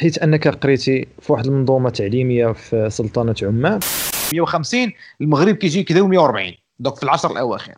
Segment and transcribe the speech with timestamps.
[0.00, 3.80] حيت أنك قريتي في واحد المنظومة تعليمية في سلطنة عمان.
[4.32, 7.72] 150 المغرب كيجي كذا 140 دوك في العشر الأواخر.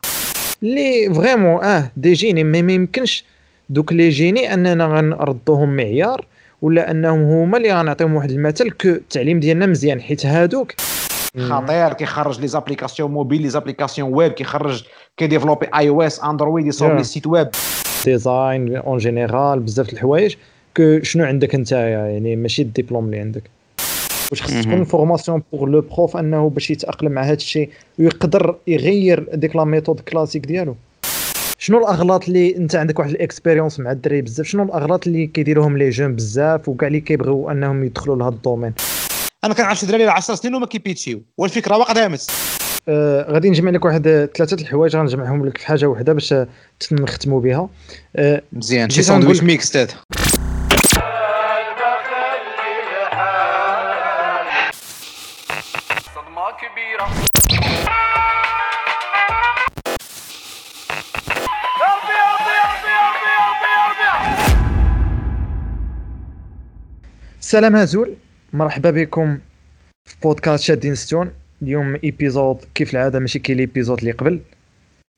[0.62, 3.24] اللي فريمون آه دي جيني ما يمكنش.
[3.68, 6.26] دوك لي جيني أننا غنردوهم معيار
[6.62, 10.73] ولا أنهم هما اللي غنعطيهم واحد المثل كو التعليم ديالنا مزيان حيت هادوك.
[11.39, 14.84] خطير كيخرج لي زابليكاسيون موبيل لي زابليكاسيون ويب كيخرج
[15.16, 17.48] كيديفلوبي آي أو إس أندرويد يصوب لي سيت ويب.
[18.05, 20.34] design en général بزاف الحوايج.
[20.34, 20.41] que
[21.02, 23.43] شنو عندك انت يعني ماشي الدبلوم اللي عندك.
[24.30, 29.28] واش خص تكون formation pour le prof أنه باش يتأقلم مع هذا الشيء ويقدر يغير
[29.34, 30.77] ديك la méthode classique ديالو.
[31.59, 35.78] شنو الأغلاط اللي أنت عندك واحد ال expérience مع الدراري بزاف؟ شنو الأغلاط اللي كيديروهم
[35.79, 38.73] les jeunes بزاف وكاع اللي كيبغيو أنهم يدخلوا لهذا ال domaine؟
[39.45, 41.20] أنا كنعرف شي دراري 10 سنين وما كي pitchيو.
[41.39, 42.30] والفكرة واقع دامت
[42.89, 46.34] آه غادي نجمع لك واحد ثلاثة الحوايج غنجمعهم لك في حاجة واحدة باش
[46.92, 47.69] نختموا بها.
[48.16, 48.91] آه مزيان.
[48.91, 49.95] شي ساندويتش mix هذا.
[67.53, 68.17] السلام أزول
[68.53, 69.39] مرحبا بكم
[70.08, 74.41] في بودكاست شادين ستون اليوم épisode كيف العادة؟ ماشي كي l'épisode اللي قبل.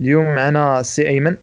[0.01, 1.37] اليوم معنا سي أيمن.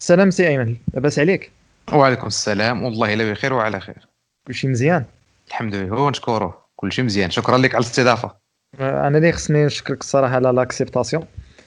[0.00, 1.52] سلام سي أيمن لاباس عليك؟
[1.92, 2.82] وعليكم السلام.
[2.82, 4.08] والله إلا بخير وعلى خير.
[4.46, 5.04] كلشي مزيان؟
[5.48, 5.96] الحمد لله.
[5.96, 7.30] هو نشكره كلشي مزيان.
[7.30, 8.34] شكرا لك على الاستضافة.
[8.80, 11.24] أنا اللي خصني نشكرك الصراحة على l'acceptation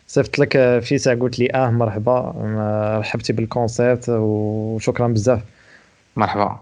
[0.07, 2.33] صيفط لك في ساعة قلت لي آه مرحبا.
[2.99, 5.41] رحبتي بال concept وشكرا بزاف.
[6.15, 6.59] مرحبا.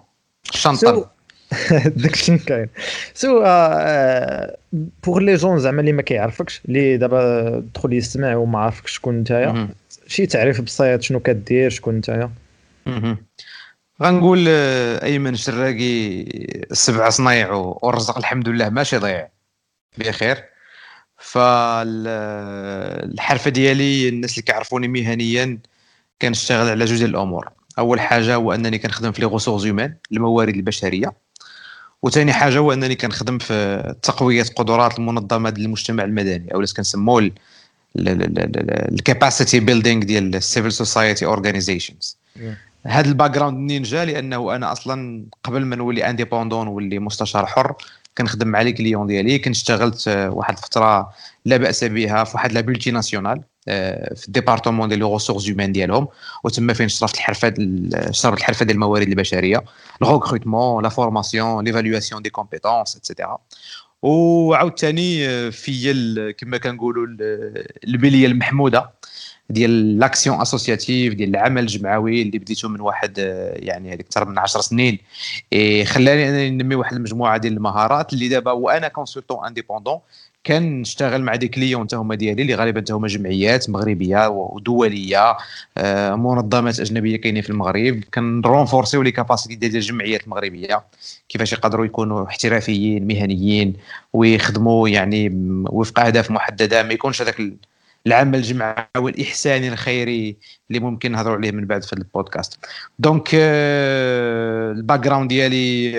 [0.50, 1.19] الشنطه
[1.96, 2.68] داكشي كاين.
[3.14, 3.44] so
[4.74, 9.70] pour les gens زعما اللي ما كيعرفكش اللي دابا دخل يستمع وما عارفكش شكون نتايا
[10.08, 12.32] شي تعريف بسيط شنو كدير شكون نتايا
[14.02, 14.48] غنقول
[15.04, 16.26] أيمن شراقي
[16.72, 19.30] سبع صنايع والرزق الحمد لله ماشي ضيع.
[19.98, 20.44] بخير.
[21.18, 22.30] فالحرفه
[23.50, 25.60] ديالي الناس اللي كيعرفوني مهنيا
[26.22, 27.50] كنشتغل على جوج ديال الأمور.
[27.80, 31.14] أول حاجة هو أنني كنخدم في les ressources humaines الموارد البشرية.
[32.04, 37.32] وثاني حاجة هو أنني كنخدم في تقوية قدرات المنظمات المجتمع المدني أو اللي كنسموه
[37.96, 42.18] ال capacity building ديال ال civil society organizations
[42.84, 47.76] هذا ال background منين جا لأنه أنا أصلا قبل ما نولي indépendant ولي مستشار حر
[48.18, 51.14] كنخدم مع les clients ديالي كنت اشتغلت واحد الفترة
[51.46, 53.42] لا بأس بها في واحد la multinationale
[54.16, 56.08] في ال département ديال les ressources humaines ديالهم
[56.44, 57.54] وتما فين شرفت الحرفة
[58.12, 59.64] شرفت الحرفة ديال الموارد البشرية
[60.02, 63.38] ال recrutement la formation l'évaluation des compétences et cetera
[64.02, 67.08] وعاوتاني في كما كنقولوا
[67.84, 68.92] البليه المحمودة
[69.50, 73.18] ديال l'action associative ديال العمل الجمعوي اللي بديته من واحد
[73.56, 74.98] يعني أكثر من 10 سنين.
[75.86, 80.00] خلاني انني ننمي واحد المجموعة ديال المهارات اللي دابا وأنا consultant indépendant
[80.46, 85.38] كنشتغل مع des clients حتى هما ديالي اللي غالبا حتى هما جمعيات مغربية ودولية.
[85.78, 88.04] آه، منظمات أجنبية كاينين في المغرب.
[88.14, 90.84] كنرونفورسيو les capacités ديال الجمعيات المغربيه
[91.30, 93.74] كيفاش يقدروا يكونوا احترافيين مهنيين
[94.14, 95.30] ويخدموا يعني
[95.70, 96.84] وفق أهداف محددة.
[96.84, 97.42] ما يكونش هذاك
[98.08, 100.38] العمل الجمعوي الاحساني الخيري
[100.70, 102.60] اللي ممكن نهضروا عليه من بعد في البودكاست.
[103.00, 105.92] donc ال background ديالي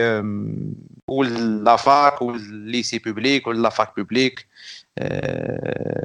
[1.10, 4.46] و la fac وال lycée public و la fac publique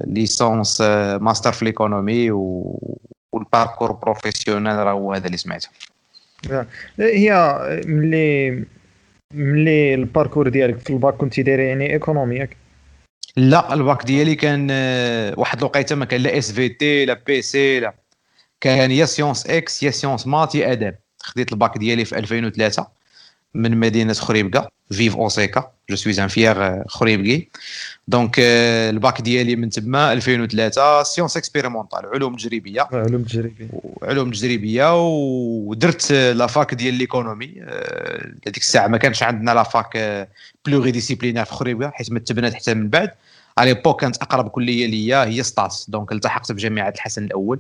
[0.08, 0.82] licence
[1.22, 2.32] master في l'économie
[3.32, 5.70] وال parcours professionnel راه هو هذا اللي سمعته.
[7.00, 8.64] هي ملي
[9.34, 12.58] ملي ال parcours ديالك في الباك كنتي داير يعني économie ياك؟
[13.38, 14.72] لا الباك ديالي كان
[15.38, 17.94] واحد الوقيتة ما كان لا SVT لا PC لا
[18.62, 22.88] كان يا sciences ex يا sciences maths يا اداب خديت الباك ديالي في 2003
[23.56, 27.50] من مدينة خريبكه vive OCK je suis un fier خريبكي
[28.08, 32.88] donc ال bac ديالي من تما 2003 sciences expérimentales علوم تجريبية.
[32.92, 33.68] علوم تجريبية.
[34.04, 34.94] علوم تجريبية.
[34.96, 37.62] ودرت la fac ديال l'économie
[38.46, 40.28] هذيك الساعة ما كانش عندنا la fac
[40.66, 43.12] pluridisciplinaire في خريبكه حيت ما تبنات حتى من بعد.
[43.58, 47.60] à l'époque كانت أقرب كلية ليا هي ستات donc التحقت بجامعة الحسن الأول.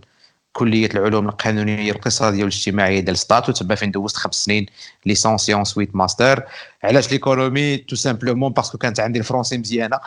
[0.55, 4.65] كلية العلوم القانونية الاقتصادية والاجتماعية ديال ستات وتما فين دوزت خمس سنين
[5.06, 6.44] licence ensuite master
[6.83, 9.99] علاش l'économie tout simplement parce que كانت عندي ال français مزيانة.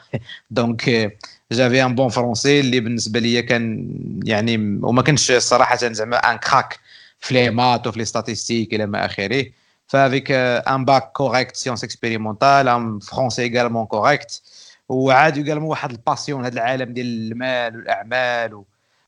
[0.51, 1.13] donc
[1.53, 3.91] j'avais un bon français اللي بالنسبة ليا كان
[4.25, 6.79] يعني وما كانش صراحة زعما un crack
[7.21, 9.47] في les maths وفي les statistiques إلى ما آخره.
[9.87, 14.43] ف avec un bac correct sciences expérimentales un français également correct
[14.89, 18.65] وعاد également واحد ال passion هذا العالم ديال المال والأعمال و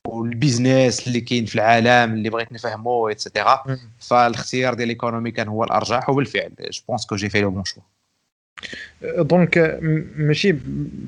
[0.07, 5.31] وال business اللي كاين في العالم اللي بغيت نفهمو et cetera فالاختيار ديال ال économie
[5.31, 6.51] كان هو الأرجح وبالفعل.
[6.59, 7.83] je pense que j'ai fait le bon choix
[9.01, 9.79] donc
[10.17, 10.55] ماشي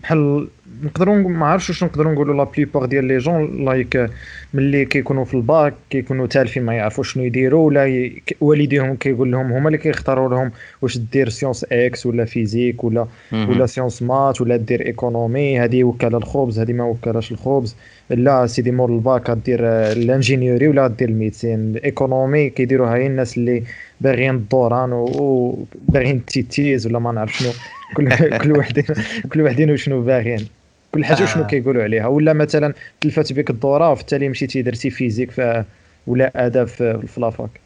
[0.04, 0.48] بحال
[0.84, 4.10] نقدروا ما عرفتش واش نقدروا نقولوا la plupart ديال les jeunes like
[4.54, 8.12] ملي كيكونوا في الباك كيكونوا تالفين ما يعرفوش شنو يديروا ولا
[8.42, 13.66] والديهم كيقول لهم هما اللي كيختاروا لهم واش دير sciences ex ولا physique ولا ولا
[13.66, 17.76] sciences maths ولا دير économie هذه وكالة الخبز هذه ما وكالاش الخبز.
[18.10, 19.60] لا سيدي مور الباك دير
[19.92, 23.64] ال ingénierie ولا دير ال médecine ال économie كيديروها هي الناس اللي
[24.02, 27.52] باغيين الدوران وباغيين تيتيز ولا ما نعرف شنو.
[27.96, 28.10] كل
[28.44, 28.86] كل وحدين
[29.34, 30.63] كل وحدين وشنو باغيين.
[30.94, 31.48] كل حاجة شنو آه.
[31.48, 32.08] كيقولوا عليها.
[32.08, 35.66] ولا مثلا تلفت بك الدورة وفي التالي مشيتي درتي physique ف
[36.08, 37.62] ولا آداب في la fac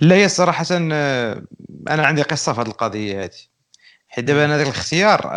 [0.00, 1.42] لا هي صراحة آه،
[1.88, 3.30] أنا عندي قصة في هذه القضية هذه.
[4.08, 5.30] حيت دابا أنا ذاك الاختيار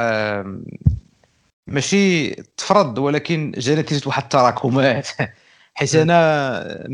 [1.67, 5.07] ماشي تفرض ولكن جا نتيجة واحد التراكمات
[5.77, 6.87] حيت أنا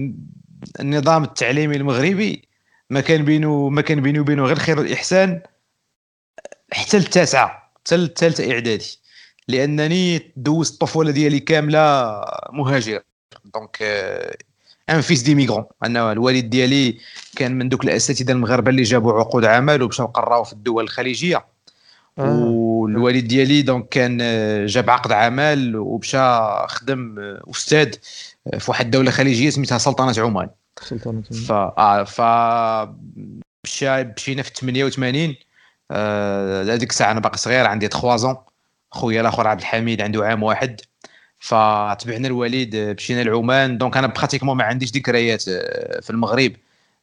[0.79, 2.47] النظام التعليمي المغربي
[2.89, 5.41] ما كان بينه ما كان بينه وبينه غير الخير والاحسان
[6.71, 9.02] حتى التاسعة حتى الثالثه إعدادي.
[9.47, 13.01] لأنني دوزت الطفوله ديالي كاملة مهاجر.
[13.53, 13.77] donc
[14.89, 16.97] un fils d'immigrant أنا الوالد ديالي
[17.35, 21.45] كان من دوك الأساتذة المغاربة اللي جابوا عقود عمل ومشاو قراو في الدول الخليجية.
[22.19, 22.39] آه.
[22.39, 24.17] والوالد ديالي donc كان
[24.65, 26.17] جاب عقد عمل ومشى
[26.67, 27.15] خدم
[27.51, 27.93] أستاذ
[28.59, 30.49] في واحد الدولة خليجية سميتها سلطنة عمان.
[30.81, 31.23] سلطنة عمان.
[31.23, 32.21] ف آه ف
[33.65, 35.35] مشينا في 88
[35.91, 38.35] آه هذيك الساعة أنا باقي صغير عندي 3 زون
[38.93, 40.81] خويا الآخر عبد الحميد عنده عام واحد
[41.39, 46.53] فتبعنا الوالد مشينا لعمان donc أنا pratiquement ما عنديش ذكريات آه، في المغرب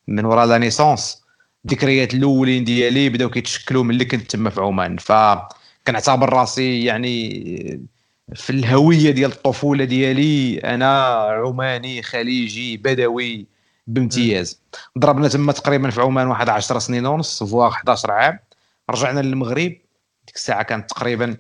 [0.09, 1.23] من وراء la naissance
[1.65, 4.97] الذكريات الأولين ديالي بداو كيتشكلوا ملي كنت تما في عمان.
[4.97, 7.31] فكنعتبر راسي يعني
[8.35, 11.07] في الهوية ديال الطفولة ديالي أنا
[11.47, 13.47] عماني خليجي بدوي
[13.87, 14.61] بامتياز.
[14.99, 18.39] ضربنا تما تقريبا في عمان واحد 10 سنين ونص voire 11 عام.
[18.91, 19.73] رجعنا للمغرب.
[20.27, 21.37] ديك الساعة كانت تقريبا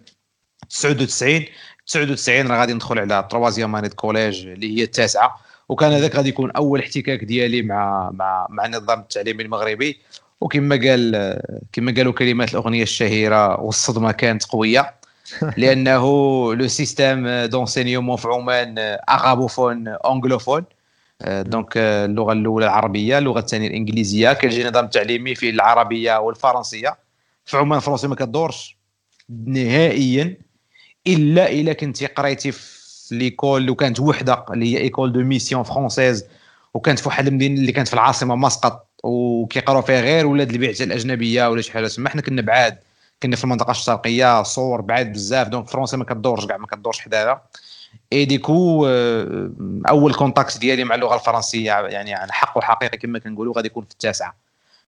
[0.71, 1.45] 99
[1.87, 5.41] 99 راه غادي ندخل على troisième année collège اللي هي التاسعة.
[5.69, 10.01] وكان هذاك غادي يكون أول احتكاك ديالي مع مع مع النظام التعليمي المغربي.
[10.41, 11.41] وكما قال
[11.73, 14.95] كما قالوا كلمات الأغنية الشهيرة والصدمة كانت قوية.
[15.57, 16.05] لأنه
[16.55, 18.75] le système d'enseignement في عمان
[19.09, 20.65] arabophone anglophone
[21.27, 24.33] donc اللغة الأولى العربية اللغة الثانية الإنجليزية.
[24.33, 26.99] كيجي نظام تعليمي فيه العربية والفرنسية.
[27.45, 28.77] في عمان الفرنسي ما كدورش
[29.47, 30.50] نهائيا.
[31.07, 36.25] إلا إلا كنتي قريتي في l'école وكانت وحدة اللي هي école de mission française
[36.75, 41.51] وكانت في واحد المدينة اللي كانت في العاصمة مسقط وكيقراو فيها غير ولاد البعثه الأجنبية
[41.51, 41.87] ولا شي حاجة.
[41.87, 42.79] تما حنا كنا بعاد
[43.23, 45.49] كنا في المنطقة الشرقية صور بعاد بزاف.
[45.49, 47.43] donc فرنسا ما كدورش كاع ما كدورش حداها
[48.13, 49.51] et du coup آه،
[49.89, 53.91] أول contact ديالي مع اللغة الفرنسية يعني عن حق وحقيقه كما كنقولوا غادي يكون في
[53.91, 54.37] التاسعة.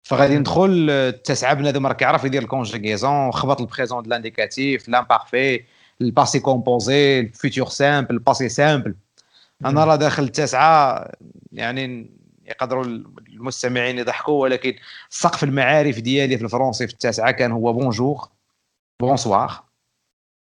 [0.03, 5.61] فغادي ندخل التاسعة بنادم راه كيعرف يدير الكونجيغيزون خبط البريزون دو لانديكاتيف لامبارفي
[6.01, 8.95] الباسي كومبوزي الفيتور سامبل الباسي سامبل
[9.65, 11.09] أنا راه داخل التاسعة
[11.53, 12.11] يعني
[12.47, 12.85] يقدروا
[13.29, 14.75] المستمعين يضحكوا ولكن
[15.11, 18.29] سقف المعارف ديالي في الفرنسي في التاسعة كان هو bonjour
[19.01, 19.63] bonsoir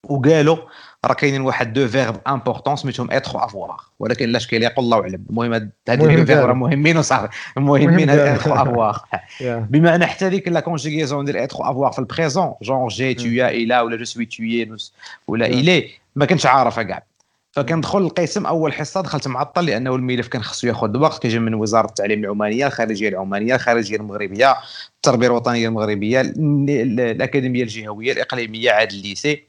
[0.03, 0.57] وقالوا
[1.05, 5.01] راه كاينين واحد deux verbes importants سميتهم être و avoir ولكن لا شكل يقول الله
[5.01, 7.27] اعلم المهم هاد deux verbes راه مهمين وصافي.
[7.57, 9.01] مهمين هاد être و avoir
[9.41, 13.25] بمعنى حتى ديك la conjugaison ديال être و avoir في ال présent genre j'ai tu
[13.25, 14.43] as il a ولا je suis tu
[15.27, 17.03] es il est ما كنتش عارفها كاع.
[17.51, 21.87] فكندخل القسم أول حصة دخلت معطل لأنه الملف كان خصو ياخذ وقت كيجي من وزارة
[21.87, 24.55] التعليم العمانية الخارجية العمانية الخارجية المغربية
[24.95, 29.43] التربية الوطنية المغربية الأكاديمية الجهوية الإقليمية عاد ال lycée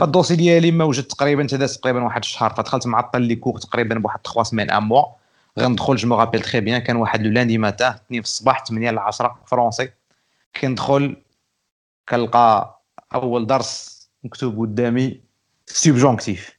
[0.00, 3.98] فال dossier ديالي ما وجد تقريبا تداز تقريبا واحد الشهر فدخلت معطل les cours تقريبا
[3.98, 5.04] بواحد 3 semaines un mois.
[5.58, 8.90] غندخل je me souviens très bien كان واحد le lundi matin 2 في الصباح 8
[8.90, 9.90] ل 10 français.
[10.60, 11.16] كندخل
[12.08, 12.80] كنلقى
[13.14, 15.20] أول درس مكتوب قدامي
[15.66, 16.58] subjonctif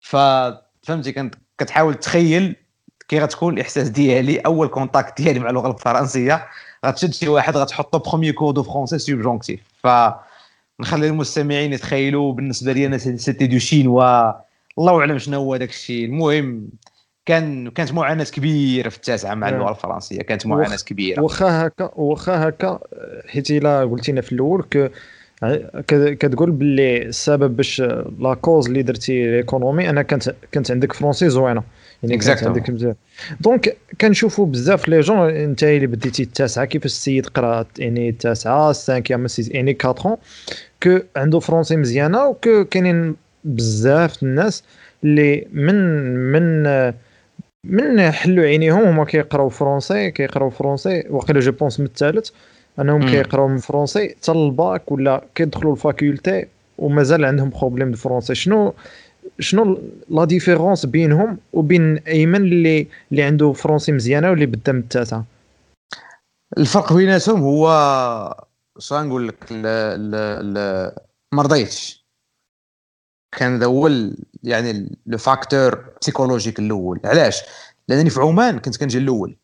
[0.00, 2.56] فهمتي كنت كتحاول تخيل
[3.08, 6.48] كي غتكون الإحساس ديالي أول contact ديالي مع اللغة الفرنسية.
[6.86, 9.86] غتشد شي واحد غتحطو premier cours de français subjonctif ف
[10.80, 14.32] نخلي المستمعين يتخيلوا بالنسبة لي أنا c'était du chinois
[14.78, 16.04] الله أعلم شنو هو داك الشيء.
[16.04, 16.68] المهم
[17.26, 20.22] كان كانت معاناة كبيرة في التاسعة مع اللغة الفرنسية.
[20.22, 21.22] كانت معاناة كبيرة.
[21.22, 22.78] واخا هكا واخا هكا
[23.28, 24.90] حيت إلا قلتينا في الأول ك
[26.18, 27.80] كتقول باللي السبب باش
[28.18, 31.62] لا كوز اللي درتي ليكونومي أنا كانت كانت عندك فرونسي زوينة.
[32.02, 32.96] يعني عندك
[33.40, 36.64] دونك كنشوفوا بزاف لي جون انت اللي بديتي التاسعة.
[36.64, 40.18] كيفاش السيد قرأ يعني التاسعة السانكيام يعني 4
[40.82, 44.62] كو عنده فرونسي مزيانة وكو كاينين بزاف الناس
[45.04, 45.74] اللي من
[46.32, 46.92] من
[47.64, 52.30] من حلوا عينيهم هما كيقراو فرونسي كيقراو فرونسي وقيلا جو بونس من الثالث
[52.80, 56.46] أنهم كيقراو من فرونسي حتى الباك ولا كيدخلوا الفاكولتي
[56.78, 58.74] ومازال عندهم problème ال français شنو
[59.38, 59.78] شنو
[60.08, 65.24] la différence بينهم وبين أيمن اللي اللي عنده français مزيانة واللي بدا من التاسعه
[66.58, 68.46] الفرق بيناتهم هو
[68.78, 69.52] شنو نقول لك
[71.32, 72.06] ما رضيتش
[73.36, 73.90] كان ذا هو
[74.42, 77.00] يعني le facteur psychologique الأول.
[77.04, 77.42] علاش؟
[77.88, 79.36] لأنني في عمان كنت كنجي الأول.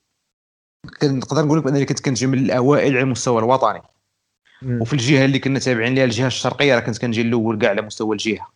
[1.01, 3.83] كنقدر نقول لك بأنني كنت كنجي من الأوائل على المستوى الوطني.
[4.81, 8.13] وفي الجهة اللي كنا تابعين لها الجهة الشرقية راه كنت كنجي الأول كاع على مستوى
[8.13, 8.52] الجهة.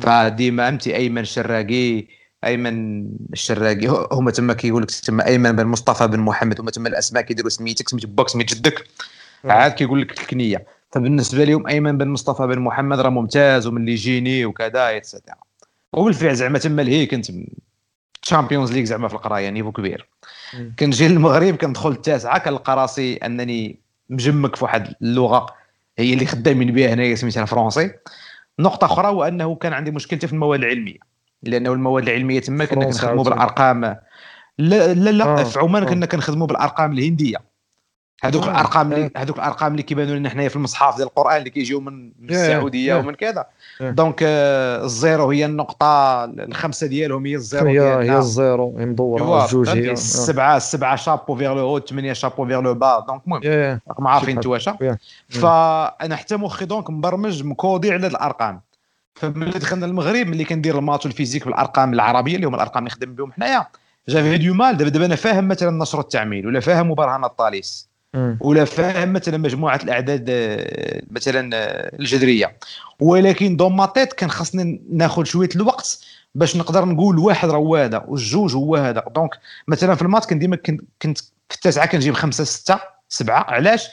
[0.00, 2.06] فديما أمتي أيمن الشراقي
[2.44, 7.22] أيمن الشراقي هما تما كيقول لك تما أيمن بن مصطفى بن محمد هما تما الأسماء
[7.22, 8.84] كيديروا سميتك سميت باك سميت جدك
[9.44, 10.66] عاد كيقول لك الكنية.
[10.92, 15.34] فبالنسبة لهم أيمن بن مصطفى بن محمد راه ممتاز ومن اللي يجيني وكذا et cetera
[15.92, 17.26] وبالفعل زعما تما لهي كنت
[18.22, 20.08] Champions League زعما في القراية niveau كبير.
[20.78, 23.80] كنجي للمغرب كندخل التاسعة كنلقى راسي أنني
[24.10, 25.46] مجمك في واحد اللغة
[25.98, 27.90] هي اللي خدامين بها هنايا سميتها ال français
[28.58, 30.98] نقطة أخرى هو انه كان عندي مشكلتي في المواد العلمية
[31.42, 33.84] لأنه المواد العلمية تما كنا كنخدموا بالأرقام.
[34.58, 35.44] لا لا لا آه.
[35.44, 37.47] في عمان كنا كنخدموا بالأرقام الهندية.
[38.24, 38.50] هذوك آه.
[38.50, 42.12] الأرقام اللي هذوك الأرقام اللي كيبانوا لنا حنايا في المصحف ديال القرآن اللي كيجيو من
[42.30, 43.46] السعودية ومن كذا.
[43.80, 48.86] donc آه، ال zéro هي النقطة الخمسة ديالهم هي ال zéro هي هي الزيرو هي
[48.86, 49.92] مدورة جوج هي.
[49.92, 53.04] السبعه السبعه شابو فيغ لو هو الثمانيه شابو فيغ لو با.
[53.08, 54.70] دونك المهم راكم عارفين أنتوا واش
[55.28, 58.60] فأنا حتى مخي دونك مبرمج مكودي على الأرقام.
[59.14, 63.32] فملي دخلنا المغرب ملي كندير المات والفيزيك بالأرقام العربية اللي هما الأرقام اللي نخدم بهم
[63.32, 63.66] حنايا.
[64.08, 67.87] جافي دو مال دابا دابا أنا فاهم مثلا نشر التعميل ولا فاهم مبرهنه الطاليس
[68.40, 72.56] ولا فاهم مثلا مجموعة الأعداد آه، مثلا آه، الجذرية.
[73.00, 76.00] ولكن دون ما تيت كان خاصني ناخذ شوية الوقت
[76.34, 79.04] باش نقدر نقول واحد راه هو هذا والجوج هو هذا.
[79.14, 79.30] donc
[79.68, 80.56] مثلا في ال maths كان ديما
[81.02, 83.44] كنت في التاسعة كنجيب خمسة ستة سبعة.
[83.48, 83.88] علاش؟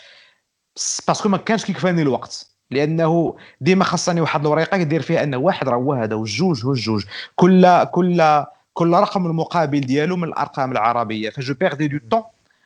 [1.08, 2.48] parce que ما كانش كيكفاني الوقت.
[2.72, 7.04] لأنه ديما خاصني واحد الوريقة كدير فيها أن واحد راه هو هذا والجوج هو الجوج
[7.36, 8.44] كل كل
[8.74, 11.30] كل رقم المقابل ديالو من الأرقام العربية.
[11.30, 12.24] ف je perdais du temps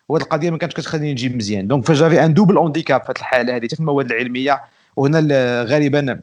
[0.10, 1.68] وهذه القضية ما كانتش كتخليني نجيب مزيان.
[1.68, 4.64] donc ف j'avais un double handicap في الحالة هذه في المواد العلمية.
[4.96, 5.20] وهنا
[5.64, 6.22] غالبا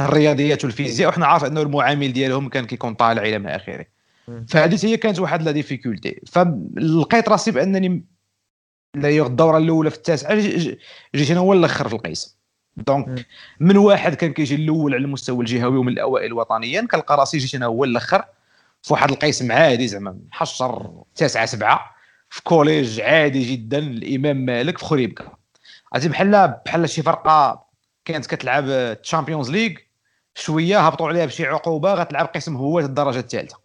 [0.00, 1.08] الرياضيات والفيزياء.
[1.08, 3.86] وحنا عارف أنه المعامل ديالهم كان كيكون طالع إلى ما آخره.
[4.48, 8.04] فهذه هي كانت واحد la difficulté فلقيت راسي بأنني
[8.96, 10.34] الدورة الأولى في التاسعة.
[11.14, 12.36] جيت أنا هو الأخر في القيس.
[12.76, 13.26] donc
[13.60, 17.66] من واحد كان كيجي الأول على المستوى الجهوي ومن الأوائل وطنيا كنلقى راسي جيت أنا
[17.66, 18.24] هو الأخر.
[18.82, 20.18] في واحد القسم عادي زعما.
[20.30, 21.91] محشر تسعة سبعة.
[22.32, 25.24] في collège عادي جدا الإمام مالك في خريبكه
[25.92, 27.64] عرفتي بحال بحال شي فرقة
[28.04, 29.70] كانت كتلعب Champions League
[30.34, 33.56] شوية هبطوا عليها بشي عقوبة غتلعب قسم هو الدرجة الثالثة.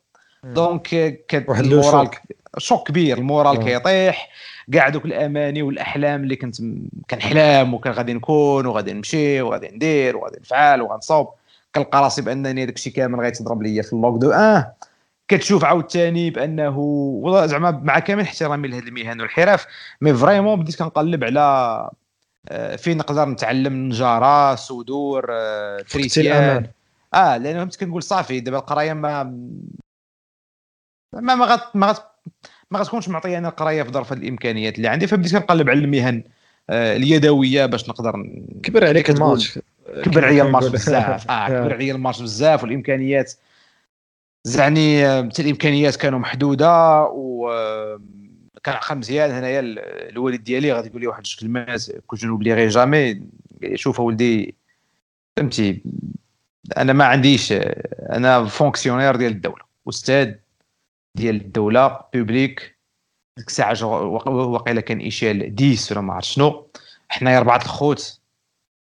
[0.44, 0.88] donc
[1.28, 2.10] كت ال moral
[2.58, 2.88] choc.
[2.88, 4.30] كبير ال moral كيطيح
[4.74, 6.56] كاع دوك الأماني والأحلام اللي كنت
[7.10, 11.30] كنحلم وكان غادي نكون وغادي نمشي وغادي ندير وغادي نفعل وغنصوب.
[11.76, 14.74] كنلقى راسي بأنني داك الشيء كامل غيتضرب ليا في اللوك deux آه
[15.28, 19.66] كتشوف عاوتاني بأنه والله زعما مع كامل احترامي لهذه المهن والحرف
[20.02, 21.90] mais vraiment بديت كنقلب على
[22.50, 26.68] آه، فين نقدر نتعلم نجارة سودور آه، électricien
[27.14, 29.24] آه لأن فهمت كنقول صافي دابا القراية ما
[31.14, 32.04] ما ما غت ما غت
[32.72, 35.08] ما غتكونش معطية أنا القراية في ظرف الإمكانيات اللي عندي.
[35.08, 36.24] فبديت كنقلب على المهن
[36.70, 38.14] آه، اليدوية باش نقدر
[38.64, 39.60] كبر عليك الماتش
[40.04, 41.32] كبر عليا الماتش بزاف.
[41.32, 43.34] آه كبر عليا الماتش بزاف والإمكانيات
[44.44, 47.48] يعني الإمكانيات كانوا محدودة و
[48.64, 49.60] كان عقل مزيان هنايا
[50.10, 53.22] الوالد ديالي غادي يقول لي واحد جوج كلمات كنت n'oublierai jamais
[53.76, 54.56] شوف ولدي
[55.38, 55.84] فهمتي
[56.78, 57.52] أنا ما عنديش
[58.12, 60.34] أنا fonctionnaire ديال الدولة أستاذ
[61.16, 62.78] ديال الدولة publique
[63.38, 66.68] ديك الساعة واقيلا كان échelle 10 ولا ما عرفت شنو
[67.10, 68.22] حنايا اربعه الخوت.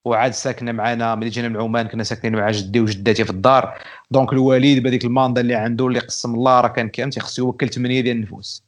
[0.09, 3.79] وعاد ساكنة معنا ملي جينا من عمان كنا ساكنين مع جدي وجداتي في الدار.
[4.11, 7.69] donc الوالد بهذيك ال mandat اللي عنده اللي قسم الله راه كان كان تيخصو يوكل
[7.69, 8.65] 8 ديال النفوس.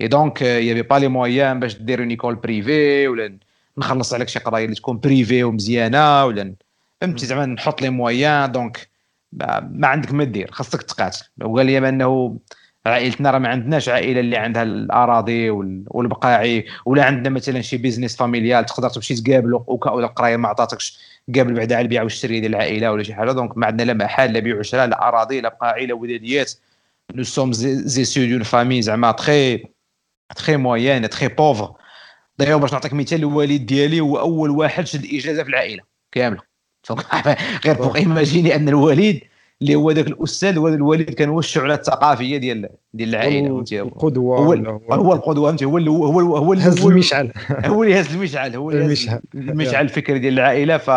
[0.00, 3.38] اي donc y avait pas les moyens باش دير une école privée ولا
[3.78, 6.54] نخلص عليك شي قضايا اللي تكون privée ومزيانة ولا
[7.00, 8.88] فهمتي؟ زعما نحط les moyens donc
[9.32, 11.24] ما عندك ما دير خاصك تقاتل.
[11.42, 12.38] وقال لي بأنه
[12.86, 18.66] عائلتنا راه ما عندناش عائلة اللي عندها الأراضي والبقاعي ولا عندنا مثلا شي business familial
[18.66, 20.98] تقدر تمشي تقابلو ولا القرايه ما عطاتكش
[21.34, 23.32] قابل بعدا على البيع والشري ديال العائلة ولا شي حاجة.
[23.32, 26.52] donc ما عندنا لا محل لا بيع وشراء لا أراضي لا بقاعي لا وداديات.
[27.14, 29.64] nous sommes issus d'une famille زعما très
[30.36, 31.74] très moyenne très pauvre
[32.38, 35.82] d'ailleurs باش نعطيك مثال الوالد ديالي هو أول واحد شد إجازة في العائلة.
[36.12, 36.42] كامله
[37.64, 39.20] غير pour imaginer أن الوالد
[39.62, 44.52] اللي هو ذاك الأستاذ الوالد كان هو الشعلة الثقافية ديال ديال العائلة فهمتي؟ القدوة هو
[44.92, 47.32] هو؟ القدوة فهمتي؟ هو هو هو هز المشعل.
[47.66, 49.84] هو اللي هز المشعل هو اللي هز المشعل.
[49.84, 50.78] الفكري ديال العائلة.
[50.78, 50.90] ف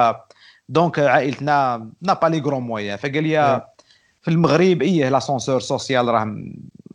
[0.70, 3.62] donc عائلتنا n'a pas les grands moyens فقال لي
[4.22, 6.36] في المغرب et l'ascenseur social راه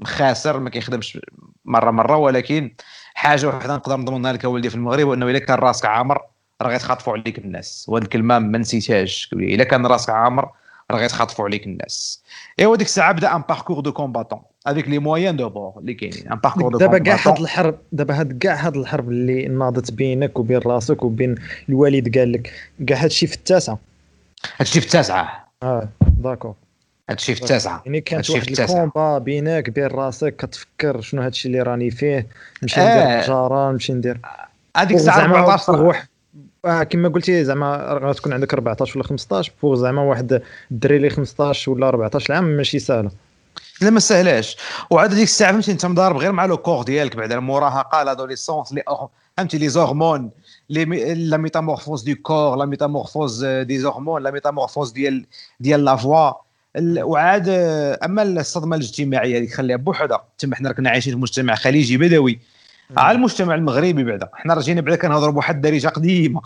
[0.05, 1.19] خاسر ما كيخدمش
[1.65, 2.75] مرة مرة ولكن
[3.15, 6.21] حاجة واحدة نقدر نضمنها لك ولدي في المغرب وأنه إلا كان راسك عامر
[6.63, 7.87] راه غيتخاطفوا عليك الناس.
[7.89, 10.51] وهذه الكلمة ما نسيتهاش إلا كان راسك عامر
[10.91, 12.23] راه غيتخاطفوا عليك الناس.
[12.61, 16.33] ايوا ديك الساعة بدأ un parcours de combattant avec les moyens du bord اللي كاينين.
[16.33, 20.39] un parcours de دابا كاع هاد الحرب دابا هاد كاع هاد الحرب اللي ناضت بينك
[20.39, 21.35] وبين راسك وبين
[21.69, 22.53] الوالد قال لك
[22.87, 23.79] كاع هادشي في التاسعة.
[24.57, 25.49] هادشي في التاسعة.
[25.63, 26.55] آه d'accord.
[27.11, 27.83] هادشي في التاسعة.
[27.87, 32.27] يعني كانت واحد ال combat بينك بين راسك كتفكر شنو هادشي اللي راني فيه
[32.63, 33.23] نمشي ندير آه.
[33.23, 34.21] تجاره نمشي ندير
[34.77, 36.03] هذيك الساعة 14 آه
[36.91, 41.89] كما قلتي زعما غتكون عندك 14 ولا 15 فوق زعما واحد الدري اللي 15 ولا
[41.89, 43.11] 14 عام ماشي سهله
[43.83, 44.57] لا ما سهلاش.
[44.91, 48.83] وعاد ديك الساعة فهمتي انت مضارب غير مع le corps ديالك بعد المراهقة l'adolescence les
[49.37, 50.31] فهمتي les hormones
[50.71, 55.27] les la métamorphose de corps la métamorphose des hormones la métamorphose ديال
[55.61, 56.33] ديال la voix
[57.03, 57.49] وعاد
[58.05, 60.25] أما الصدمة الاجتماعية هذيك خليها بوحدها.
[60.39, 62.39] تما حنا كنا عايشين في مجتمع خليجي بدوي.
[62.97, 64.29] على المجتمع المغربي بعدا.
[64.35, 66.41] حنا رجعنا بعدا كنهضروا بواحد الدارجة قديمة.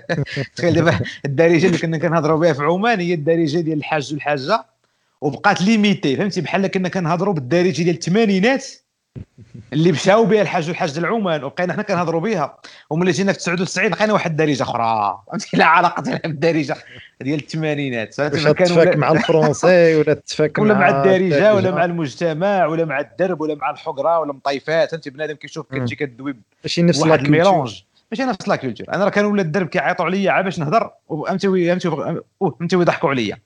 [0.56, 4.64] تخيل دابا الدارجة اللي كنا كنهضروا بها في عمان هي الدارجة ديال الحاج والحاجة
[5.20, 6.16] وبقات limitée.
[6.16, 8.66] فهمتي؟ بحال كنا كنهضروا بالدارجة ديال الثمانينات
[9.72, 12.58] اللي مشاو بها الحاج والحاج ديال عمان وبقينا حنا كنهضروا بها
[12.90, 15.22] وملي جينا في 99 لقينا واحد الدارجه أخرى.
[15.26, 16.76] فهمتي؟ لا علاقة لها بالدارجه
[17.20, 18.14] ديال الثمانينات.
[18.14, 23.40] تفاك مع ال français ولا تفاك ولا مع الدارجه ولا مع المجتمع ولا مع الدرب
[23.40, 24.90] ولا مع الحقرة ولا مطيفات.
[24.90, 29.04] فهمتي؟ بنادم كيشوف كتجي كدوي ماشي نفس لا ال mélange ماشي نفس la culture أنا
[29.04, 30.90] راه كانوا ولاد الدرب كيعيطوا عليا عا باش نهضر.
[31.08, 31.90] فهمتي؟ فهمتي؟
[32.40, 33.38] فهمتي؟ ويضحكوا عليا.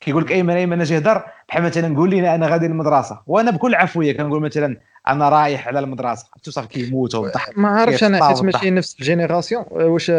[0.00, 3.20] كيقول لك ايمن ايمن أجي هضر بحال مثلا قول لي أنا غادي للمدرسة.
[3.26, 4.76] وأنا بكل عفوية كنقول مثلا
[5.08, 6.26] أنا رايح على المدرسة.
[6.42, 9.64] صافي كيموت وضحك ما عرفتش أنا حيت ماشي نفس ال génération.
[9.70, 10.12] واش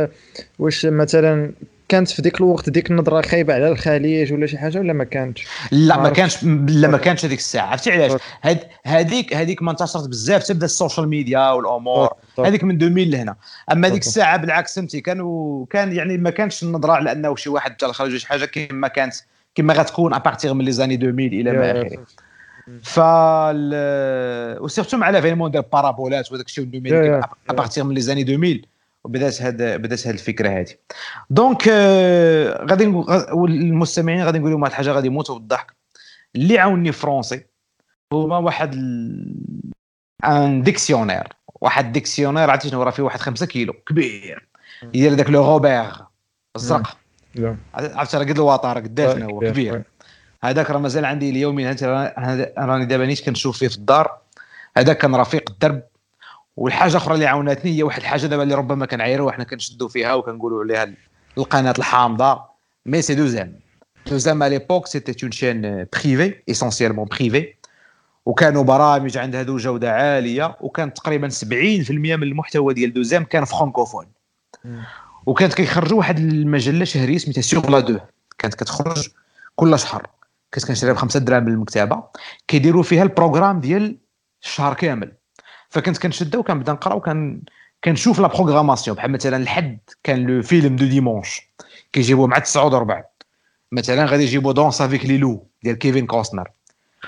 [0.60, 1.52] واش مثلا
[1.90, 5.48] كانت في ديك الوقت ديك النظرة خايبة على الخليج ولا شي حاجة ولا ما كانتش؟
[5.72, 7.66] لا ما كانش لا ما كانش هذيك الساعة.
[7.66, 8.22] عرفتي علاش؟
[8.86, 12.10] هذيك هذيك ما انتشرت بزاف تبدا ال social media والأمور.
[12.40, 13.36] هذيك من 2000 لهنا.
[13.72, 17.78] أما هذيك الساعة بالعكس فهمتي كانوا كان يعني ما كانش النظرة على أنه شي واحد
[17.78, 19.16] جا الخارج شي حاجة كما كانت
[19.56, 22.06] كما غتكون à partir من les années 2000 إلى ما اخره
[22.84, 23.72] voilà
[24.62, 28.22] و surtout مع l'avènement ديال البارابولات وداك الشيء ال numérique à partir من les années
[28.22, 28.68] 2000
[29.04, 30.74] وبدات هاد بدات هاد الفكرة هذه
[31.30, 35.76] donc آه غادي المستمعين غادي نقول لهم واحد الحاجة غادي يموتوا بالضحك.
[36.36, 37.46] اللي عاوني français
[38.14, 38.76] هما واحد
[40.26, 41.28] un dictionnaire
[41.62, 43.74] واحد dictionnaire عرفتي شنو؟ راه فيه واحد 5 كيلو.
[43.74, 44.48] كبير.
[44.84, 45.92] يدير داك Le Robert
[46.56, 46.98] الزرق.
[47.74, 49.84] عرفت راه قد الوطن قداش هو كبير.
[50.44, 51.76] هذاك راه مازال عندي اليومين
[52.58, 54.18] راني دابا نيت كنشوف فيه في الدار.
[54.78, 55.82] هذاك كان رفيق الدرب.
[56.58, 60.64] والحاجة أخرى اللي عاونتني هي واحد الحاجة دابا اللي ربما كنعيروا وحنا كنشدوا فيها وكنقولوا
[60.64, 60.94] عليها
[61.38, 62.42] القناة الحامضة.
[62.86, 63.60] mais c'est 2M
[64.08, 67.54] 2M à l'époque c'était une chaîne privée essentiellement privée
[68.26, 71.46] وكانوا برامج عند هذو جودة عالية وكان تقريبا 70%
[71.92, 74.06] من المحتوى ديال 2M كان فرانكوفون
[75.26, 78.00] وكانت كيخرجوا واحد المجلة شهرية سميتها Sur la 2
[78.38, 79.10] كانت كتخرج
[79.56, 80.08] كل شهر.
[80.54, 82.04] كنت كنشريها ب 5 دراهم من المكتبة.
[82.48, 83.98] كيديروا فيها ال programme ديال
[84.44, 85.12] الشهر كامل.
[85.70, 87.42] فكنت كنشدها وكنبدا نقرأ وكان
[87.84, 88.98] كنشوف la programmation.
[88.98, 91.42] بحال مثلا الحد كان le film du dimanche.
[91.94, 93.04] كيجيبوه مع 9 وربع.
[93.72, 96.52] مثلا غادي يجيبوا Danse avec les loups ديال كيفين كوستنر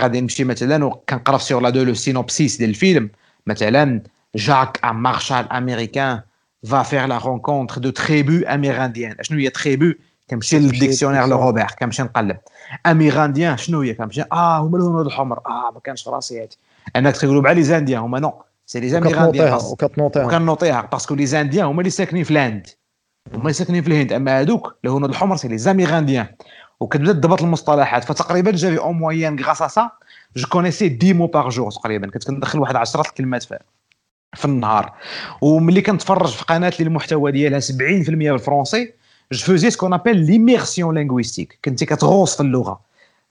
[0.01, 3.09] غادي نمشي مثلا وكنقرأ Sur la 2 le synopsis ديال الفيلم.
[3.47, 4.01] مثلا
[4.35, 6.21] Jacques un marshal américain
[6.63, 9.15] va faire la rencontre de tribus amérindiennes.
[9.21, 9.93] شنو هي tribu
[10.29, 12.37] كنمشي لل dictionnaire Le Robert كنمشي نقلب
[12.85, 16.57] amérindiens شنو هي كنمشي آه هما الهنود الحمر آه ما كانش راسي هادي
[16.95, 18.33] أنا كنت كنقولوا بحال les Indiens هما non
[18.65, 22.67] c'est les Amérindiens وكتنوطيها وكنوطيها parce que les Indiens هما اللي ساكنين في الهند
[23.33, 26.27] هما اللي ساكنين في الهند اما هادوك الهنود الحمر c'est les Amérindiens
[26.79, 29.91] وكتبدا تضبط المصطلحات فتقريبا j'avais au moins grâce à ça
[30.35, 33.59] je connaissais 10 mots par jour تقريبا كنت كندخل واحد 10 الكلمات في
[34.35, 34.93] في النهار.
[35.41, 37.71] وملي كنتفرج في قناة اللي المحتوى ديالها 70%
[38.09, 38.93] بال français
[39.31, 42.79] je faisais ce qu'on appelle l'immersion linguistique كنتي كتغوص في اللغة.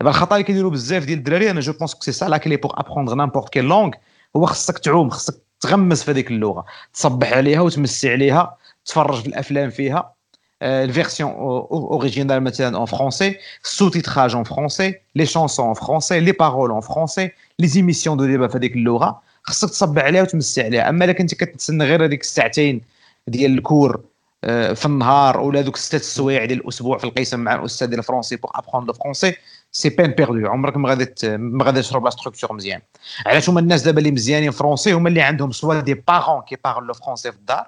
[0.01, 2.57] دابا الخطأ اللي كيديروا بزاف ديال الدراري أنا je pense que c'est ça la clé
[2.57, 3.91] pour apprendre n'importe quelle langue
[4.37, 6.65] هو خصك تعوم خصك تغمس في هذيك اللغة.
[6.95, 10.13] تصبح عليها وتمسي عليها تفرج في الأفلام فيها.
[10.63, 16.71] ال version originale مثلا en français sous-titrage en français les chansons en français les paroles
[16.71, 19.26] en français les émissions de débat في هذيك اللغة.
[19.49, 20.89] خصك تصبح عليها وتمسي عليها.
[20.89, 22.81] أما الا كنت كتسنى غير هذيك الساعتين
[23.29, 24.01] ديال ال cours
[24.45, 28.03] آه، في النهار ولا ذوك ستة السوايع ديال الأسبوع في القسم مع الأستاذ ديال ال
[28.03, 29.37] français pour apprendre le français
[29.73, 32.81] c'est peine perdue عمرك ما غادي ما غادي تشرب la structure مزيان.
[33.27, 36.95] علاش هما الناس دابا اللي مزيانين français هما اللي عندهم soit des parents qui parlent
[36.95, 37.67] français في الدار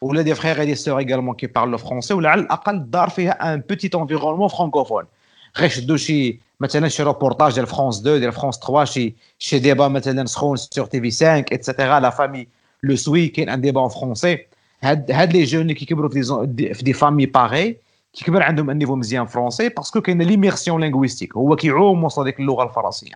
[0.00, 3.60] ولا des frères des sœurs également qui parlent français ولا على الأقل الدار فيها un
[3.68, 5.04] petit environnement francophone
[5.56, 9.88] غير يشدوا شي مثلا شي روبورتاج ديال فرونس 2 ديال فرونس 3 شي شي débat
[9.88, 12.00] مثلا سخون sur TV5 etc.
[12.00, 12.48] la famille
[12.82, 14.38] le suit كاين un débat français
[14.82, 17.76] هاد هاد les jeunes اللي كيكبروا في des familles pareilles
[18.12, 22.40] كيكبر عندهم un niveau مزيان français parce que كاينة l'immersion linguistique هو كيعوم وسط هذيك
[22.40, 23.12] اللغة الفرنسيه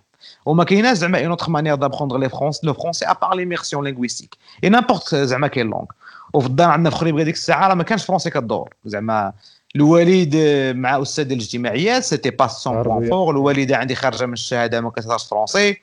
[0.46, 4.36] وما كايناش زعما une autre manière d'apprendre le fran- le français à part l'immersion linguistique
[4.64, 5.84] et n'importe زعما quelle langue
[6.32, 9.32] وفي الدار عندنا في خريبه ديك الساعة راه ما كانش français كدور زعما
[9.76, 10.36] الوالد
[10.76, 15.24] مع أستاذ الاجتماعيات c'était pas son point fort الوالدة عندي خارجة من الشهادة ما كتهضرش
[15.28, 15.80] français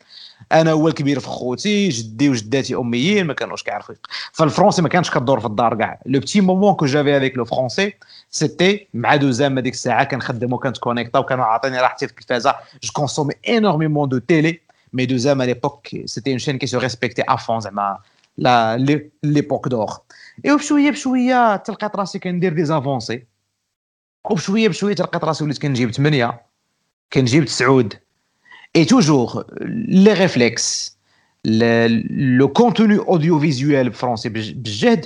[0.51, 3.95] أنا هو الكبير في خوتي جدي وجداتي أميين ما كانوش كيعرفوا.
[4.33, 5.99] فال français ما كانش كدور في الدار كاع.
[6.05, 7.93] le petit moment que j'avais avec le français
[8.31, 14.09] c'était مع 2M هذيك الساعة كنخدم وكنتكونيكتا وكانوا عاطيني راحتي في التلفازه je consommais énormément
[14.09, 14.59] de télé
[14.93, 17.97] mais 2M à l'époque c'était une chaîne qui se respectait avant زعما
[18.37, 18.77] la
[19.23, 19.89] l'époque d'or
[20.45, 23.23] et بشويه بشوية تلقيت راسي كندير des avancées
[24.25, 26.41] وبشوية بشوية تلقيت راسي وليت كنجيب 8
[27.13, 27.89] كنجيب 9
[28.75, 29.45] et toujours
[29.87, 30.97] les réflexes
[31.45, 35.05] le contenu audio français بالجهد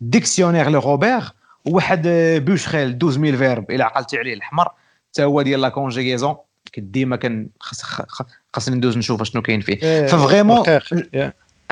[0.00, 1.22] dictionnaire Le Robert
[1.64, 2.02] وواحد
[2.46, 4.68] Bescherelle 12000 verbes إلى عقلتي عليه الاحمر
[5.10, 6.36] حتى هو ديال la conjugaison
[6.78, 7.48] ديما كان
[8.52, 10.62] خاصني ندوز نشوف شنو كاين فيه ف vraiment et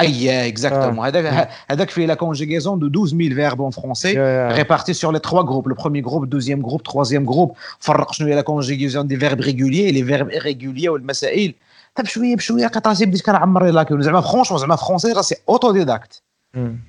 [0.01, 4.19] exactement هذاك هذاك فيه la conjugaison de 12000 verbes en français
[4.53, 8.35] répartis sur les trois groupes le premier groupe deuxième groupe troisième groupe فرق شنو هي
[8.35, 11.55] la conjugaison des verbes réguliers les verbes irréguliers والمسائل
[11.95, 16.23] طيب شوية بشويه لقيت راسي بديت كنعمر les lacunes زعما franchement زعما français راسي autodidacte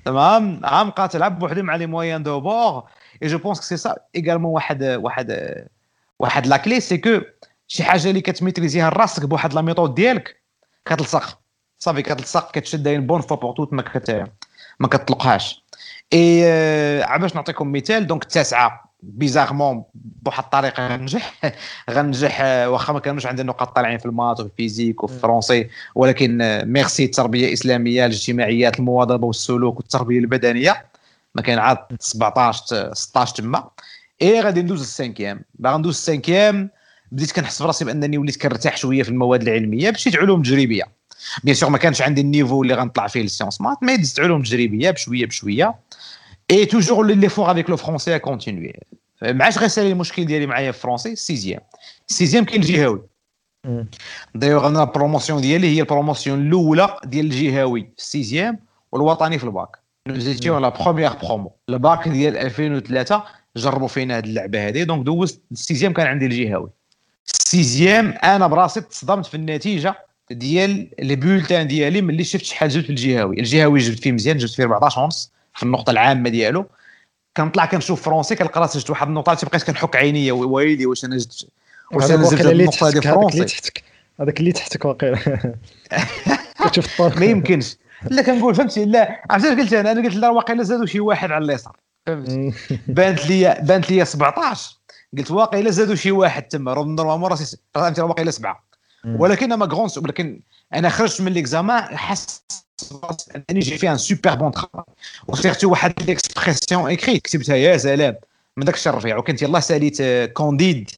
[0.04, 2.84] تمام عام قاتل بوحدي مع les moyens de bord
[3.22, 5.56] et je pense que c'est ça également واحد واحد
[6.18, 7.20] واحد la clé c'est que
[7.68, 10.36] شي حاجة اللي كتميتريزيها راسك بواحد la méthode ديالك
[10.84, 11.41] كتلصق
[11.82, 14.24] صافي كتلصق كتشد une bonne fois pour toutes ما كت
[14.80, 15.64] ما كتطلقهاش.
[16.12, 16.42] اي
[17.04, 21.40] euh, باش نعطيكم مثال donc التاسعه bizarrement بواحد الطريقة غنجح.
[21.90, 25.20] غنجح واخا ما كانوش عندي نقاط طالعين في ال maths وفي ال physique وفي ال
[25.20, 30.86] français ولكن ميرسي التربية الإسلامية الاجتماعيات المواظبة والسلوك والتربية البدنية.
[31.34, 33.70] ما كان عاد 17 16 تما.
[34.22, 36.70] et غادي ندوز ال cinquième باغي ندوز ال cinquième
[37.12, 41.01] بديت كنحس براسي بأنني وليت كنرتاح شوية في المواد العلمية مشيت علوم تجريبية.
[41.44, 44.20] bien sûr ما كانش عندي ال niveau اللي غنطلع فيه ال sciences maths mais دزت
[44.20, 45.74] علوم تجريبيه بشويه بشويه
[46.50, 48.80] et toujours l'effort avec le français continuait
[49.22, 51.60] ما عادش غيسالي المشكل ديالي معايا في français sixième
[52.06, 53.02] sixième كاين الجهوي
[54.34, 58.58] دايوغ أنا ال promotion ديالي هي ال promotion الاولى ديال الجهوي في ال sixième
[58.92, 59.76] والوطني في ال bac
[60.08, 63.22] nous étions la première promo ال bac ديال 2003
[63.56, 66.70] جربوا فينا هاد اللعبه هذه donc دوزت ال sixième كان عندي الجهوي
[67.34, 69.94] ال sixième أنا براسي تصدمت في النتيجه
[70.32, 73.40] ديال les bulletins ديالي ملي شفت شحال جبت في الجهوي.
[73.40, 76.66] الجهوي جبت فيه مزيان جبت فيه 14 ونص في النقطة العامة ديالو.
[77.36, 81.46] كنطلع كنشوف français كنلقى راسي جبت واحد النقطة بقيت كنحك عينيا ويلي واش أنا جبت
[81.92, 83.70] واش أنا زدت النقطة ديال français؟
[84.20, 85.18] هذاك اللي تحتك واقيلا.
[86.66, 87.76] كتشوف ما يمكنش.
[88.10, 91.44] لا كنقول فهمتي؟ لا عرفتي قلت أنا؟ أنا قلت لا واقيلا زادوا شي واحد على
[91.44, 91.76] اليسار.
[92.06, 92.54] فهمت
[92.88, 94.76] بانت لي بانت لي 17
[95.18, 96.74] قلت واقيلا زادوا شي واحد تما.
[96.74, 98.71] normalement راسي فهمتي واقيلا سبعة.
[99.06, 100.40] ولكن ma grande ولكن
[100.74, 102.42] أنا خرجت من l'examen حس
[103.50, 104.82] أنني j'ai fait un super bon travail
[105.28, 108.14] وصيرت واحد l'expression écrite كتبتها يا سلام.
[108.56, 110.90] من داك الشر رفيع وكنت يلاه ساليت Candide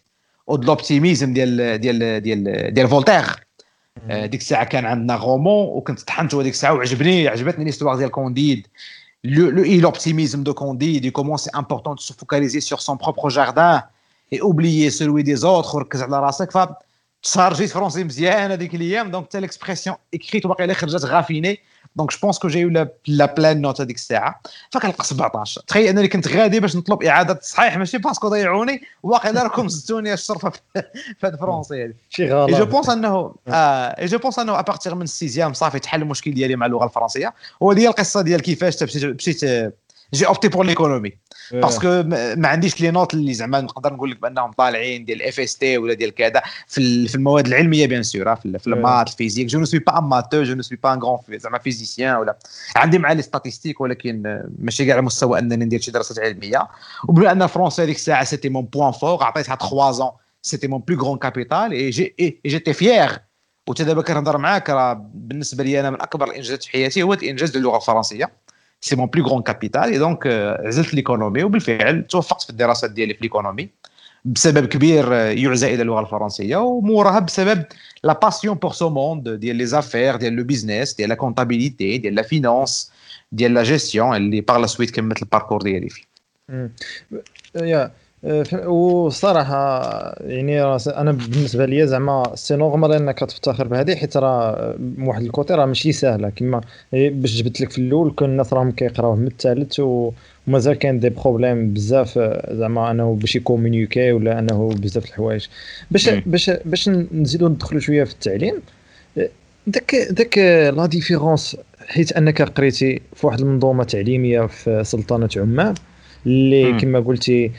[0.48, 3.24] ou de l'optimisme ديال ديال ديال ديال فولتير
[4.08, 8.66] ديك الساعة كان عندنا roman وكنت طحنت هذيك الساعة وعجبني عجبتني l'histoire ديال Candide
[9.26, 13.82] l'optimisme de Candide, comment c'est important de se focaliser sur son propre jardin
[14.30, 15.82] et oublier celui des autres
[17.24, 19.10] تشارجيت français مزيان هذيك الأيام.
[19.10, 21.60] donc حتى l'expression écrite واقيلا خرجت ravi ني.
[21.96, 24.40] donc je pense que j'ai la la pleine note هذيك الساعة.
[24.70, 28.82] فكنلقى 17 تخيل أنني كنت غادي باش نطلب إعادة التصحيح ماشي parce que ضيعوني.
[29.02, 30.50] واقيلا راكم زدتوني الشرفه
[31.18, 31.94] في هذا ال français هذه.
[32.08, 32.50] شي غلط.
[32.50, 36.34] je pense أنه آه je pense أنه à partir من ال sixième صافي تحل المشكل
[36.34, 37.34] ديالي مع اللغة الفرنسية.
[37.60, 39.40] وهذه القصة ديال كيفاش مشيت
[40.14, 41.12] j'ai opté pour l'économie
[41.52, 42.02] parce que
[42.36, 46.14] ما عنديش les notes اللي زعما نقدر نقول لك بأنهم طالعين ديال FST ولا ديال
[46.14, 46.42] كذا.
[46.68, 49.46] في, في المواد العلمية bien sûr في, في ال maths ال physique.
[49.46, 52.38] je ne suis pas amateur je ne suis pas un grand زعما physicien ولا.
[52.76, 56.68] عندي مع les statistiques ولكن ماشي كاع على مستوى أنني ندير شي دراسات علمية.
[57.08, 60.10] وبما أن ال français هذيك الساعة c'était mon point fort عطيتها 3 ans
[60.42, 63.18] c'était mon plus grand capital et j'ai j'étais fier
[63.68, 67.50] وتا دابا كنهضر معاك راه بالنسبة لي أنا من أكبر الانجازات في حياتي هو الإنجاز
[67.50, 68.43] ديال اللغة الفرنسية.
[68.84, 70.26] c'est mon plus grand capital et donc
[70.66, 73.68] عزلت l'économie وبالفعل توفقت في الدراسات ديالي في l'économie
[74.24, 77.64] بسبب كبير يعزى إلى اللغة الفرنسيه وموراها بسبب
[78.04, 82.14] la passion pour ce monde ديال les affaires ديال le business ديال la comptabilité ديال
[82.14, 82.92] la finance
[83.32, 86.02] ديال la gestion اللي par la suite كملت ال parcours ديالي فيه
[87.56, 87.92] يا
[88.66, 89.80] وصراحة
[90.20, 95.54] يعني أنا بالنسبة لي زعما c'est normal إنك تفتخر بهذه حيت راه من واحد الكوتي
[95.54, 96.60] راه ماشي سهله كما
[96.92, 101.72] باش جبت لك في الأول كل الناس راهم كيقراوه من الثالث ومازال كاين des problèmes
[101.72, 102.18] بزاف
[102.50, 105.46] زعما أنه باش ي communiquer ولا أنه بزاف الحوايج.
[105.90, 108.54] باش باش باش نزيدو ندخلوا شوية في التعليم
[109.66, 110.38] داك داك
[110.76, 111.56] la différence
[111.86, 115.74] حيت أنك قريتي في واحد المنظومة تعليمية في سلطنة عمان
[116.26, 117.50] اللي كما قلتي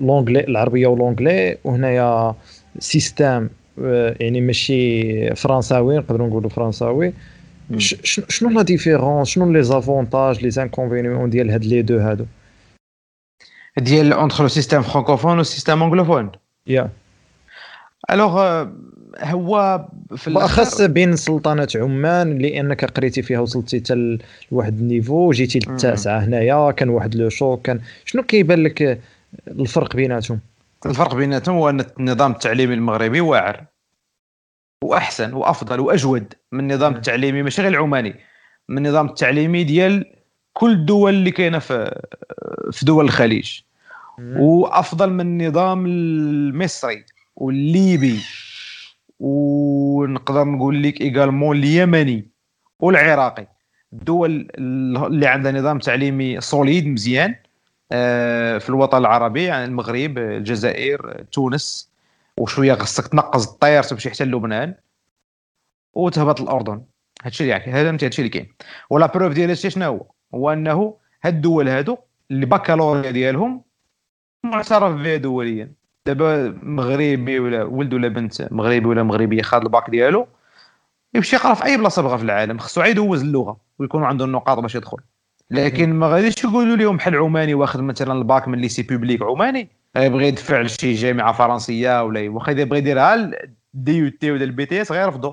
[0.00, 2.34] l'anglais العربية و l'anglais وهنايا
[2.78, 3.50] système
[3.82, 7.12] آه، يعني ماشي فرنساوي نقدروا نقولوا فرنساوي.
[7.78, 12.24] شنو la différence شنو les avantages les inconvénients ديال هاد les deux هادو؟
[13.78, 16.30] ديال entre le système francophone و système anglophone
[16.66, 16.90] يا.
[18.10, 18.66] الوغ
[19.22, 19.84] هو
[20.16, 24.18] في بالاخص بين سلطنة عمان لأنك قريتي فيها وصلتي حتى
[24.52, 29.00] لواحد ال niveau جيتي للتاسعة هنايا كان واحد le choc كان شنو كيبان لك
[29.48, 30.40] الفرق بيناتهم.
[30.86, 33.64] الفرق بيناتهم هو أن النظام التعليمي المغربي واعر
[34.84, 38.14] وأحسن وأفضل وأجود من النظام التعليمي ماشي غير العماني
[38.68, 40.12] من النظام التعليمي ديال
[40.52, 42.00] كل الدول اللي كاينة في
[42.72, 43.60] في دول الخليج.
[44.18, 47.04] وأفضل من النظام المصري
[47.36, 48.20] والليبي
[49.20, 52.26] ونقدر نقول لك également اليمني
[52.80, 53.46] والعراقي.
[53.92, 57.34] الدول اللي عندها نظام تعليمي solide مزيان
[58.60, 61.90] في الوطن العربي يعني المغرب الجزائر تونس
[62.36, 64.74] وشوية خصك تنقص الطير تمشي حتى لبنان
[65.94, 66.82] وتهبط الأردن.
[67.22, 68.54] هادشي اللي يعني هذا هادشي اللي كاين.
[68.90, 71.96] و la preuve ديال هادشي شنو هو؟ هو أنه هاد الدول هادو
[72.30, 73.62] اللي بكالوريا ديالهم
[74.44, 75.72] معترف بها دوليا.
[76.06, 80.26] دابا مغربي ولا ولد ولا بنت مغربي ولا مغربية خاد الباك ديالو
[81.14, 82.58] يمشي يقرا في أي بلاصة بغا في العالم.
[82.58, 84.98] خصو عاد يدوز اللغة ويكون عنده النقاط باش يدخل.
[85.50, 89.22] لكن ما غاديش يقولوا لهم بحال عماني واخد مثلا الباك من lycée public.
[89.22, 93.30] عماني غيبغي يدفع لشي جامعة فرنسية ولا واخا يبغي يديرها
[93.74, 95.32] DUT ولا ال BTS غيرفضوا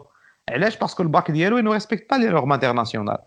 [0.50, 3.18] علاش؟ parce que ال bac ديالو il ne respecte pas les normes internationales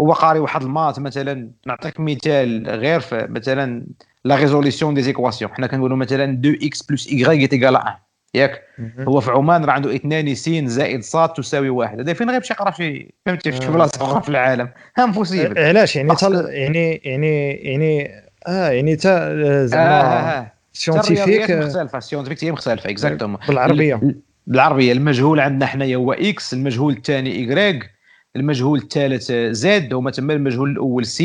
[0.00, 3.86] هو قاري واحد ال maths مثلا نعطيك مثال غير في مثلا
[4.24, 8.03] la résolution des équations حنا كنقولوا مثلا 2 x plus y égale 1
[8.34, 8.62] ياك.
[8.98, 12.00] هو في عمان راه عنده اثنان س زائد ص تساوي واحد.
[12.00, 14.68] هذا فين غيمشي يقرا في فهمتي في بلاصه أخرى في العالم.
[14.98, 18.10] impossible علاش؟ يعني تل يعني يعني يعني
[18.46, 24.00] آه يعني تا زعما آه آه scientifique مختلفة scientifique هي مختلفة exactement بالعربية.
[24.46, 27.90] بالعربية المجهول عندنا حنايا هو x المجهول الثاني ايكغيك
[28.36, 31.22] المجهول الثالث z هما تما المجهول الأول س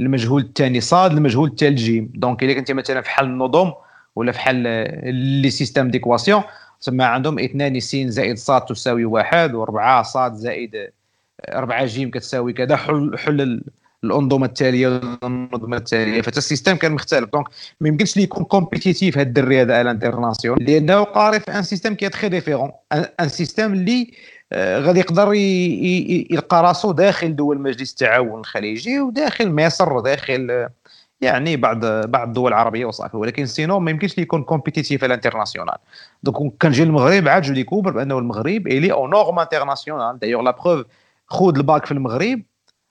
[0.00, 2.12] المجهول الثاني صاد المجهول الثالث جيم.
[2.14, 3.72] donc إلا كنت مثلا في حل النظم
[4.16, 4.62] ولا في حل
[5.42, 6.42] les systèmes d'équations
[6.80, 10.90] تما عندهم اثنان س زائد ص تساوي واحد واربعة ص زائد
[11.48, 13.62] اربعة جيم كتساوي كذا حل حل
[14.04, 16.20] الأنظمة التالية الأنظمة التالية.
[16.20, 17.30] فتا ال système كان مختلف.
[17.32, 17.46] donc
[17.80, 21.94] ما يمكنش ليه يكون compétitif هذا الدري هذا à l'international لأنه قاري في un système
[21.94, 24.10] qui est très différent un système اللي
[24.52, 30.68] آه، غادي يقدر يلقى راسو داخل دول مجلس التعاون الخليجي وداخل مصر وداخل
[31.24, 35.76] يعني بعض بعض الدول العربية وصافي ولكن sinon ما يمكنش يكون compétitif على l'international.
[36.22, 40.50] Donc كنجي المغرب عاد je découvre بأنه المغرب il est aux normes internationales d'ailleurs la
[40.50, 40.86] preuve
[41.26, 42.42] خذ الباك في المغرب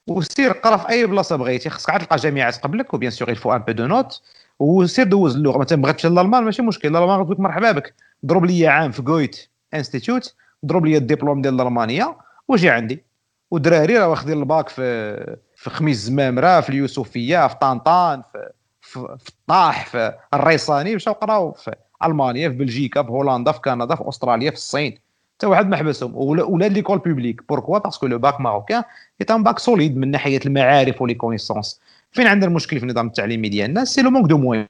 [0.07, 3.37] وسير قرا في أي بلاصة بغيتي خصك عاد تلقى جامعات قبلك و bien sûr il
[3.37, 4.21] faut un peu de notes
[4.59, 5.57] وسير دوز اللغة.
[5.57, 7.93] مثلا بغيت تمشي لالمان ماشي مشكل الألمان غتقول مرحبا بك
[8.25, 12.17] ضرب لي عام في Goethe Institut ضرب لي الدبلوم ديال الألمانية
[12.47, 13.03] وجي عندي.
[13.51, 18.49] ودراري راه واخدين الباك في في خميس زمامره في اليوسفية في طنطان في
[18.81, 24.09] في, الطاح في الريصاني مشاو قراو في ألمانيا في بلجيكا في هولندا في كندا في
[24.09, 24.97] أستراليا في الصين.
[25.37, 26.11] حتى واحد ما حبسهم.
[26.15, 27.41] ولاد l'école publique.
[27.49, 28.83] Pourquoi؟ Parce que le bac marocain
[29.21, 33.49] est bac solide من ناحية المعارف و les connaissances فين عندنا المشكل في النظام التعليمي
[33.49, 34.67] ديالنا c'est le manque de moyens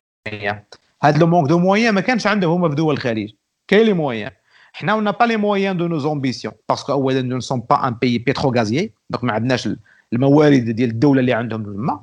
[1.03, 3.33] هاد le manque de moyens ما كانش عندهم هما في دول الخليج.
[3.67, 4.29] كاين les moyens
[4.73, 7.87] حنا on n'a pas les moyens de nos ambitions parce que اولا nous sommes pas
[7.87, 9.69] un pays pétro-gazier donc ما عندناش
[10.13, 12.01] الموارد ديال الدولة اللي عندهم تما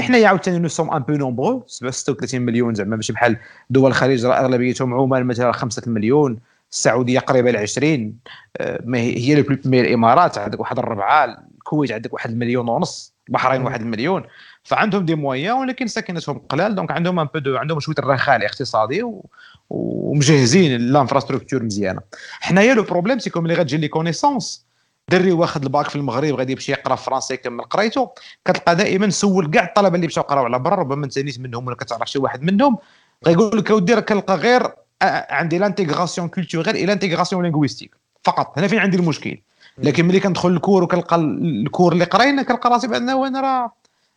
[0.00, 3.36] حنايا عاوتاني nous sommes un peu nombreux 36 مليون زعما ماشي بحال
[3.70, 6.38] دول الخليج راه أغلبيتهم عمان مثلا 5 مليون
[6.74, 8.14] السعودية قريبة ل 20
[8.56, 11.24] آه، هي le plus الامارات عندك واحد الربعة
[11.58, 14.22] الكويت عندك واحد المليون ونص البحرين واحد المليون.
[14.62, 19.26] فعندهم des moyens ولكن ساكنتهم قلال دونك عندهم un peu عندهم شوية الرخاء الاقتصادي و...
[19.70, 22.00] ومجهزين l'infrastructure مزيانة.
[22.40, 24.66] حنايا le problème c'est que اللي غتجي les connaissances
[25.10, 27.64] دري واخد الباك في المغرب غادي يمشي يقرا فرنسي يكمل.
[27.64, 28.10] قرايته
[28.44, 31.76] كتلقى دائما سول كاع الطلبة اللي مشاو قراو على برا ربما انت نيت منهم ولا
[31.76, 32.78] كتعرف شي واحد منهم.
[33.26, 34.62] غيقول لك اودي راه كنلقى غير
[35.02, 38.58] عندي l'intégration culturelle et l'intégration linguistique فقط.
[38.58, 39.38] هنا فين عندي المشكل.
[39.78, 43.72] لكن ملي كندخل ال cours وكنلقى ال cours اللي قراينا كنلقى راسي بانه أنا راه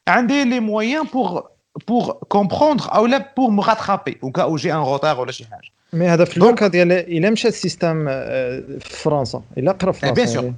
[0.07, 1.41] عندي les moyens pour
[1.87, 5.45] pour comprendre أو لا pour me rattraper au cas où j'ai un retard ولا شي
[5.45, 5.69] حاجة.
[5.93, 8.05] mais هذا في ال cas ديال إلا مشى ال système
[8.79, 10.53] في فرنسا إلا قرا في فرنسا bien sûr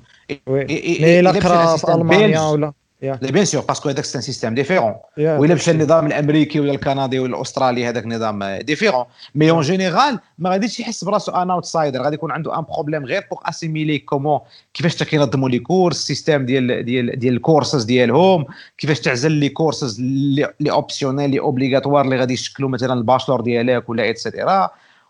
[0.48, 5.56] mais قرا في المانيا ولا bien sûr parce que هذاك c'est un système différent ولا
[5.56, 10.80] مشى النظام الامريكي ولا الكندي ولا الاسترالي هذاك نظام différent mais en général ما غاديش
[10.80, 14.40] يحس براسو un outsider غادي يكون عنده un problème غير pour assimiler comment
[14.74, 18.46] كيفاش كينظموا les cours ال système ديال ديال ديال الكورسز ديالهم
[18.78, 23.90] كيفاش تعزل les courses les optionnels les obligatoires اللي غادي يشكلوا مثلا ال bachelor ديالك
[23.90, 24.70] ولا et cetera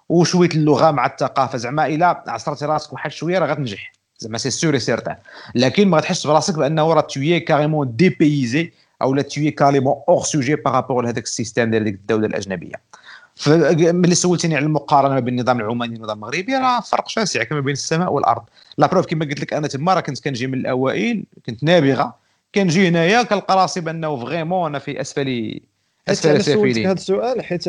[0.09, 4.73] وشويه اللغة مع الثقافه زعما الا عصرتي راسك واحد شوية راه غتنجح زعما c'est sûr
[4.73, 5.15] et certain
[5.55, 10.55] لكن ما غتحسش براسك بأنه راه t'es carrément dépaysé أو لا t'es carrément hors sujet
[10.55, 12.75] par rapport لهذاك ال système ديال ديك الدولة الأجنبية.
[13.77, 17.73] ملي سولتني على المقارنة ما بين النظام العماني والنظام المغربي راه فرق شاسع كما بين
[17.73, 18.43] السماء والأرض.
[18.77, 22.15] la preuve كما قلت لك أنا تما راه كنت كنجي من الأوائل كنت نابغة
[22.55, 25.59] كنجي هنايا كنلقى راسي بأنه vraiment أنا في اسفل
[26.07, 27.63] أسفل السافلين هذا السؤال حيت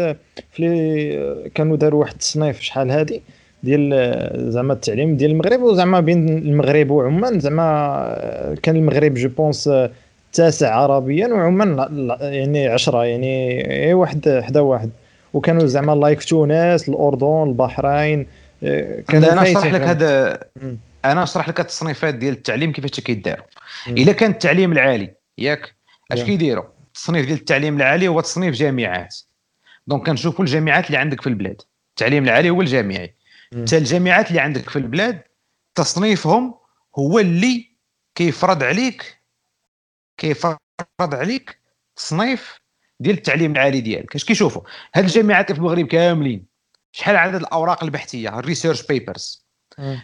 [0.53, 3.21] في كانوا داروا واحد التصنيف شحال هذه
[3.63, 9.71] ديال زعما التعليم ديال المغرب وزعما بين المغرب وعمان زعما كان المغرب je pense
[10.33, 11.79] تاسع عربيا وعمان
[12.21, 14.91] يعني عشرة يعني واحد حدا واحد.
[15.35, 18.27] وكانوا زعما like تونس الأردن البحرين
[19.09, 20.41] كان أنا نشرح لك هذا
[21.05, 23.45] أنا نشرح لك التصنيفات ديال التعليم كيفاش كيداروا.
[23.89, 25.75] إلا كان التعليم العالي ياك؟
[26.13, 29.17] أش كيديروا؟ التصنيف ديال التعليم العالي هو تصنيف جامعات.
[29.87, 31.63] دونك كنشوفوا الجامعات اللي عندك في البلاد.
[31.91, 33.15] التعليم العالي هو الجامعي.
[33.55, 35.23] حتى الجامعات اللي عندك في البلاد
[35.75, 36.55] تصنيفهم
[36.99, 37.77] هو اللي
[38.15, 39.23] كيفرض عليك
[40.17, 40.59] كيفرض
[41.01, 41.61] عليك
[41.97, 42.61] تصنيف
[43.01, 44.15] ديال التعليم العالي ديالك.
[44.15, 44.63] اش كيشوفوا؟
[44.95, 46.47] هاد الجامعات في المغرب كاملين.
[46.93, 49.47] شحال عدد الأوراق البحثية؟ ال research papers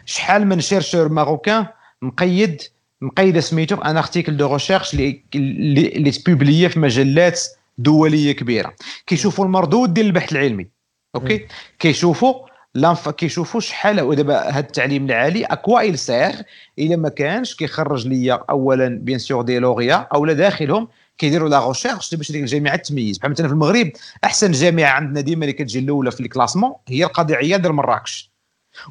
[0.05, 1.67] شحال من chercheur marocain
[2.03, 2.63] مقيد
[3.01, 7.41] مقيدة سميتو؟ un article de recherche اللي اللي ت publié في مجلات
[7.79, 8.75] دولية كبيرة.
[9.07, 10.69] كيشوفوا المردود ديال البحث العلمي.
[11.15, 15.45] OK؟ كيشوفوا لانف كيشوفوا شحال ودابا هذا التعليم العالي.
[15.45, 16.33] à quoi il sert
[16.79, 22.15] إلا ما كانش كيخرج ليا اولا bien sûr des lauréats أولا داخلهم كيديروا la recherche
[22.15, 23.19] باش ديك الجامعات تميز.
[23.19, 23.91] بحال مثلا في المغرب
[24.25, 28.33] أحسن جامعة عندنا ديما اللي كتجي الأولى في ال classement هي القاضي عياض ديال مراكش.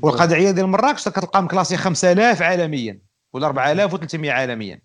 [0.02, 3.00] والقاضي عياض ديال مراكش كتلقى م classé 5000 عالميا
[3.34, 4.80] ولا 4300 عالميا.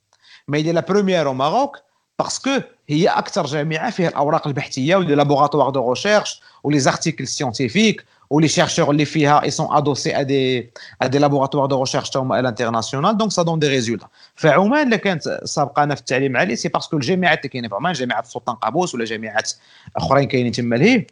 [0.48, 1.76] mais هي la première au Maroc
[2.18, 6.91] parce que هي أكثر جامعة فيها الأوراق البحثية و les laboratoires de recherche و les
[6.91, 11.68] articles scientifiques ou les chercheurs les FIA ils sont adossés à des à des laboratoires
[11.68, 13.16] de recherche à l'international.
[13.16, 14.10] Donc ça donne des résultats.
[14.34, 17.92] فعمان اللي كانت سابقانا في التعليم العالي c'est parce que الجامعات اللي كاينين في عمان
[17.92, 19.52] جامعه السلطان قابوس ولا جامعات
[19.96, 21.06] اخرين كاينين تما لهيه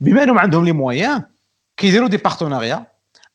[0.00, 1.22] بما انهم عندهم les moyens
[1.76, 2.86] كيديروا des partenariats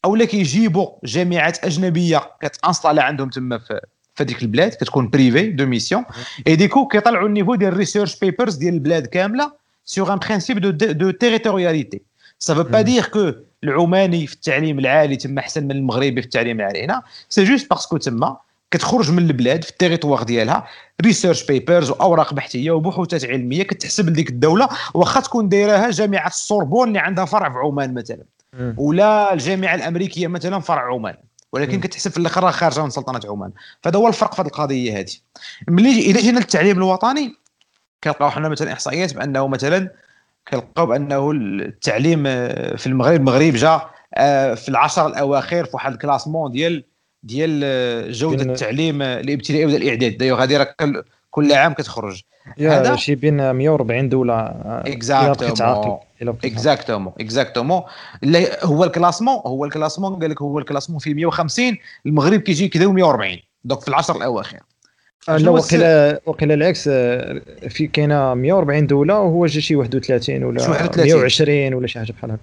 [0.06, 3.80] أو لا كيجيبوا جامعات اجنبيه كت installer عندهم تما في
[4.16, 7.79] في هذيك البلاد كتكون privé de mission et du coup كيطلعوا ال niveau ديال ال
[7.79, 9.52] research papers ديال البلاد كامله
[9.86, 12.02] sur un principe de de territorialité
[12.46, 13.32] ça veut pas dire que
[13.64, 16.84] العماني في التعليم العالي تما أحسن من المغربي في التعليم العالي.
[16.84, 18.38] هنا c'est juste parce que تما
[18.72, 20.68] كتخرج من البلاد في ال territoire ديالها
[21.02, 27.00] research papers وأوراق بحثية وبحوثات علمية كتحسب لديك الدولة واخا تكون دايراها جامعة السوربون اللي
[27.00, 28.24] عندها فرع في عمان مثلا.
[28.78, 31.16] ولا الجامعة الأمريكية مثلا فرع عمان.
[31.54, 33.52] ولكن كتحسب في الآخر خارجة من سلطنة عمان.
[33.82, 35.14] فهذا هو الفرق في هذه القضية هذه.
[35.68, 37.36] ملي اذا جينا للتعليم الوطني
[38.04, 40.05] كنلقاو حنا مثلا إحصائيات بأنه مثلا
[40.48, 43.82] كنلقاو بانه التعليم آه، في المغرب المغرب جا
[44.14, 46.84] آه، في العشر الأواخر في واحد ال classement ديال
[47.24, 50.18] ديال آه، جودة التعليم الإبتدائي ولا الإعداد.
[50.18, 52.22] دايوغ هذه راه كل عام كتخرج.
[52.60, 54.34] هذا شي بين 140 دولة
[54.86, 56.00] اكزاكتومون
[56.44, 57.82] اكزاكتومون exactement
[58.64, 62.68] هو ال classement هو ال classement قال لك هو ال classement فيه 150 المغرب كيجي
[62.68, 64.60] كذا 140 donc في العشر الأواخر.
[65.28, 71.74] لا وقيلا وقيلا العكس آه، في كاينة 140 دولة وهو جا شي 31 ولا 120
[71.74, 72.42] ولا شي حاجة بحال هكا.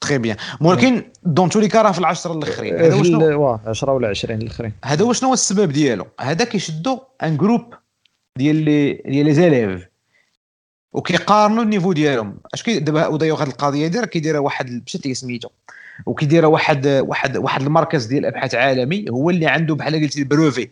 [0.00, 0.36] très bien.
[0.60, 2.74] ولكن dans tous les راه في العشرة الأخرين.
[2.74, 4.72] هذا واش واه 10 ولا 20 الأخرين.
[4.84, 7.74] هذا واش هو السبب ديالو؟ هذا كيشدوا un groupe
[8.38, 9.86] ديال les ديال les élèves.
[10.92, 12.36] وكيقارنوا ال niveau ديالهم.
[12.54, 15.48] اش كي دابا ودايوغ هذه القضية ديالها كيديرها واحد مشات سميتو.
[16.06, 20.68] وكيديرها واحد واحد واحد المركز ديال الابحاث عالمي هو اللي عنده بحال قلتي brevet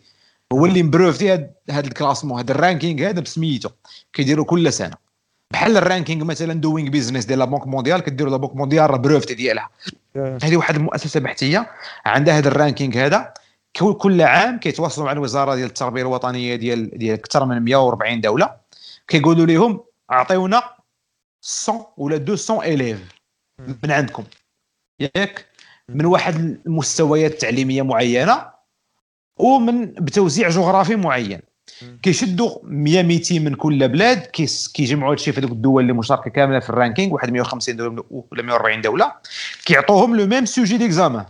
[0.53, 1.33] هو اللي م breveté
[1.69, 3.69] هذا ال classement هذا ال ranking هذا بسميتو.
[4.13, 4.95] كيديروا كل سنة.
[5.51, 8.97] بحال ال ranking مثلا Doing Business ديال la Banque mondiale كديروا la Banque mondiale راه
[8.97, 9.69] breveté ديالها
[10.15, 11.71] هذه واحد المؤسسة بحثية
[12.05, 13.33] عندها هذا ال ranking هذا.
[13.97, 18.55] كل عام كيتواصلوا مع الوزارة ديال التربية الوطنية ديال ديال أكثر من 140 دولة.
[19.07, 19.79] كيقولوا لهم
[20.11, 20.63] أعطيونا
[21.67, 22.99] 100 ولا 200 élèves
[23.83, 24.23] من عندكم.
[24.99, 25.45] ياك؟
[25.89, 26.35] من واحد
[26.65, 28.58] المستويات التعليمية معينة
[29.39, 31.39] ومن بتوزيع جغرافي معين.
[32.03, 34.19] كيشدوا 100 200 من كل بلاد
[34.73, 38.81] كيجمعوا هادشي في الدول اللي مشاركه كاملة في ال ranking واحد 150 دوله ولا 140
[38.81, 39.11] دولة.
[39.65, 41.25] كيعطوهم le même sujet d'examen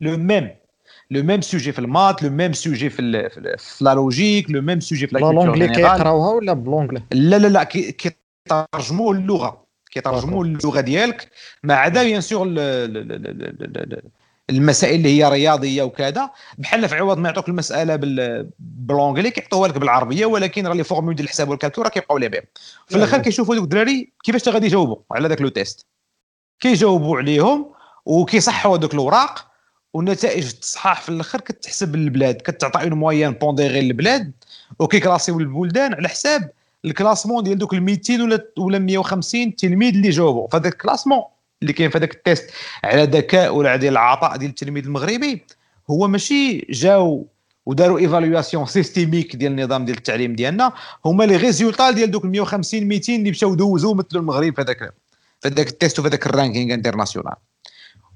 [0.00, 0.50] le même.
[1.10, 3.28] le même sujet في ال maths le même sujet في
[3.58, 7.46] في la logique le même sujet في la l'anglais كيقراوها ولا ب l'anglais؟ لا لا
[7.46, 9.66] لا كيترجموا اللغة.
[9.90, 11.30] كيترجموا اللغة ديالك.
[11.62, 12.46] ما عدا bien sûr
[14.50, 16.30] المسائل اللي هي رياضية وكذا.
[16.58, 17.96] بحال في عوض ما يعطوك المسألة
[18.58, 22.18] ب l'anglais كيعطوها لك بالعربية ولكن راه les formules ديال الحساب وال calcul راه كيبقاو
[22.18, 22.42] les mêmes.
[22.86, 25.86] في الآخر كيشوفوا دوك الدراري كيفاش غادي يجاوبوا على ذاك le test.
[26.60, 27.72] كيجاوبوا عليهم
[28.04, 29.46] وكيصحوا هذوك الاوراق
[29.94, 34.32] والنتائج التصحاح في الآخر كتحسب للبلاد كتعطي une moyenne pondérée للبلاد
[34.78, 36.50] وكيكلاسيو البلدان على حساب
[36.84, 40.48] ال classement ديال دوك ال 200 ولا ولا 150 تلميذ اللي جاوبوا.
[40.48, 41.22] فهذاك ال classement
[41.62, 42.50] اللي كاين في هذاك ال test
[42.84, 45.42] على ذكاء ولا على العطاء ديال التلميذ المغربي
[45.90, 47.26] هو ماشي جاو
[47.66, 50.72] وداروا évaluation systémique ديال النظام ديال التعليم ديالنا
[51.04, 54.78] هما les résultats ديال دوك 150 200 اللي مشاو دوزوا مثلوا المغرب في هذاك
[55.40, 57.34] في هذاك ال test وفي هذاك ال ranking international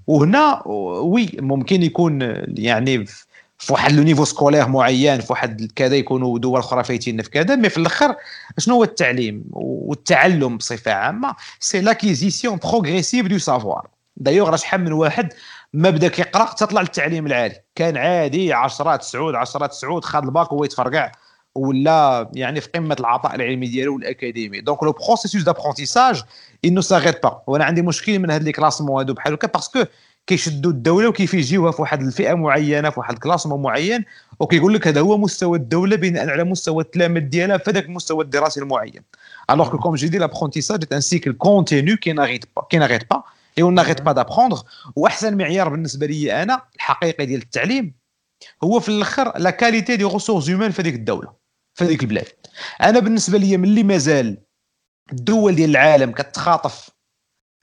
[0.07, 3.24] وهنا oui ممكن يكون يعني في
[3.68, 7.68] واحد le niveau scolaire معين في واحد كذا يكونوا دول أخرى فايتين في كذا mais
[7.68, 8.16] في الأخر
[8.58, 14.92] شنو هو التعليم والتعلم بصفة عامة؟ c'est l'acquisition progressive de savoir d'ailleurs راه شحال من
[14.92, 15.32] واحد
[15.72, 17.54] ما بدا كيقرأ تطلع للتعليم العالي.
[17.74, 21.12] كان عادي 10 9 10 9 خد الباك هو يتفرقع
[21.54, 24.61] ولا يعني في قمة العطاء العلمي ديالو والأكاديمي.
[24.61, 26.22] donc le processus d'apprentissage
[26.64, 29.71] il ne s'arrête pas وأنا عندي مشكل من هاد les classements هادو بحال هكا parce
[29.71, 29.84] que
[30.31, 34.05] كيشدوا الدولة وكيف يجيوها في واحد الفئة معينة في واحد ال classement معين
[34.41, 38.61] وكيقول لك هذا هو مستوى الدولة بناء على مستوى التلاميذ ديالها في هذاك المستوى الدراسي
[38.61, 39.03] المعين.
[39.51, 43.22] alors que comme j'ai dit l'apprentissage un cycle continu qui n'arrête pas qui n'arrête pas
[43.59, 44.59] et on d'apprendre
[44.97, 47.95] وأحسن معيار بالنسبة لي أنا الحقيقي ديال التعليم
[48.64, 51.33] هو في الآخر la qualité des ressources humaines في هذيك الدولة
[51.74, 52.28] في هذيك البلاد.
[52.83, 54.39] أنا بالنسبة لي ملي مازال
[55.12, 56.91] الدول ديال العالم كتخاطف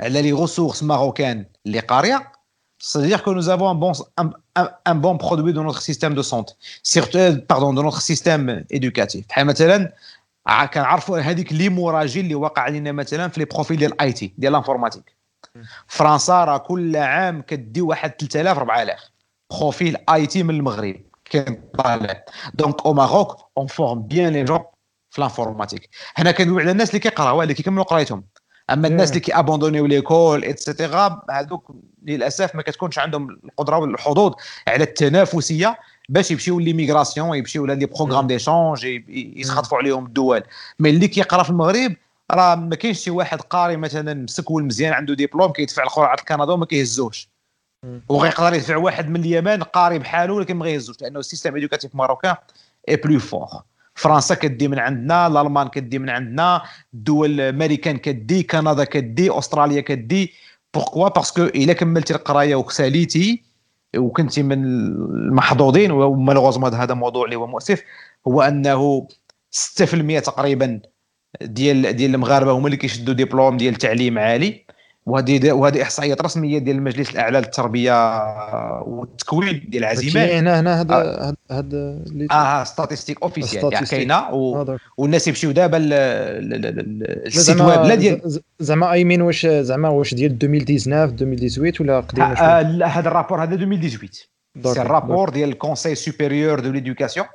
[0.01, 2.36] على les ressources marocaines اللي قاريه
[2.80, 6.21] C'est-à-dire que nous avons un bon, un, un, un, bon produit dans notre système de
[6.21, 6.53] santé,
[6.84, 9.25] surtout, pardon, dans notre système éducatif.
[9.38, 9.93] مثلا
[10.73, 15.17] كنعرفوا هذيك l'hémorragie اللي وقع علينا مثلا في les profils ديال ال IT ديال l'informatique
[15.88, 18.99] فرنسا راه كل عام كدي واحد 3000 4000
[19.51, 24.59] profils IT من المغرب كاين طالع donc au Maroc on forme bien les jeunes
[25.09, 28.23] في l'informatique هنا كندوي على الناس اللي كيقراو اللي كيكملوا قرايتهم
[28.69, 34.33] اما الناس اللي كيابوندونيو l'école et cetera هذوك للأسف ما كتكونش عندهم القدرة والحظوظ
[34.67, 35.79] على التنافسية
[36.09, 40.43] باش يمشيو l'immigration يمشيو les programmes d'échange يتخطفوا عليهم الدول.
[40.80, 41.95] mais اللي كيقرا في المغرب
[42.31, 46.65] راه ما كاينش شي واحد قاري مثلا مسكول مزيان عنده ديبلوم كيدفع القرعة الكندا وما
[46.65, 47.29] كيهزوش.
[48.09, 52.36] وغيقدر يدفع واحد من اليمن قاري بحاله ولكن ما غيهزوش لأنه ال système éducatif marocain
[52.89, 53.47] est plus fort
[53.95, 56.61] فرنسا كدي من عندنا الألمان كدي من عندنا
[56.93, 60.33] الدول الأمريكان كدي كندا كدي أستراليا كدي.
[60.73, 63.43] pourquoi parce que إلا كملتي القراية وساليتي
[63.97, 67.84] وكنتي من المحظوظين و malheureusement هذا موضوع اللي هو مؤسف
[68.28, 69.07] هو أنه
[69.51, 70.82] 6% تقريبا
[71.41, 74.65] ديال ديال المغاربة هما اللي كيشدوا ديبلوم ديال تعليم عالي.
[75.08, 78.24] وهذه وهذه إحصائيات رسمية ديال المجلس الأعلى للتربية
[78.82, 80.30] والتكوين ديال العزيمان.
[80.30, 81.99] هنا هنا هذا هذا
[82.32, 84.30] آه statistiques officielles يعني كاينة
[84.97, 91.03] والناس يمشيو دابا ال site web لا ديال زعما ايمين واش زعما واش ديال 2019
[91.03, 94.28] 2018 ولا قديم آه لا هذا ال rapport هذا 2018
[94.73, 97.28] c'est ال rapport ديال ال conseil supérieur de l'éducation et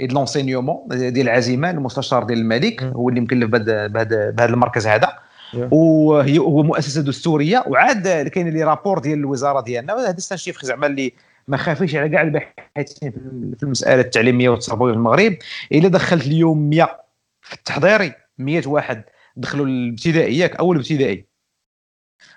[0.00, 5.12] de l'enseignement ديال العزيمان المستشار ديال الملك هو اللي مكلف بهذا المركز هذا.
[5.54, 9.94] وهي هو مؤسسة دستورية وعاد كاين les rapports ديال الوزارة ديالنا.
[9.94, 11.12] وهذا ال chiffre زعما اللي
[11.48, 13.10] ما خافيش على كاع الباحثين
[13.56, 15.36] في المسألة التعليمية والتربوية في المغرب.
[15.72, 17.00] إلا دخلت اليوم 100
[17.42, 19.04] في التحضيري 100 واحد
[19.36, 21.24] دخلوا الابتدائي أول ابتدائي.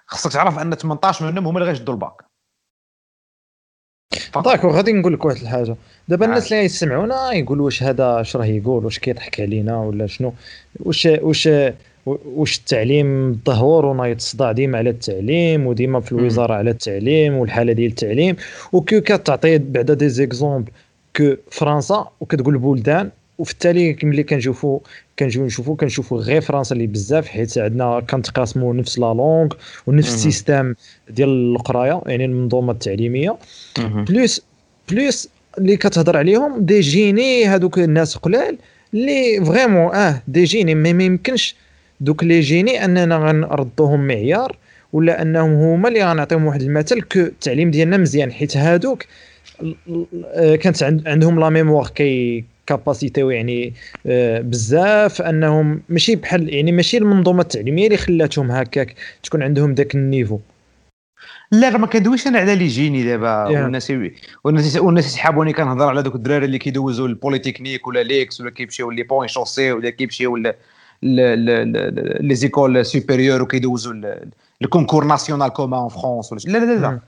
[0.06, 2.22] خصك تعرف أن 18 منهم هما اللي غيشدوا الباك.
[4.46, 5.76] داكو غادي نقول لك واحد الحاجة.
[6.08, 10.34] دابا الناس اللي يسمعونا يقولوا واش هذا اش راه يقول واش كيضحك علينا ولا شنو؟
[10.80, 11.50] واش واش
[12.06, 17.90] واش التعليم ظهور ونايض صداع ديما على التعليم وديما في الوزارة على التعليم والحالة ديال
[17.92, 18.36] التعليم.
[18.72, 20.72] وكي كتعطي بعدا des exemples
[21.16, 24.80] que فرنسا وكتقول بلدان وفي التالي ملي كنشوفوا
[25.20, 29.48] كنجيو نشوفوا كنشوفوا غير فرنسا اللي بزاف حيت عندنا كنتقاسموا نفس la langue
[29.88, 30.74] ونفس ال système
[31.10, 33.38] ديال القراية يعني المنظومة التعليمية.
[33.80, 34.42] plus
[34.90, 38.58] plus اللي كتهضر عليهم des génies هذوك الناس قلال
[38.94, 41.56] اللي vraiment آه des génies ما يمكنش
[42.04, 44.58] دوك les génies أننا غنردوهم معيار
[44.94, 49.04] ولا أنهم هما اللي غنعطيهم واحد المثل que التعليم ديالنا مزيان حيت هادوك
[50.36, 53.74] كانت عندهم la mémoire les capacités يعني
[54.40, 60.01] بزاف أنهم ماشي بحال يعني ماشي المنظومة التعليمية اللي خلاتهم هكاك تكون عندهم ذاك ال
[60.01, 60.40] niveau.
[61.52, 63.94] لا راه ما كندويش أنا على les génies دابا والناس
[64.44, 69.04] والناس والناس يسحبوني كنهضر على دوك الدراري اللي كيدوزوا البوليتكنيك ولا l'X ولا كيمشيو les
[69.04, 70.38] Ponts Chaussées ولا كيمشيو
[71.04, 73.94] les écoles supérieures وكيدوزوا
[74.62, 77.00] ال concours national commun en France لا لا لا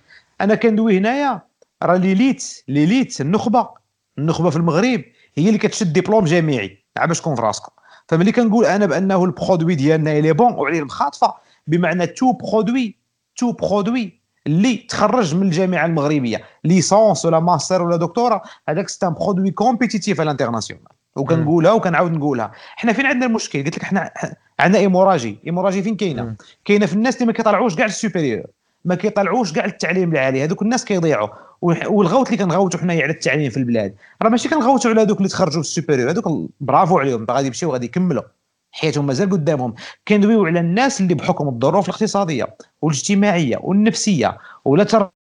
[0.42, 1.42] أنا كندوي هنايا
[1.84, 3.70] راه l'élite l'élite النخبه
[4.18, 5.04] النخبه في المغرب
[5.36, 6.84] هي اللي كتشد ديبلوم جامعي.
[6.98, 7.72] عا باش تكون في راسكم
[8.08, 11.34] فملي كنقول أنا بأنه ال produit ديالنا il est bon وعليه المخاطفة
[11.68, 12.96] بمعنى tout produit
[13.36, 16.44] tout produit اللي تخرج من الجامعة المغربية.
[16.64, 22.12] licence ولا ماستر ولا دكتوراه هذاك c'est un produit compétitif على ال international وكنقولها وكنعاود
[22.12, 22.52] نقولها.
[22.76, 24.12] حنا فين عندنا المشكل؟ قلت لك حنا
[24.60, 25.38] عندنا hémorragie.
[25.46, 26.36] hémorragie فين كاينة؟
[26.66, 28.46] كاينة في الناس اللي ما كيطلعوش كاع ال supérieur
[28.86, 30.44] ما كيطلعوش كاع التعليم العالي.
[30.44, 31.30] هذوك الناس كيضيعوا.
[31.62, 33.96] والغوت اللي كنغوتوا حنايا على التعليم في البلاد.
[34.22, 36.12] راه ماشي كنغوتوا على هذوك اللي تخرجوا في ال supérieur.
[36.12, 37.26] هذوك برافو عليهم.
[37.32, 38.24] غادي يمشيو غادي يكملوا.
[38.72, 39.74] حياتهم مازال قدامهم.
[40.08, 44.84] كندويو على الناس اللي بحكم الظروف الاقتصادية والاجتماعية والنفسية ولا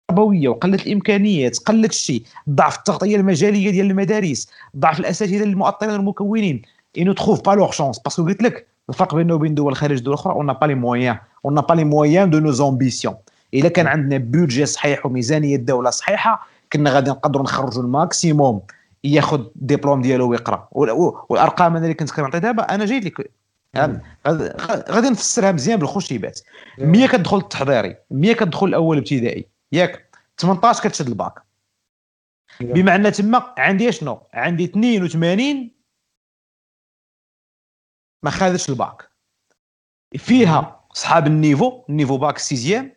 [0.09, 6.63] تربويه وقله الامكانيات قله الشيء ضعف التغطيه المجاليه ديال المدارس ضعف الاساتذه المؤطرين والمكونين
[6.99, 9.97] ils ne trouvent pas leur chance parce que قلت لك الفرق بيننا وبين دول خارج
[9.97, 13.15] الدول الاخرى on n'a pas les moyens on n'a pas les moyens de nos ambitions
[13.55, 18.61] الا كان عندنا budget صحيح وميزانيه الدولة صحيحه كنا غادي نقدروا نخرجوا ال maximum
[19.05, 23.31] ياخذ الدبلوم ديالو ويقرا والارقام أنا اللي كنت كنعطي دابا أنا جاي لك
[24.91, 26.41] غادي نفسرها مزيان بالخشيبات
[26.79, 30.17] 100 كتدخل التحضيري 100 كتدخل الأول ابتدائي ياك.
[30.39, 31.43] 18 كتشد الباك.
[32.61, 35.71] بمعنى تما عندي شنو؟ عندي 82
[38.23, 39.11] ما خادتش الباك.
[40.17, 42.97] فيها صحاب ال niveau ال niveau bac sixième.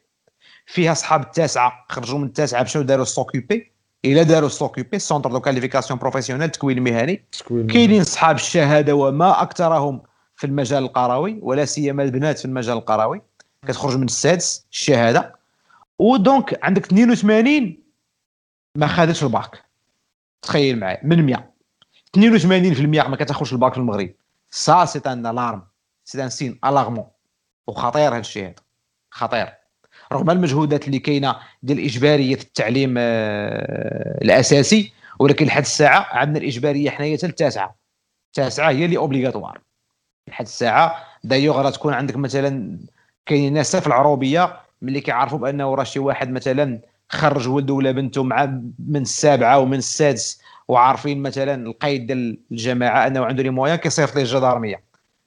[0.66, 3.72] فيها صحاب التاسعة خرجوا من التاسعة مشاو داروا CQP
[4.06, 7.26] إلا داروا CQP centre de qualification professionnelle التكوين المهني
[7.68, 10.02] كاينين صحاب الشهادة وما أكثرهم
[10.36, 13.22] في المجال القروي ولا سيما البنات في المجال القروي.
[13.68, 15.39] كتخرج من السادس الشهادة.
[16.00, 17.78] و donc عندك 82
[18.76, 19.64] ما خدتش الباك.
[20.42, 21.54] تخيل معايا من 100
[22.18, 24.14] 82% ما كتاخذش الباك في المغرب.
[24.52, 25.64] ça c'est une alarme
[26.06, 27.08] c'est un signe alarmant
[27.68, 28.56] وخطير هذا الشيء هذا.
[29.10, 29.60] خطير.
[30.14, 37.18] رغم المجهودات اللي كاينة ديال إجبارية التعليم آه، الأساسي ولكن لحد الساعة عندنا الإجبارية حنايا
[37.18, 37.76] حتى التاسعه
[38.28, 39.62] التاسعه هي اللي obligatoire
[40.28, 42.80] لحد الساعة دايوغ راه تكون عندك مثلا
[43.26, 48.24] كاينين ناس في العروبية ملي كيعرفوا بأنه راه شي واحد مثلا خرج ولده ولا بنته
[48.24, 48.46] مع
[48.88, 54.22] من السابعة ومن السادس وعارفين مثلا القيد ديال الجماعة أنه عنده les moyens كيصيفط ليه
[54.22, 54.82] الجدارميه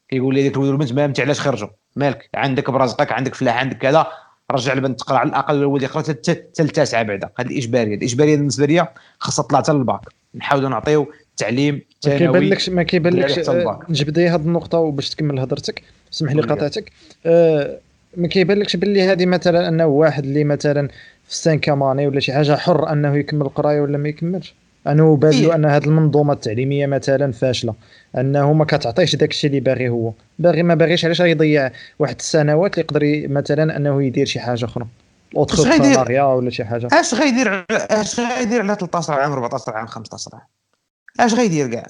[0.08, 4.06] كيقول لي ديك الولد والبنت ما علاش خرجوا؟ مالك؟ عندك برزقك عندك فلاح عندك كذا.
[4.50, 7.30] رجع البنت تقرا على الأقل الولد يقرأ حتى التاسعة بعدا.
[7.38, 7.94] هذه الإجبارية.
[7.94, 8.88] الإجبارية بالنسبة لي
[9.18, 10.00] خاصها تطلع حتى للباك
[10.34, 13.50] نحاولوا نعطيو تعليم ثانوي ما كيبانلكش ما كيبانلكش
[13.88, 15.82] نجبد هذه النقطة وباش تكمل هضرتك.
[16.12, 16.92] اسمح لي قاطعتك
[17.26, 17.78] أه
[18.16, 20.88] ما كيبانلكش باللي هذه مثلا أنه واحد اللي مثلا
[21.24, 24.54] في السان كاماني ولا شي حاجة حر أنه يكمل القراية ولا ما يكملش.
[24.86, 27.74] انه بان له؟ أن هذه المنظومة التعليمية مثلا فاشلة
[28.16, 30.12] أنه ما كتعطيش داك الشيء اللي باغي هو.
[30.38, 34.86] باغي ما باغيش علاش يضيع واحد السنوات اللي يقدر مثلا أنه يدير شي حاجة أخرى.
[35.36, 35.60] اوتخ
[36.10, 36.88] ولا شي حاجة.
[36.92, 40.46] اش غيدير اش غيدير على 13 عام 14 عام 15 عام؟
[41.20, 41.86] اش غيدير كاع؟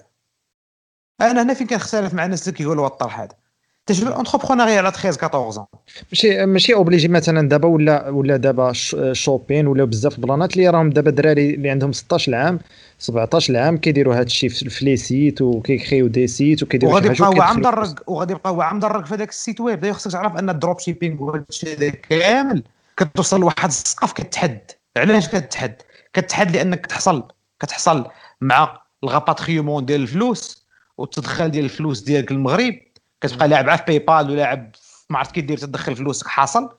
[1.21, 3.42] أنا هنا فين كنختلف مع الناس اللي كيقولوا الطرح هذا.
[3.87, 5.67] تجربه ال entrepreneuriat على 13 14
[6.13, 8.73] ماشي ماشي obligé مثلا دابا ولا ولا دابا
[9.13, 12.59] shipping ولا بزاف بلانات اللي راهم دابا دراري اللي عندهم 16 عام
[12.99, 17.55] 17 عام كيديروا هذا الشيء في les sites وكيكريو des sites وكيديروا وغادي يبقى هو
[17.55, 19.93] مدرج وغادي يبقى هو مدرج في هذاك ال site web.
[19.93, 22.63] خصك تعرف أن ال drop shipping وهذا الشيء هذا كامل.
[22.97, 24.61] كتوصل لواحد السقف كتحد.
[24.97, 25.75] علاش كتحد؟
[26.13, 27.23] كتحد لأنك كتحصل
[27.61, 28.07] كتحصل
[28.41, 30.67] مع ال rapatriement ديال الفلوس
[30.99, 32.75] والتدخل ديال الفلوس ديالك المغرب.
[33.23, 34.71] كتبقى لاعب في PayPal ولاعب
[35.11, 36.71] ما عرفت كي دير تدخل فلوسك حاصل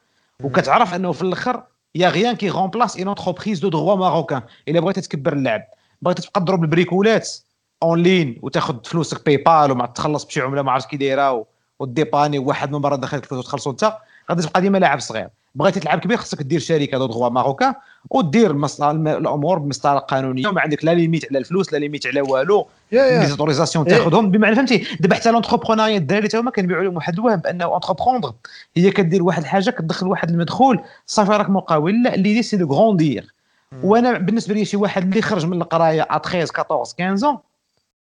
[0.43, 1.63] وكتعرف إنه في الآخر
[1.95, 4.41] y a rien qui remplace une entreprise de droit marocain.
[4.67, 5.63] إلا بغيتي تكبر اللعب
[6.01, 7.29] بغيتي تبقى تضرب البريكولات
[7.83, 11.45] en ligne وتاخذ فلوسك PayPal وما تخلص بشي عملة ما عرفت كي دايرة
[11.79, 13.97] وديباني واحد من برا دخلك فلوس وتخلصوا انت
[14.31, 15.29] غادي تبقى ديما لاعب صغير.
[15.55, 17.73] بغيتي تلعب كبير خصك دير شركة de droit marocain.
[18.09, 22.67] ودير الأمور بمسطره قانونيه وما عندك لا limite على الفلوس لا limite على والو.
[22.91, 27.35] les autorisations تاخذهم بمعنى فهمتي دابا حتى l'entrepreneuriat الدراري تا هما كنبيعوا لهم واحد الوهم
[27.35, 28.33] بأنه entreprendre
[28.77, 32.03] هي كدير واحد الحاجة كتدخل واحد المدخول صافي راك مقاول.
[32.03, 33.33] لا l'idée c'est de grandir.
[33.83, 37.37] وأنا بالنسبة لي شي واحد اللي خرج من القراية ا 13 14 15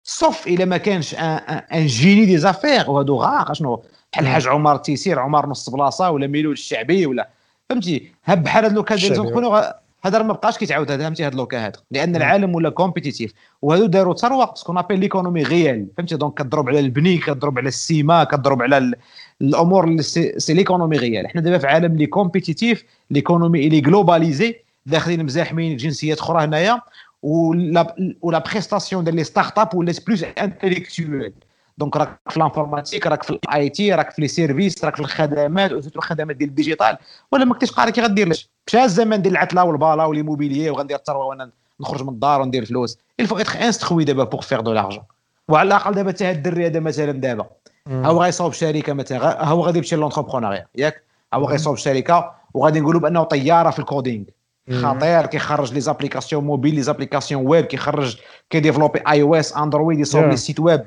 [0.03, 3.83] sauf إلا ما كانش un génie des affaires وهادو غاق شنو؟
[4.13, 7.29] بحال الحاج عمر تيسير عمر نص بلاصة ولا ميلود الشعبي ولا
[7.69, 9.63] فهمتي؟ بحال هاد le cas ديال entrepreneurs
[10.01, 13.85] هذا ما بقاش كيتعاود هذا فهمتي هاد le cas هذا لأن العالم ولا compétitif وهادو
[13.85, 18.23] داروا ثروه ce qu'on appelle l'économie réelle فهمتي؟ donc كضرب على البني كضرب على السيما
[18.23, 18.93] كضرب على
[19.41, 24.55] الأمور اللي c'est l'économie réelle حنا دابا في عالم اللي compétitif l'économie elle est globalisée
[24.85, 26.81] داخلين مزاحمين جنسيات أخرى هنايا
[27.21, 31.33] ولا ولا prestations ديال les start-up ولات plus intellectuelles
[31.77, 35.01] donc راك في ال informatique راك في ال IT راك في les services راك في
[35.01, 36.97] الخدمات و surtout الخدمات ديال ال digital
[37.31, 40.97] ولا ما كنتيش قاري كي غدير لاش مشى الزمان ديال العتلة والبالا و l'immobilier وغندير
[40.97, 41.49] الثروه وأنا
[41.79, 45.03] نخرج من الدار وندير الفلوس il faut être instruit دابا pour faire de l'argent
[45.47, 47.45] وعلى الأقل دابا حتى هاد الدري هذا مثلا دابا.
[47.87, 51.03] هو غيصاوب شركة مثلا؟ هو غادي يمشي l'entrepreneuriat ياك؟
[51.33, 54.25] هو غيصاوب شركة وغادي نقولوا بأنه طيارة في ال coding
[54.71, 58.17] خطير كيخرج les applications mobiles les applications web كيخرج
[58.49, 60.85] كي développer iOS Android يصاوب les sites web.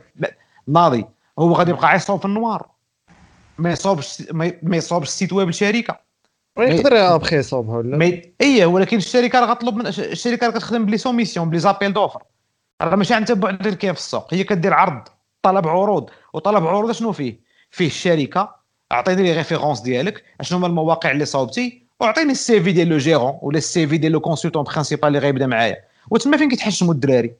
[0.69, 1.05] ناضي.
[1.39, 2.69] هو غادي يبقى يصوب في ال noir.
[3.59, 4.23] ما يصوبش
[4.63, 6.01] ما يصوبش ال site web الشركة.
[6.59, 10.99] يقدر ابخي يصوبها ولا إيه ولكن الشركة راه غطلب من الشركة راه كتخدم ب les
[10.99, 12.23] soumissions ب les appels d'offres
[12.83, 14.35] راه ماشي عن تبع كاين في السوق.
[14.35, 15.03] هي كدير عرض
[15.43, 16.11] طلب عروض.
[16.33, 17.41] وطلب عروض شنو فيه؟
[17.71, 18.55] فيه الشركة.
[18.93, 20.25] أعطيني les références ديالك.
[20.43, 24.13] شنو هما المواقع اللي صوبتي وأعطيني ال CV ديال le gérant ولا ال CV ديال
[24.13, 25.77] le consultant principal اللي غيبدا معايا.
[26.11, 27.33] وتما فين كيتحشموا الدراري؟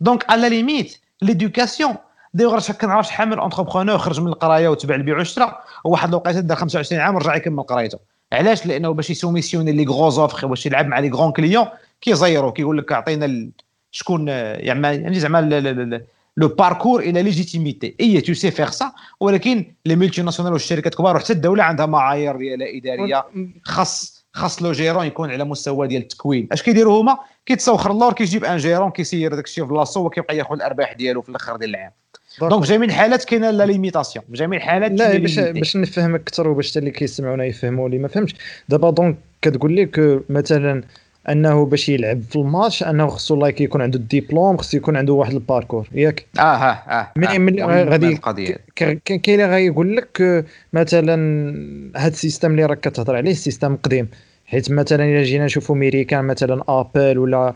[0.00, 1.94] donc à la limite l'éducation
[2.34, 6.56] d'ailleurs راه كنعرف شحال من entrepreneur خرج من القراية وتبع البيع والشراء وواحد الوقيتة دار
[6.56, 7.98] 25 عام ورجع يكمل قرايته.
[8.32, 11.66] علاش؟ لأنه باش ي soumissionner les grosses offres باش يلعب مع les grands clients
[12.00, 13.50] كيزيرو كيقول لك عطينا
[13.90, 15.40] شكون يعني زعما
[16.36, 21.16] le parcours et la légitimité et tu sais faire ça ولكن les multinationales والشركات الكبار
[21.16, 23.24] وحتى الدولة عندها معايير ديالها إدارية
[23.62, 26.48] خاص خاص le gérant يكون على مستوى ديال التكوين.
[26.52, 30.54] اش كيديروا هما؟ كيتسوخر اللور كيجيب un gérant كيسير داك الشيء في بلاصتو وكيبقى ياخذ
[30.54, 31.92] الأرباح ديالو في الآخر ديال العام.
[32.40, 36.90] donc جميع الحالات كاينة la limitation جميع الحالات لا باش باش نفهمك أكثر وباش اللي
[36.90, 38.34] كيسمعونا يفهموا اللي ما فهمش.
[38.68, 40.82] دابا donc كتقول لك مثلا
[41.28, 45.32] أنه باش يلعب في الماتش أنه خصو like يكون عنده الدبلوم خصو يكون عنده واحد
[45.32, 45.88] ال parcours.
[45.94, 48.20] ياك؟ آه آه آه من من غادي
[48.74, 51.14] كاين اللي غايقول لك مثلا
[51.96, 54.08] هذا ال système اللي راك كتهضر عليه سيستم قديم.
[54.46, 57.54] حيت مثلا إلا جينا نشوفوا ميريكان مثلا Apple ولا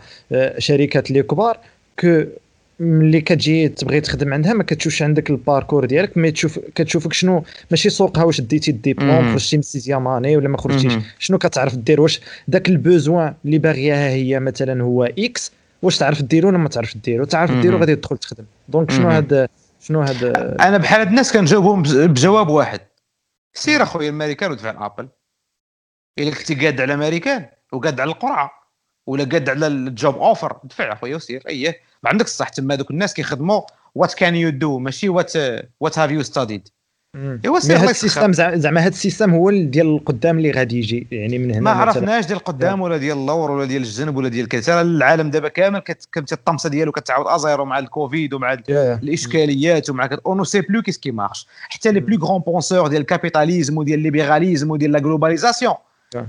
[0.58, 1.58] شركات اللي كبار
[2.00, 2.22] que
[2.82, 7.44] ملي كتجي تبغي تخدم عندها ما كتشوفش عندك ال parcours ديالك mais تشوف كتشوفك شنو
[7.70, 10.92] ماشي سوقها واش ديتي الدبلوم خرجتي من sixième année ولا ما خرجتيش.
[11.18, 15.52] شنو كتعرف دير؟ واش داك ال besoin اللي باغياها هي مثلا هو X
[15.82, 18.44] واش تعرف ديرو ولا ما تعرف ديرو؟ تعرف ديرو غادي تدخل تخدم.
[18.68, 19.48] donc شنو هاد
[19.80, 20.24] شنو هاد
[20.60, 22.80] أنا بحال هاد الناس كنجاوبهم بجواب واحد.
[23.54, 25.08] سير أخويا الامريكان ودفع Apple
[26.18, 28.50] إلا كنتي قاد على الامريكان وقاد على القرعة
[29.06, 32.90] ولا قاد على ال job offer دفع أخويا وسير اييه ما عندك الصح تما دوك
[32.90, 33.60] الناس كيخدموا
[33.94, 35.32] what can you do ماشي what
[35.80, 36.68] what have you studied
[37.16, 41.38] ايوا سي هذا السيستم زعما هذا ال système هو ديال القدام اللي غادي يجي يعني
[41.38, 44.80] من هنا ما عرفناش ديال القدام ولا ديال اللور ولا ديال الجنب ولا ديال كذا.
[44.80, 50.44] العالم دابا كامل كتمشي الطمسة ديالو كتعاود à zéro مع الكوفيد ومع الإشكاليات ومع on
[50.44, 54.04] sait plus qu'est-ce qui marche حتى les plus grands penseurs ديال ال capitalisme وديال ال
[54.04, 55.74] libéralisme وديال la globalisation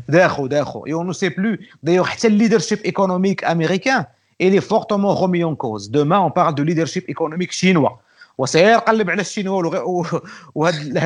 [0.09, 0.85] d'accord d'accord.
[0.85, 4.05] et on sait plus d'ailleurs حتى ال leadership économique américain
[4.39, 5.91] il est fortement remis en cause.
[5.91, 7.99] Demain, on parle de leadership économique chinois.
[8.37, 9.71] وسيقلب على الشينوا
[10.55, 10.97] وهاد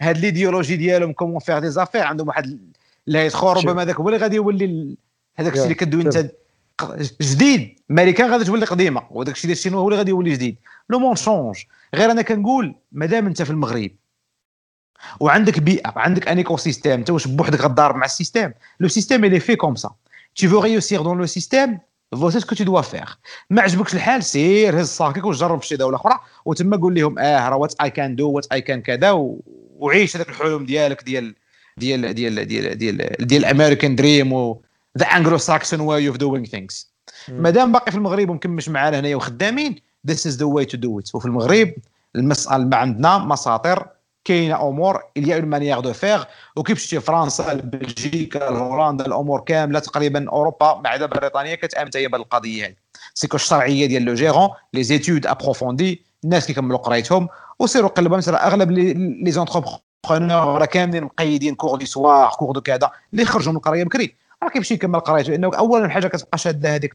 [0.00, 2.58] هاد l'idéologie ديالهم comment faire des affaires عندهم واحد
[3.06, 4.96] لا يدخل ربما هذاك هو اللي غادي يولي
[5.36, 6.30] هذاك الشيء اللي كدوي انت
[7.20, 7.80] جديد.
[7.90, 10.56] امريكان غادي تولي قديمة وهذاك الشيء ديال الشينوا هو اللي غادي يولي جديد.
[10.90, 11.56] le monde change
[11.94, 13.90] غير أنا كنقول مادام أنت في المغرب
[15.20, 19.40] وعندك بيئة عندك un écosystème انت واش بوحدك غضارب مع ال système le système اللي
[19.40, 19.90] fait comme ça
[20.40, 21.78] tu veux réussir dans le système
[22.16, 23.14] voici ce que tu dois faire
[23.50, 27.56] ما عجبكش الحال سير هز صاكك وجرب شي دوله أخرى وتما قول لهم آه راه
[27.56, 29.10] what I can do what I can كذا
[29.76, 31.34] وعيش هذاك الحلم ديالك ديال
[31.76, 34.62] ديال ديال ديال ديال ديال ال American dream و
[34.98, 36.92] the Anglo-Saxon way of doing things
[37.28, 41.14] مادام باقي في المغرب ومكمش معانا هنايا وخدامين this is the way to do it
[41.14, 41.72] وفي المغرب
[42.16, 43.86] المسألة ما عندنا مساطر
[44.24, 46.24] كاينة أمور il y a une manière de faire
[46.56, 52.20] وكيف شتي فرنسا بلجيكا هولندا الأمور كاملة تقريبا أوروبا ما عدا بريطانيا كتأمن هي بهذه
[52.22, 52.74] القضية هذه.
[53.14, 58.46] c'est que الشرعية ديال le gérant les études approfondies الناس كيكملوا قرايتهم وسيروا قلبوا مثلا
[58.46, 63.56] أغلب les entrepreneurs راه كاملين مقيدين cours du soir cours de كذا اللي خرجوا من
[63.56, 66.92] القريه بكري راه كيمشي يكمل قرايته؟ لأنه اولا حاجة كتبقى شادة هذيك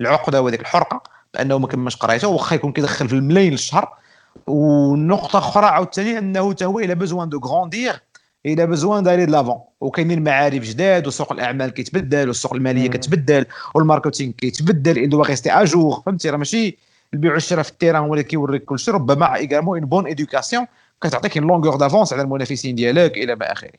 [0.00, 1.02] العقدة وهذيك الحرقة
[1.34, 3.98] بأنه ما كملش قرايته واخا يكون كيدخل في الملايين الشهر.
[4.46, 8.02] ونقطة أخرى عاوتاني أنه حتى هو il a besoin de grandir
[8.46, 9.60] il a besoin d'aller de l'avant.
[9.80, 15.55] وكاينين معارف جداد وسوق الأعمال كيتبدل والسوق المالية كتبدل وال marketing كيتبدل doit rester à
[15.55, 16.02] jour.
[16.06, 16.78] فهمتي؟ راه ماشي
[17.14, 20.66] البيع والشراء في ال terrain هو اللي كيوريك كل شيء ربما également une bonne éducation
[21.02, 23.70] كتعطيك longueur d'avance على المنافسين ديالك إلى ما آخره.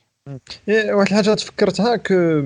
[0.68, 2.42] إيه، واحد الحاجة تفكرتها que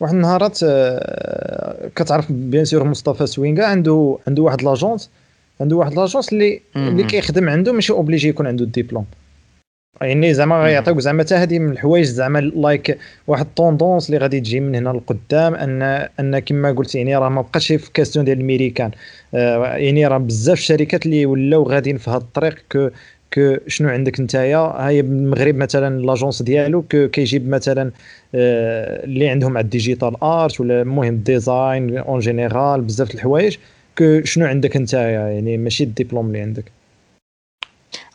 [0.00, 5.10] واحد النهارات آه، كتعرف bien sûr مصطفى سوينغا عنده عنده واحد l'agence
[5.60, 9.04] عنده واحد l'agence اللي اللي كيخدم عنده ماشي obligé يكون عنده الدبلوم
[10.00, 14.40] يعني زعما غيعطيوك زعما حتى هذه من الحوايج زعما like واحد ال tendance اللي غادي
[14.40, 15.82] تجي من هنا لقدام ان
[16.20, 18.90] أن كما قلت يعني راه ما بقاش في question ديال الميريكان.
[19.34, 22.88] آه يعني راه بزاف الشركات اللي ولاو غاديين في هذا الطريق que
[23.34, 27.90] que شنو عندك نتايا؟ هاي المغرب مثلا l'agence ديالو كيجيب مثلا
[28.34, 33.56] آه اللي عندهم على ال digital art ولا المهم design en général بزاف الحوايج.
[34.24, 36.72] شنو عندك نتايا يعني ماشي الدبلوم اللي عندك؟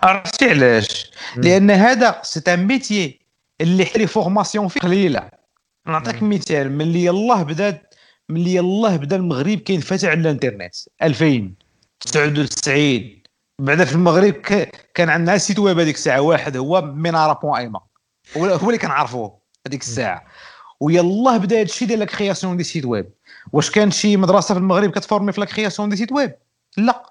[0.04, 3.20] عرفتي علاش؟ لأن هذا c'est un métier
[3.62, 5.30] اللي les formations فيه قليلة.
[5.88, 7.82] نعطيك مثال ملي يلاه بدا
[8.30, 13.22] ملي يلاه بدا المغرب كينفتح على الانترنت 2099
[13.60, 14.34] بعدا في المغرب
[14.94, 17.80] كان عندنا site web هذيك الساعة واحد هو Menara point ma.
[18.38, 20.26] هو اللي كنعرفوه هذيك الساعة.
[20.80, 23.10] ويلاه بدا هذا الشيء ديال la création des sites web
[23.54, 26.36] واش كان شي مدرسة في المغرب كتفورمي في la création des sites web؟
[26.78, 27.04] لا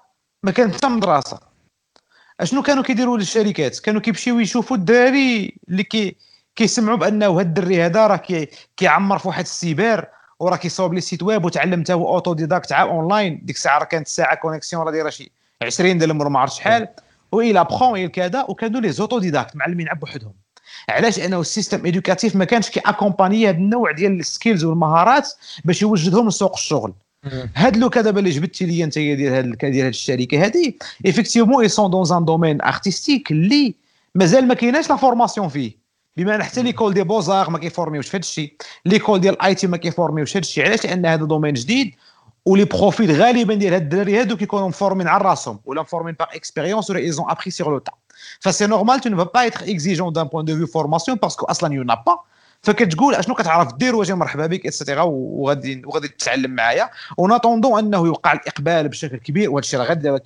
[0.43, 1.39] ما كانت حتى مدرسة.
[2.39, 6.15] أشنو كانوا كيديروا للشركات؟ كانوا كيمشيو يشوفوا الدراري اللي كي
[6.55, 10.07] كيسمعوا بأنه هذا الدري هذا راه كي كيعمر في واحد السيبر
[10.39, 14.07] وراه كيصاوب les sites web وتعلم حتى هو autodidacte عا اونلاين ديك الساعة راه كانت
[14.07, 16.87] الساعة connexion راه دايرة شي 20 ديال الأمور ما عرفت شحال.
[17.31, 20.33] وإلا بخون كذا وكانوا les autodidactes معلمين عب بوحدهم
[20.89, 25.29] علاش؟ انه ال système éducatif ما كانش كي accompagner هذا النوع ديال ال skills والمهارات
[25.65, 26.93] باش يوجدهم لسوق الشغل.
[27.55, 31.69] هاد لو دابا اللي جبتي لي أنت ديال هاد ديال هاد الشركة هادي effectivement ils
[31.69, 33.75] sont dans un domaine artistique اللي
[34.15, 35.71] مازال ما كايناش la formation فيه.
[36.17, 38.53] بما ان حتى l'école des beaux-arts ما كيفورميوش في هذا الشيء
[38.85, 40.65] l'école ديال IT ما كيفورميوش هذا الشيء.
[40.65, 41.95] علاش؟ لأن هذا domaine جديد
[42.45, 46.27] و les profils غالبا ديال هاد الدراري هادو كيكونوا مفورمين على راسهم ولا مفورمين par
[46.35, 47.81] expérience ولا ils ont appris sur le
[48.41, 51.17] tas ف c'est normal tu ne peux pas être exigeant d'un point de vue formation
[51.17, 52.19] parce que أصلا il y en a pas
[52.63, 57.32] فكتقول اشنو كتعرف دير واجي مرحبا بك et cetera وغادي وغادي تتعلم معايا و en
[57.32, 60.17] attendant انه يوقع الاقبال بشكل كبير وهذا الشيء راه غادي دابا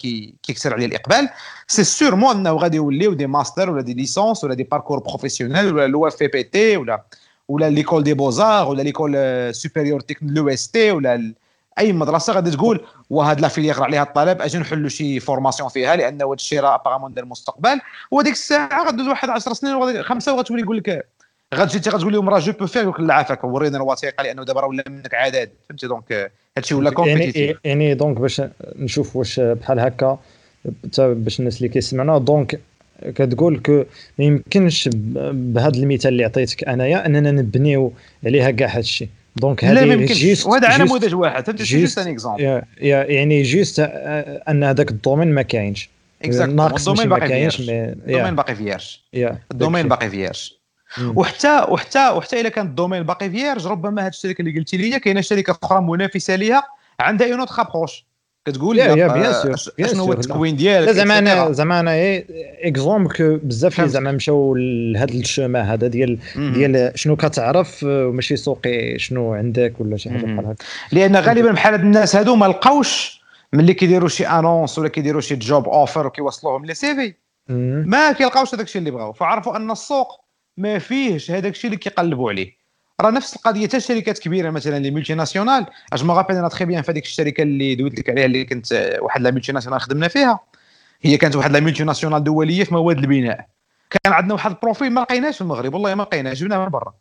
[0.44, 1.30] كيكثر عليه الاقبال
[1.68, 5.88] c'est sûrement انه غادي يوليو des masters ولا des licences ولا des parcours professionnels ولا
[5.88, 7.04] l'OFPPT ولا
[7.48, 9.16] ولا l'école des beaux-arts ولا l'école
[9.56, 11.34] supérieure technique l'EST ولا
[11.80, 16.22] أي مدرسة غادي تقول وهاد لا يقرأ عليها الطالب أجي نحلوا شي formation فيها لأن
[16.22, 17.80] هذا الشيء راه apparemment ديال المستقبل.
[18.12, 21.08] وديك الساعة غدوز واحد 10 سنين خمسة وغتولي يقول لك
[21.56, 24.62] غتجي انت غتقول لهم راه je peux faire يقول لك عافاك ورينا الوثيقة لأنه دابا
[24.62, 25.50] راه ولا منك عدد.
[25.70, 28.42] فهمتي؟ donc هادشي ولا compétitif يعني يعني donc باش
[28.76, 30.20] نشوف واش بحال هكا
[30.98, 32.60] باش الناس اللي كيسمعنا donc
[33.02, 33.84] كتقول que
[34.20, 37.94] ما يمكنش بهذا المثال اللي عطيتك أنايا أننا نبنيو
[38.26, 41.46] عليها كاع هذا الشيء donc هذه juste وهذا نموذج واحد.
[41.46, 43.80] فهمتي juste un exemple يعني juste
[44.50, 45.90] أن هذاك ال domaine ما كاينش.
[46.48, 47.62] ناقص ال domaine باقي vierge.
[47.70, 49.04] ال domaine باقي vierge.
[49.52, 50.60] ال domaine باقي vierge.
[51.02, 55.00] وحتى وحتى وحتى اذا كان ال domaine باقي vierge ربما هذه الشركة اللي قلتي لي
[55.00, 56.64] كاينة شركة أخرى منافسة ليها
[57.00, 58.06] عندها une autre approche
[58.46, 59.56] كتقول يا يا bien sûr
[59.88, 62.24] شنو هو التكوين ديالك زعما أنا زعما أنا
[62.62, 68.36] exemple que بزاف اللي زعما مشاو لهذا ال schéma هذا ديال ديال شنو كتعرف وماشي
[68.36, 70.56] سوقي شنو عندك ولا شي حاجة بحال هكا.
[70.92, 73.22] لأن غالبا بحال هاد الناس هادو ما لقاوش
[73.54, 77.14] ملي كيديروا شي annonce ولا كيديروا شي job offer وكيوصلوهم les CV
[77.88, 79.14] ما كيلقاوش هذاك الشيء اللي بغاو.
[79.14, 80.08] فعرفوا أن السوق
[80.58, 82.65] ما فيهش هذاك الشيء اللي كيقلبوا عليه.
[83.02, 86.82] راه نفس القضية حتى شركات كبيرة مثلا les multinationales je me rappelle أنا très bien
[86.82, 90.40] في هذيك الشركة اللي دويت لك عليها اللي كنت واحد la multinationale خدمنا فيها.
[91.02, 93.46] هي كانت واحد la multinationale دولية في مواد البناء.
[93.90, 95.74] كان عندنا واحد ال profil ما لقيناش في المغرب.
[95.74, 96.94] والله ما لقيناش جبناه من برا.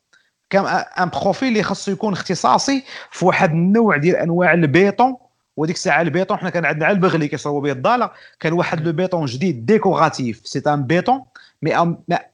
[0.51, 5.17] كان un profil اللي خاصو يكون اختصاصي في واحد النوع ديال أنواع البيطون.
[5.57, 8.93] وديك الساعة البيطون حنا كان عندنا على البغلي كيصاوبوا به ال dalle كان واحد le
[8.93, 11.25] béton جديد décoratif c'est un béton
[11.63, 11.77] mais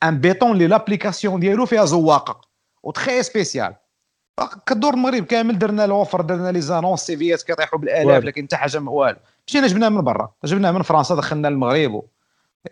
[0.03, 2.49] un béton اللي l'application ديالو فيها زواقة.
[2.82, 3.74] و très spécial.
[4.66, 8.78] كدور المغرب كامل درنا ال offres درنا les annonces سيفيات كيطيحوا بالالاف لكن حتى حاجة
[8.78, 9.18] والو.
[9.47, 12.03] مشينا جبناه من برا جبناه من فرنسا دخلنا المغرب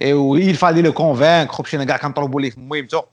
[0.03, 3.05] و il fallait le convaincre مشينا كاع كنطلبوا ليه في مهمته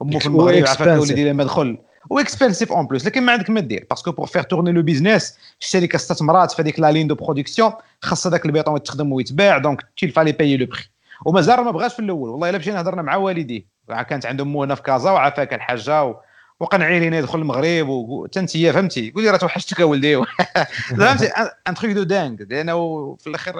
[0.00, 1.78] مو في المغرب عافاك وليدي لما دخل.
[2.10, 4.82] و expensive en plus لكن ما عندك ما دير parce que pour faire tourner le
[4.82, 9.84] business الشركة استثمرات في هذيك la ligne de production خاص هذاك البيطون يتخدم ويتباع donc
[9.96, 10.80] il fallait payer le prix
[11.24, 13.66] ومازال ما بغاش في الأول والله إلا مشينا هضرنا مع والديه.
[14.08, 16.16] كانت عندهم مو هنا في كازا وعافاك الحاجة
[16.60, 16.64] و...
[16.64, 19.10] وقنعي لينا يدخل المغرب وحتى انت فهمتي.
[19.10, 20.16] قول لي راه توحشتك اولدي
[20.98, 21.26] فهمتي
[21.68, 23.54] un truc de dingue لأنه في الآخر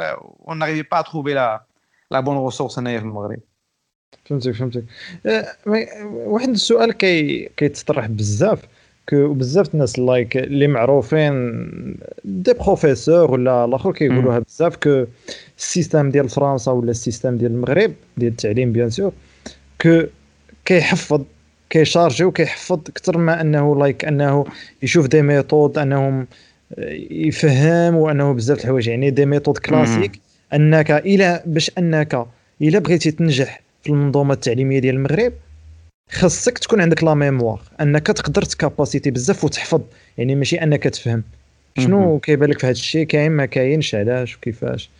[0.48, 1.64] on arrivait pas à trouver
[2.10, 3.40] la la bonne ressource هنايا في المغرب.
[4.24, 4.84] فهمتك فهمتك.
[5.26, 5.46] أه،
[6.06, 8.62] واحد السؤال كي كيتطرح بزاف
[9.12, 11.34] بزاف الناس like اللي معروفين
[12.24, 15.04] des professeurs ولا الآخر كيقولوها بزاف que
[15.58, 19.12] ال système ديال فرنسا ولا ال système ديال المغرب ديال التعليم bien sûr
[19.80, 20.02] que
[20.64, 21.22] كيحفظ
[21.74, 24.44] كيشارجي وكيحفظ أكثر ما أنه like أنه
[24.82, 26.26] يشوف des méthodes انهم
[27.10, 28.88] يفهم وأنه بزاف الحوايج.
[28.88, 30.20] يعني des méthodes classiques
[30.52, 32.26] أنك إلى باش أنك
[32.62, 35.32] إلا بغيتي تنجح في المنظومة التعليمية ديال المغرب
[36.10, 37.60] خاصك تكون عندك la mémoire.
[37.80, 39.80] أنك تقدر تكاباسيتي بزاف وتحفظ.
[40.18, 41.22] يعني ماشي أنك تفهم.
[41.78, 44.90] شنو كيبان لك في هذا الشيء؟ كاين ما كاينش علاش؟ وكيفاش؟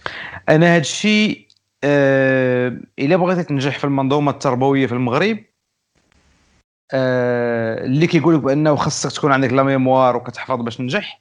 [0.48, 1.46] أنا هذا الشيء
[1.84, 5.38] آه إلا بغيتي تنجح في المنظومة التربوية في المغرب
[6.92, 11.20] آه اللي كيقول لك بأنه خاصك تكون عندك la mémoire وكتحفظ باش تنجح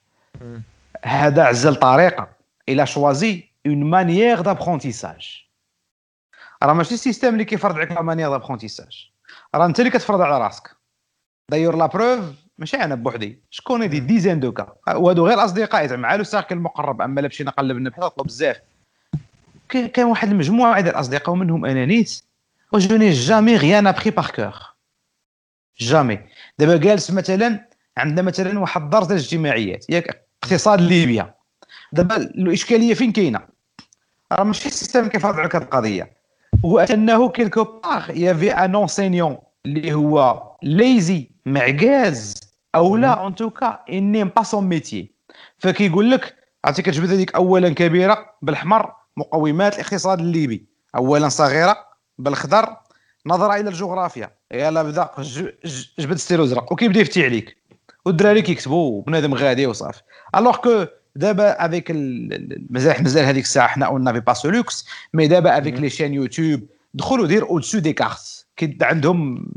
[1.04, 2.28] هذا عزل طريقة.
[2.70, 5.44] il a choisi une manière d'apprentissage
[6.64, 9.10] راه ماشي ال système اللي كيفرض عليك la manière d'apprentissage
[9.56, 10.70] راه أنت اللي كتفرض على راسك.
[11.52, 12.26] d'ailleurs la preuve
[12.58, 13.40] ماشي أنا بوحدي.
[13.50, 17.02] شكون des dizaines de cas وهادو غير الاصدقاء مع le cercle المقرب.
[17.02, 18.60] أما الا مشينا قلبنا بحال بزاف.
[19.70, 22.24] كان واحد المجموعة ديال الأصدقاء ومنهم أنا نيت
[22.72, 24.73] و je n'ai jamais rien appris par cœur
[25.80, 26.20] jamais
[26.60, 27.68] دابا جالس مثلا
[27.98, 31.36] عندنا مثلا واحد الدرس ديال الاجتماعيات ياك اقتصاد ليبيا.
[31.92, 33.40] دابا الإشكالية فين كاينة؟
[34.32, 36.18] راه ماشي ال système عليك هذه القضية
[36.66, 42.36] هو أنه quelque part y avait un enseignant اللي هو lazy معكاز
[42.76, 45.12] أو لا en tout cas n'aime pas son métier
[45.60, 50.68] فكيقول لك عرفتي كتجبد هذيك اولا كبيرة بالاحمر مقومات الاقتصاد الليبي.
[50.96, 51.78] اولا صغيرة
[52.18, 52.78] بالخضر
[53.26, 54.30] نظرة إلى الجغرافيا.
[54.52, 55.10] يلا بدا
[56.00, 57.58] جبد ستيرو زرق وكيبدا يفتي عليك.
[58.06, 60.02] والدراري كيكتبوا بنادم غادي وصافي.
[60.36, 60.86] alors que
[61.16, 61.92] دابا avec
[62.70, 66.14] مازال مازال هذيك الساعة حنا on n'avait pas ce luxe mais دابا avec les chaînes
[66.14, 66.62] YouTube
[66.94, 68.46] دخلوا دير au dessous des cartes
[68.82, 69.48] عندهم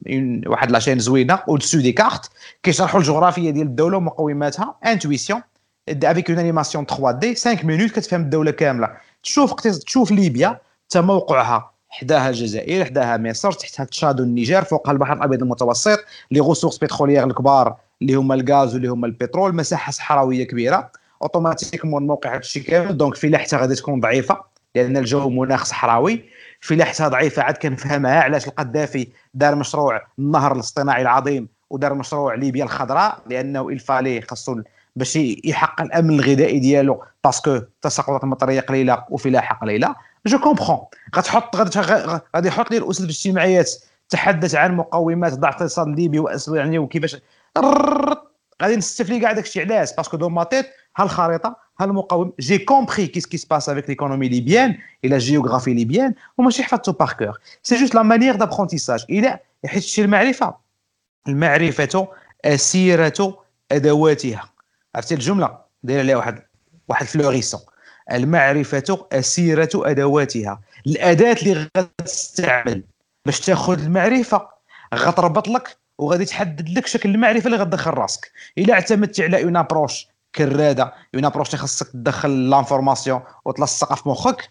[0.46, 2.30] واحد la chaîne زوينة au dessous des cartes
[2.62, 5.42] كيشرحوا الجغرافية ديال الدولة ومقوماتها intuition
[5.88, 8.96] avec une animation 3D 5 minutes كتفهم الدولة كاملة.
[9.22, 11.75] تشوف تشوف ليبيا حتى موقعها.
[12.00, 15.98] حداها الجزائر حداها مصر تحتها تشاد والنيجر فوقها البحر الأبيض المتوسط
[16.30, 20.90] les ressources pétrolières الكبار اللي هما الغاز واللي هما البترول مساحة صحراوية كبيرة.
[21.22, 22.96] automatiquement موقع هذا الشيء كامل.
[22.96, 24.40] donc فلاحتها غادي تكون ضعيفة
[24.74, 26.24] لأن الجو مناخ صحراوي.
[26.60, 33.22] فلاحتها ضعيفة عاد كنفهمها علاش القذافي دار مشروع النهر الاصطناعي العظيم ودار مشروع ليبيا الخضراء
[33.26, 34.60] لأنه il fallait خاصو
[34.96, 37.02] باش يحقق الأمن الغذائي ديالو.
[37.24, 39.94] parce que تساقطات المطرية قليلة وفلاحة قليلة.
[40.26, 40.78] je comprends
[41.16, 41.56] غتحط
[42.36, 43.70] غادي يحط لي الأسس الاجتماعيات.
[44.08, 47.16] تحدث عن مقومات ضعف الاقتصاد الليبي يعني وكيفاش
[48.62, 50.66] غادي نستفلي كاع داكشي علاش parce que dans ma tête
[50.96, 55.18] ها الخريطه ها المقاوم j'ai compris qu'est-ce qui se passe avec l'économie libyenne et la
[55.18, 60.54] géographie libyenne وماشي حفظتو par cœur c'est juste la manière d'apprentissage إلى حيت المعرفه
[61.28, 62.08] المعرفه
[62.44, 63.38] اسيره
[63.72, 64.44] ادواتها
[64.96, 66.42] عرفتي الجملة؟ داير عليها واحد
[66.88, 67.60] واحد réflexion.
[68.12, 70.60] المعرفة أسيرة أدواتها.
[70.86, 72.82] الأداة اللي غتستعمل
[73.26, 74.48] باش تاخذ المعرفة
[74.94, 78.30] غتربط لك وغادي تحدد لك شكل المعرفة اللي غتدخل راسك.
[78.58, 84.50] إلا اعتمدتي على une approche كرادة une approche اللي خاصك تدخل l'information وتلصقها في مخك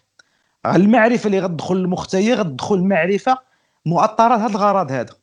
[0.66, 3.38] المعرفة اللي غتدخل المخ هي غتدخل المعرفه
[3.86, 5.14] مؤطرة لهذا الغرض هذا.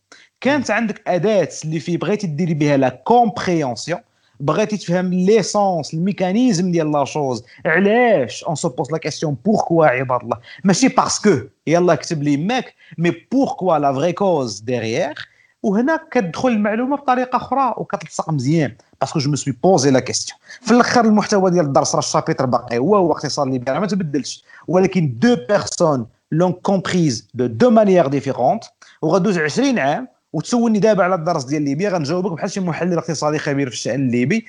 [0.42, 4.00] كانت عندك أداة اللي فيه بغيتي ديري بها la compréhension
[4.40, 9.86] بغيتي تفهم l'essence ال mécanisme ديال la chose علاش on se pose la question pourquoi
[9.86, 15.30] عباد الله ماشي parce que يلا كتب لي ماك mais pourquoi la vraie cause derrière
[15.64, 20.40] وهنا كتدخل المعلومه بطريقه أخرى وكتلصق مزيان parce que je me suis posé la question
[20.62, 24.44] في الآخر المحتوى ديال الدرس راه ال chapitre باقي هو هو اقتصاد ليبيا ما تبدلش
[24.68, 28.64] ولكن deux personnes l'ont comprise de deux manières différentes
[29.02, 33.70] وغدوز 20 عام وتسولني دابا على الدرس ديال ليبيا غنجاوبك بحال شي محلل اقتصادي خبير
[33.70, 34.46] في الشأن الليبي.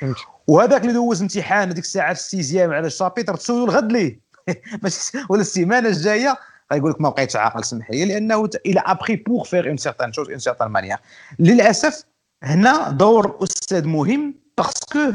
[0.47, 4.21] وهذاك اللي دوز امتحان هذيك الساعة في ال sixième على ال chapitre تسولو الغد ليه.
[4.83, 6.37] ماشي ولا السيمانة الجاية.
[6.73, 10.13] غيقول لك ما بقيتش عاقل سمح لي لأنه il a appris pour faire une certaine
[10.13, 10.97] chose une certaine manière
[11.39, 12.05] للأسف
[12.43, 15.13] هنا دور أستاذ مهم parce que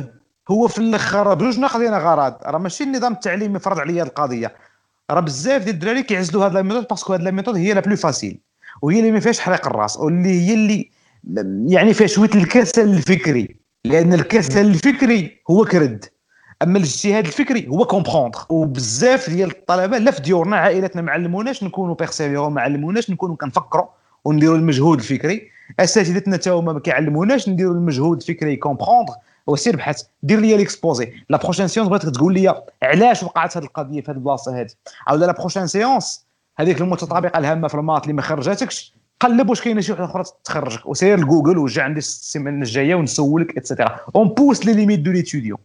[0.51, 2.35] هو في الأخر بجوج ناقضين غرض.
[2.43, 4.55] راه ماشي النظام التعليمي يفرض عليا القضية.
[5.11, 7.79] راه بزاف ديال الدراري كيعزلوا هذا ال méthode parce que هذا ال méthode هي la
[7.79, 8.39] plus facile
[8.81, 10.89] وهي اللي ما فيهاش حريق الراس واللي هي اللي
[11.67, 13.55] يعني فيها شوية الكسل الفكري
[13.85, 16.05] لأن الكسل الفكري هو كرد.
[16.63, 21.95] أما الاجتهاد الفكري هو comprendre وبزاف ديال الطلبة لا في ديورنا عائلاتنا ما علموناش نكونوا
[21.95, 23.85] persévérants ما علموناش نكونوا كنفكروا
[24.25, 25.49] ونديروا المجهود الفكري.
[25.79, 29.13] أساتذتنا حتى هما ما كيعلموناش نديروا المجهود الفكري comprendre
[29.47, 34.01] وسير بحث دير لي l'exposé la prochaine séance بغيتك تقول لي علاش وقعت هذه القضية
[34.01, 34.69] في هذه البلاصة هذه
[35.09, 36.28] أو la prochaine séance
[36.59, 40.23] هذيك المتطابقة الهامة في ال maths اللي ما خرجتكش قلب واش كاينة شي وحدة أخرى
[40.43, 40.85] تخرجك.
[40.85, 45.57] وسير لجوجل وجا عندي السيمانه الجاية ونسولك et cetera on pousse les limites de l'étudiant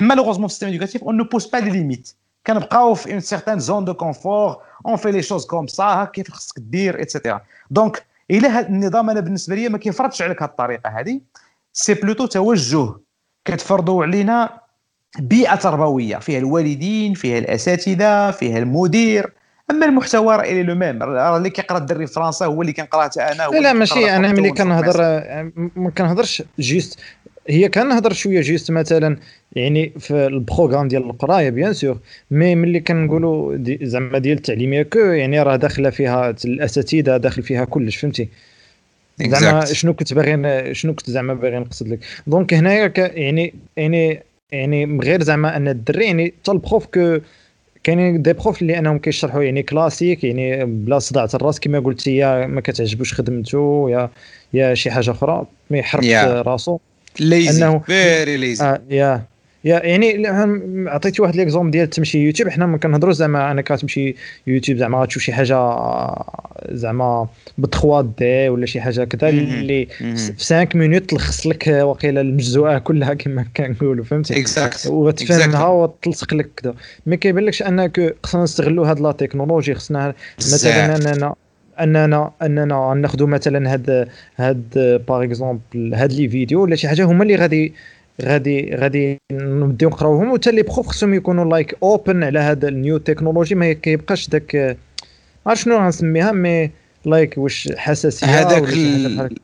[0.00, 2.16] malheureusement, le système éducatif, on ne pose pas de limites.
[2.44, 7.36] Quand on une certaine zone de confort, on fait les choses comme ça, etc.
[7.70, 11.20] Donc, إلى هذا النظام أنا بالنسبة لي ما كيفرضش عليك هذه الطريقة هذه
[11.72, 12.94] c'est plutôt توجه
[13.44, 14.60] كتفرضوا علينا
[15.18, 16.16] بيئة تربوية.
[16.16, 19.32] فيها الوالدين فيها الأساتذة فيها المدير.
[19.70, 22.72] أما المحتوى راه il est le même راه اللي كيقرأ الدري في فرنسا هو اللي
[22.72, 25.02] كنقراه أنا لا لا ماشي أنا ملي كنهضر
[25.76, 26.98] ما كنهضرش juste
[27.48, 29.16] هي كنهضر شوية juste مثلا
[29.52, 31.98] يعني في ال programme ديال القراية bien sûr.
[32.30, 37.64] mais ملي كنقولوا دي زعما ديال التعليمية que يعني راه داخلة فيها الاساتذه داخل فيها
[37.64, 38.28] كلش فهمتي؟
[39.20, 41.98] زعما شنو كنت باغي شنو كنت زعما باغي نقصد لك.
[42.26, 47.18] donc هنايا يعني يعني يعني غير زعما أن الدري يعني حتى ال prof que
[47.84, 52.46] كاينين des profs اللي انهم كيشرحوا يعني كلاسيك يعني بلا صداع الراس كما قلتي يا
[52.46, 54.10] ما كتعجبوش خدمته يا
[54.52, 56.46] يا شي حاجة أخرى ما يحرك yeah.
[56.46, 56.78] راسو.
[57.20, 59.31] lazy very lazy آه يا.
[59.64, 60.26] يعني
[60.88, 62.48] عطيتي واحد l'exemple ديال تمشي يوتيوب.
[62.48, 64.14] حنا ما كنهضروا زعما أنا كتمشي
[64.46, 65.76] يوتيوب زعما غتشوف شي حاجة
[66.70, 72.78] زعما ب 3D ولا شي حاجة كذا اللي في 5 مينوت تلخص لك واقيلا المجزوعه
[72.78, 76.74] كلها كما كنقولوا فهمتي؟ exact وتفهمها وتلصق لك كذا.
[77.06, 77.62] ما كيبان لكش
[78.22, 81.34] خصنا نستغلوا هاد la technologie خصنا مثلا أننا
[81.80, 87.22] أننا أننا ناخذوا مثلا هاد هاد par exemple هاد les vidéos ولا شي حاجة هما
[87.22, 87.72] اللي غادي
[88.24, 90.30] غادي غادي نبداو نقراوهم.
[90.30, 94.78] وحتى les profs خصهم يكونوا like open على هذا ال new technology ما كيبقاش داك
[95.46, 96.70] ما شنو غنسميها؟ mais
[97.04, 98.62] like واش حساسية هذاك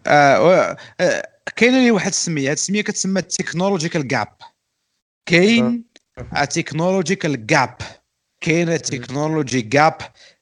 [0.07, 2.49] آه آه كاينة لي واحد السمية.
[2.49, 4.28] هذه السمية كتسمى technological gap
[5.26, 5.85] كاين
[6.51, 7.76] technological gap
[8.41, 9.95] كاينة technologique gap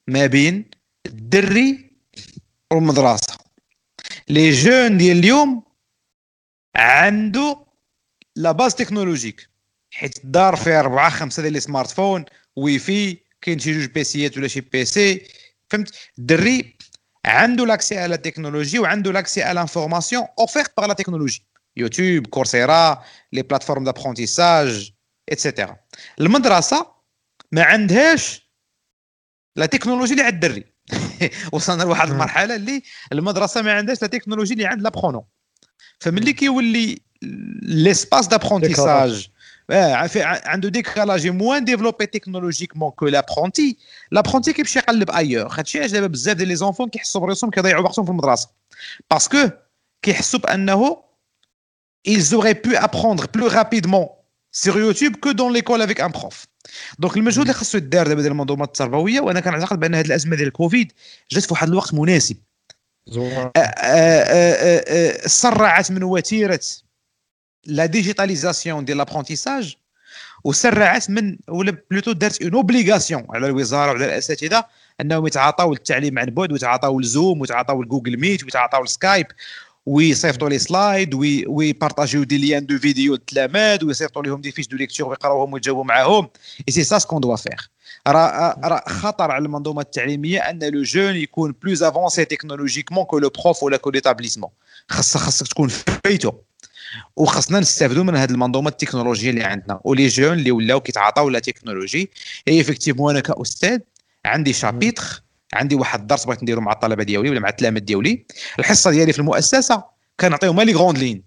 [0.07, 0.71] ما بين
[1.07, 1.91] الدري
[2.73, 3.37] والمدرسة.
[4.29, 5.63] les jeunes ديال اليوم
[6.77, 7.66] عنده
[8.37, 9.49] la base technologique
[9.91, 12.25] حيت الدار فيها أربعة خمسة ديال les smartphones
[12.57, 15.29] Wi-Fi كاين شي جوج PCيات ولا شي PC
[15.71, 16.77] فهمت؟ الدري
[17.25, 21.47] عنده l'accès على التكنولوجي وعنده l'accès على l'information offerte par la technologie.
[21.77, 24.93] يوتيوب كورسيرا les plateformes d'apprentissage
[25.29, 25.77] et cetera
[26.21, 26.87] المدرسة
[27.53, 28.51] ما عندهاش
[29.57, 30.65] la technologie اللي عند الدري.
[31.53, 32.83] وصلنا لواحد المرحلة اللي
[33.13, 35.25] المدرسة ما عندهاش la technologie اللي عند l'apprenant
[36.01, 37.06] فملي كيولي
[37.63, 39.31] l'espace d'apprentissage.
[40.47, 43.77] عنده décalage moins développé technologiquement que l'apprenti
[44.11, 48.05] l'apprenti كيمشي يقلب ailleurs هادشي علاش دابا بزاف ديال les enfants كيحسوا براسهم كيضيعوا وقتهم
[48.05, 48.49] في المدرسة
[49.11, 49.51] parce que
[50.03, 51.07] كيحسوا بانه
[52.09, 54.07] ils auraient pu apprendre plus rapidement
[54.53, 56.47] sur YouTube que dans l'école avec un prof.
[56.99, 60.49] donc المجهود اللي خاصو يدار دابا ديال المنظومات التربويه وأنا كنعتقد بان هذه الازمه ديال
[60.49, 60.93] الكوفيد
[61.31, 62.37] جات في واحد الوقت مناسب
[65.27, 66.61] سرعت من وتيره
[67.67, 69.77] la digitalisation ديال l'apprentissage
[70.45, 74.65] وسرعت من ولا plutôt دارت une obligation على الوزارة وعلى الأساتذة
[75.01, 79.27] أنهم يتعاطاو التعليم عن بعد ويتعاطاو ال Zoom ويتعاطاو ال Google Meet ويتعاطاو ال Skype
[79.87, 81.15] ويصيفطوا les slides
[81.47, 86.29] ويبارطاجيو des liens de vidéo للتلاميذ ويصيفطوا لهم des fiches de lecture ويقراوهم ويجاوبوا معاهم.
[86.69, 87.63] et c'est ça ce qu'on doit faire
[88.07, 93.29] راه راه خطر على المنظومة التعليمية أن le jeune يكون plus avancé technologiquement que le
[93.29, 94.51] prof ولا que l'établissement
[94.89, 96.33] خاصك خاصك تكون فايتو.
[97.17, 99.81] وخاصنا نستافدوا من هذه المنظومة التكنولوجية اللي عندنا.
[99.85, 102.11] و les jeunes اللي ولاو كيتعاطاو la technologie
[102.49, 103.79] et effectivement أنا كأستاذ
[104.25, 105.23] عندي chapitre
[105.55, 108.27] عندي واحد الدرس بغيت نديرو مع الطلبة ديالي ولا مع التلاميذ ديالي.
[108.59, 109.85] الحصة ديالي في المؤسسة
[110.21, 111.23] كنعطيهم les grandes lignes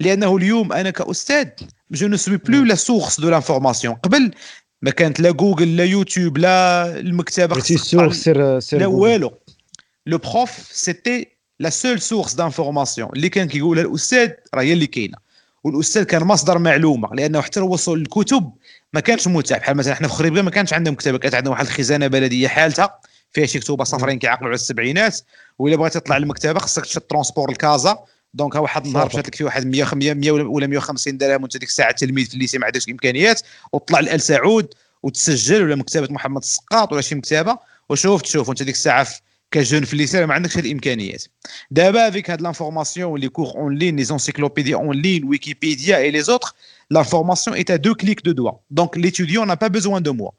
[0.00, 1.48] لأنه اليوم أنا كأستاذ
[1.90, 4.30] je ne suis plus la source de l'information قبل
[4.82, 7.56] ما كانت لا جوجل لا يوتيوب لا المكتبة
[8.72, 9.38] لا والو.
[10.06, 15.18] le prof c'était la seule source d'information اللي كان كيقولها الأستاذ راه هي اللي كاينة.
[15.64, 17.08] والأستاذ كان مصدر معلومة.
[17.14, 18.52] لأنه حتى الوصول للكتب
[18.92, 21.66] ما كانش متاح بحال مثلا حنا في خريبكه ما كانش عندنا مكتبه كانت عندنا واحد
[21.66, 23.00] الخزانة بلدية حالتها.
[23.32, 25.20] فيها شي كتوبه صفرين كيعقلوا على السبعينات.
[25.58, 27.98] وإلا بغيتي تطلع للمكتبه خصك تشد transport لكازا
[28.34, 31.92] donc واحد النهار مشات لك فيه واحد 100 100 ولا 150 درهم وانت ديك الساعة
[31.92, 33.42] تلميذ في ال lycée ما عندكش إمكانيات.
[33.72, 34.68] وطلع لآل سعود
[35.02, 37.58] وتسجل ولا مكتبة محمد السقاط ولا شي مكتبة.
[37.88, 39.06] وشوف تشوف وانت ديك الساعة
[39.50, 41.24] ك jeune في ال lycée ما عندكش الإمكانيات.
[41.70, 46.31] دابا avec هاد l'information les cours en ligne les encyclopédies en ligne Wikipédia et les
[46.31, 46.48] autres
[46.90, 50.30] l'information est à deux clics deux doigts donc l'étudiant n'a pas besoin de moi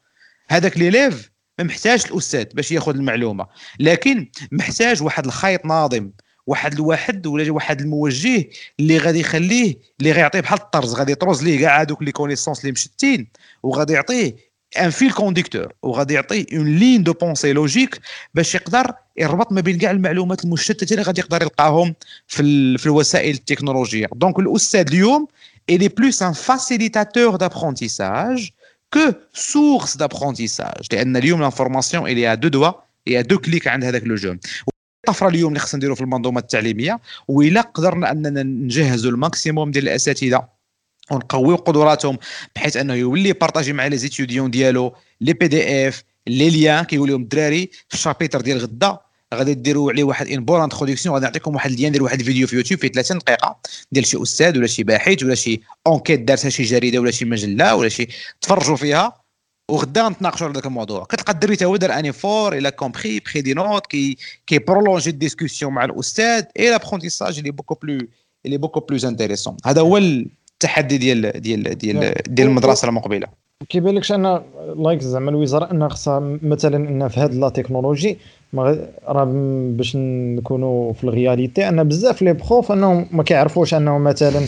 [0.49, 3.47] هذاك l'élève ما محتاجش الأستاذ باش ياخذ المعلومة.
[3.80, 6.12] لكن محتاج واحد الخيط ناظم
[6.47, 8.49] واحد الواحد ولا واحد الموجه
[8.80, 10.93] اللي غادي يخليه اللي غيعطيه بحال الطرز.
[10.93, 13.28] غادي يطرز ليه كاع هذوك les connaissances اللي مشتين
[13.64, 14.36] وغادي يعطيه
[14.80, 17.99] un fil conducteur وغادي يعطي une ligne de pensée logique
[18.34, 21.95] باش يقدر يربط ما بين كاع المعلومات المشتتة اللي غادي يقدر يلقاهم
[22.28, 24.07] في, في الوسائل التكنولوجية.
[24.15, 25.28] donc الاستاذ اليوم
[25.72, 28.53] est plus un facilitateur d'apprentissage
[28.95, 30.88] que source d'apprentissage.
[30.91, 34.39] لأن اليوم l'information est à deux doigts et à deux clics عند هذاك le jeune
[35.07, 39.84] الطفرة اليوم اللي خصنا نديرو في المنظومة التعليمية وإلا قدرنا أننا نجهزوا ال maximum ديال
[39.84, 40.57] الأساتذة.
[41.12, 42.18] ونقويو قدراتهم
[42.55, 47.10] بحيث أنه يولي بارطاجي مع les étudiants ديالو لي بي دي اف لي ليان كيقول
[47.10, 48.97] لهم الدراري في الشابيتر ديال غدا.
[49.34, 52.55] غادي ديروا عليه واحد ان بور انتروداكسيون غادي نعطيكم واحد اللين ديال واحد الفيديو في
[52.55, 53.60] يوتيوب فيه 30 دقيقة
[53.91, 57.76] ديال شي أستاذ ولا شي باحث ولا شي اونكيت دارتها شي جريدة ولا شي مجلة
[57.76, 58.08] ولا شي
[58.41, 59.22] تفرجوا فيها.
[59.72, 61.05] وغدا نتناقشوا على ذاك الموضوع.
[61.05, 65.10] كتلقى الدري تا هو دار أني فور إلى كومبري بخي دي نوت كي كي برولونجي
[65.10, 66.43] الديسكسيون مع الأستاذ.
[66.60, 68.08] اي لابرونتيساج اللي بوكو بلو
[68.45, 69.97] اللي بوكو بلوز انتيريسون هذا هو
[70.58, 73.28] التحدي ديال ديال ديال ديال المدرسة المقبلة.
[73.70, 74.41] كيبان لكش en
[74.78, 78.18] like زعما الوزاره ان خصها مثلا ان في هذه la technologie
[79.08, 79.28] راه
[79.72, 84.45] باش نكونوا في ال réalité ان بزاف les profs أنهم ما كيعرفوش انهم مثلا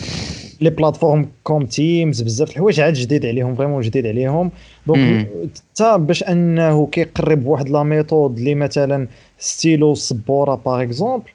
[0.61, 4.51] les plateformes comme Teams بزاف الحوايج عاد جديد عليهم vraiment جديد عليهم.
[4.88, 5.28] donc
[5.76, 9.07] حتى باش أنه كيقرب بواحد la méthode اللي مثلا
[9.38, 11.30] ستيلو سبورة par exemple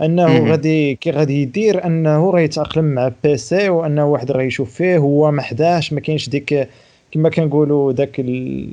[0.00, 4.98] أنه غادي كي غادي يدير أنه راه يتأقلم مع PC وأنه واحد راه يشوف فيه
[4.98, 6.68] هو ما حداش ما كاينش ديك
[7.12, 8.70] كما كنقولوا داك ال...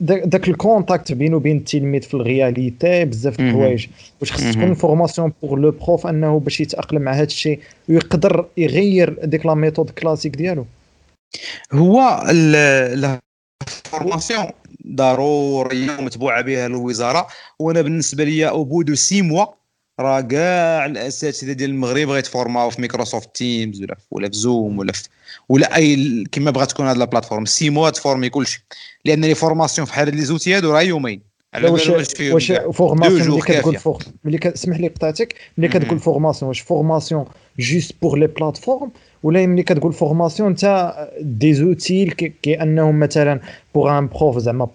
[0.00, 3.86] داك ال contact بينه وبين التلميذ في ال réalité بزاف الحوايج.
[4.20, 9.18] واش خص تكون formation pour le prof أنه باش يتأقلم مع هذا الشيء ويقدر يغير
[9.24, 10.66] ديك la méthode classique ديالو.
[11.72, 12.22] هو
[13.66, 14.46] ال formation
[14.86, 17.26] ضرورية ومتبوعه بها الوزارة.
[17.58, 19.46] وأنا بالنسبة لي au bout de six mois
[20.02, 24.92] راه كاع الأساتذة ديال المغرب غيتفورماو في Microsoft Teams ولا في ولا في Zoom ولا
[24.92, 25.08] في
[25.48, 28.64] ولا أي كما بغات تكون هذه ال plateforme six mois تفورمي كلشي.
[29.04, 31.20] لأن les formations في حال les outils هادو راه يومين.
[31.54, 31.88] على واش
[32.20, 35.34] واش formation اللي كتقول فوق ملي اسمح لي قطعتك.
[35.58, 37.24] ملي كتقول فورماسيون واش formation
[37.58, 38.90] juste pour les plateformes
[39.22, 43.40] ولا ملي كتقول formation تاع des outils كانهم مثلا
[43.74, 44.68] pour un prof زعما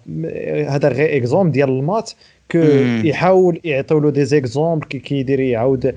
[0.68, 2.10] هذا غير exemple ديال ال maths
[2.50, 2.58] que
[3.04, 5.94] يحاول يعطيو له des exemples كي كيدير يعاود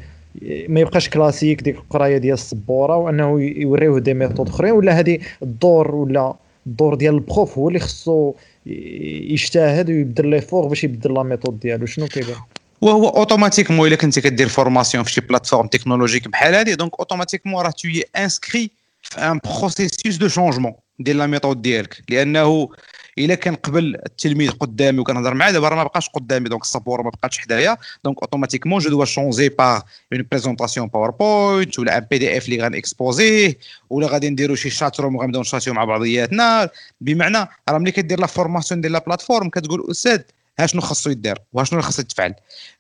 [0.67, 5.95] ما يبقاش كلاسيك ديك القراية ديال السبورة وأنه يوريوه des méthodes أخرين ولا هذه الدور
[5.95, 6.33] ولا
[6.67, 8.33] الدور ديال ال prof هو اللي خصو
[8.65, 11.85] يجتهد ويبدل l'effort باش يبدل la méthode ديالو.
[11.85, 12.35] شنو كيبان؟
[12.81, 17.71] وهو automatiquement إلا كنت كدير formation في شي plateforme technologique بحال هذه donc automatiquement راه
[17.71, 18.71] t'es inscrit
[19.01, 21.97] في un processus de changement ديال la méthode ديالك.
[22.09, 22.69] لأنه
[23.17, 26.49] إلا كان قبل التلميذ قدامي وكنهضر معاه دابا راه ما بقاش قدامي.
[26.49, 27.77] donc السبوره ما بقاتش حدايا.
[28.03, 29.81] donc automatiquement je dois changer par
[30.13, 33.57] une présentation PowerPoint ولا un PDF اللي غن exposer يه
[33.89, 36.69] ولا غادي نديرو شي chatroom وغنبداو ن chatter يو مع بعضياتنا.
[37.01, 40.21] بمعنى راه ملي كدير la formation ديال la plateforme كتقول أستاذ
[40.59, 42.33] ها شنو خاصو يدير وها شنو خاصو يتفعل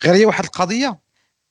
[0.03, 0.99] غير هي واحد القضية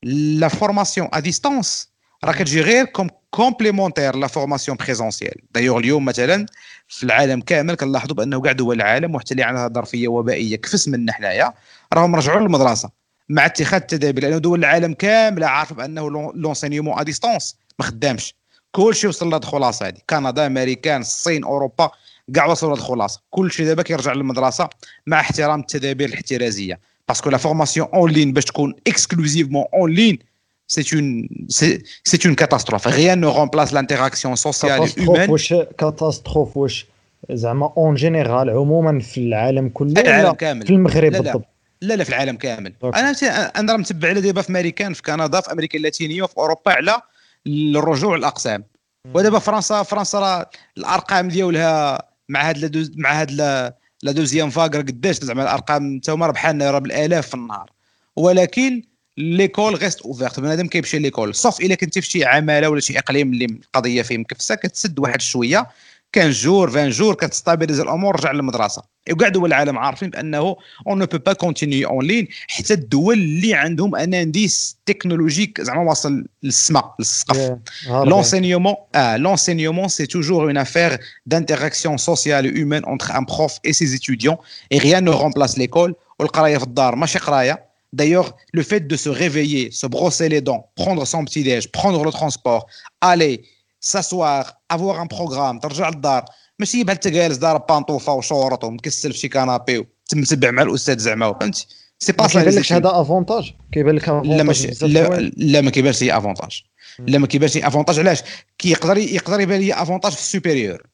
[0.02, 1.88] la formation à distance
[2.24, 6.46] راه كتجي غير comme complémentaire la formation présentielle d'ailleurs اليوم مثلا
[6.88, 10.56] في العالم كامل كنلاحظوا بأنه كاع دول العالم وحتى اللي عندها ظرفية وبائية.
[10.56, 11.52] كفس منا حنايا
[11.92, 12.90] راهم رجعوا للمدرسة.
[13.28, 18.34] مع اتخاذ التدابير لأن دول العالم كامله عارفه بأنه l'enseignement à distance ما خدامش.
[18.72, 19.98] كلشي وصل لهاد الخلاصة هذه.
[20.10, 21.90] كندا أمريكان الصين أوروبا
[22.34, 23.20] كاع وصلوا لهاد الخلاصة.
[23.30, 24.68] كلشي دابا كيرجع للمدرسة
[25.06, 26.80] مع احترام التدابير الاحترازية.
[27.08, 30.18] parce que la formation en ligne باش تكون exclusivement en ligne
[30.74, 31.10] c'est une
[32.10, 32.86] c'est une catastrophe.
[33.00, 35.36] Rien ne remplace l'interaction sociale humaine.
[35.78, 36.86] catastrophe واش
[37.30, 40.66] زعما en général عموما في العالم كله العالم كامل.
[40.66, 41.44] في المغرب بالضبط؟
[41.80, 42.72] لا لا في العالم كامل.
[42.84, 43.12] أنا
[43.56, 46.94] أنا راه متبع على دابا في امريكان في كندا في أمريكا اللاتينية وفي أوروبا على
[47.46, 48.64] الرجوع الأقسام.
[49.14, 53.30] ودابا فرنسا فرنسا راه الأرقام ديالها مع هاد مع هاد
[54.02, 57.70] la deuxième vague قداش زعما الأرقام تا هما ربحان راه بالآلاف في النهار.
[58.16, 58.82] ولكن
[59.20, 63.32] l'école reste ouverte بنادم كيمشي l'école sauf إلا كنتي في شي عمالة ولا شي إقليم
[63.32, 65.66] اللي القضية فيه مكفسه كتسد واحد شوية.
[66.12, 68.82] quinze jours 20 jours كت stabilise الأمور رجع للمدرسة.
[69.10, 70.56] وكاع دول العالم عارفين بأنه
[70.86, 75.82] on ne peut pas continuer en ligne حتى الدول اللي عندهم un indice technologique زعما
[75.90, 77.56] واصل للسماء للسقف.
[77.88, 83.98] l'enseignement آه l'enseignement c'est toujours une affaire d'interaction sociale humaine entre un prof et ses
[83.98, 84.36] étudiants.
[84.72, 87.69] et rien ne remplace l'école والقراية في الدار ماشي قراية.
[87.92, 92.12] D'ailleurs, le fait de se réveiller, se brosser les dents, prendre son petit-déj, prendre le
[92.12, 92.66] transport,
[93.00, 93.44] aller,
[93.80, 96.24] s'asseoir, avoir un programme, ترجع للدار
[96.58, 101.32] ماشي بحال انت جالس دار pantoufle وshort ومكسل في شي canapé وتمتبع مع الاستاذ زعما
[101.32, 101.66] فهمتي
[101.98, 106.16] c'est pas كيبان لك هذا avantage كيبان لك لا ماشي لا, لا ما كيبانش لي
[106.16, 106.62] avantage
[106.98, 108.22] لا ما كيبانش لي avantage علاش
[108.58, 110.86] كيقدر يقدر يبان لي avantage في ال supérieur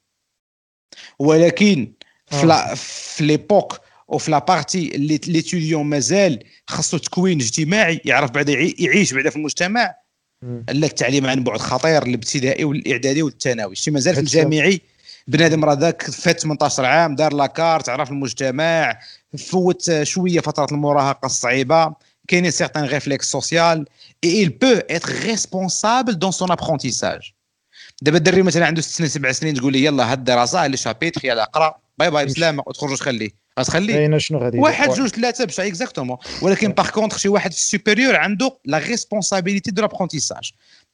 [1.19, 1.93] ولكن
[2.27, 2.75] في آه.
[2.75, 9.31] في l'époque وفي la partie اللي l'étudiant مازال خاصو تكوين اجتماعي يعرف بعدا يعيش بعدا
[9.31, 9.95] في المجتمع.
[10.69, 13.75] لا التعليم عن بعد خطير الابتدائي والإعدادي والثانوي.
[13.75, 14.81] شي مازال في الجامعي
[15.29, 18.99] بنادم راه ذاك فات 18 عام دار la carte عرف المجتمع
[19.39, 21.95] فوت شوية فترة المراهقة الصعيبة.
[22.29, 23.87] كاينين certains réflexes sociaux
[24.25, 27.35] et il peut être responsable dans son apprentissage.
[28.03, 30.77] دابا الدري مثلا عنده ست سنين سبع سنين تقول لي يلا هاد الدراسة هاد les
[30.77, 31.86] chapitres يلا اقرأ.
[31.99, 32.63] bye bye بسلامة.
[32.67, 33.47] وتخرج خليه.
[33.61, 37.65] غتخليه شنو غادي واحد جوج ثلاثة باش exactement ولكن par contre شي واحد في ال
[37.65, 40.53] supérieur عنده la responsabilité de l'apprentissage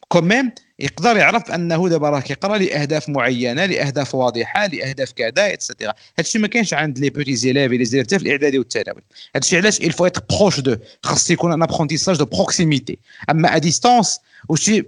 [0.08, 5.63] quand même يقدر يعرف أنه دابا راه كيقرأ لأهداف معينة لأهداف واضحة لأهداف كذا et
[5.63, 9.02] cetera هادشي ما كاينش عند les petits élèves les élèves في الإعدادي والثانوي.
[9.34, 12.98] هادشي علاش il faut être proche de خاص يكون un apprentissage de proximité
[13.30, 14.18] أما à distance
[14.48, 14.82] وشي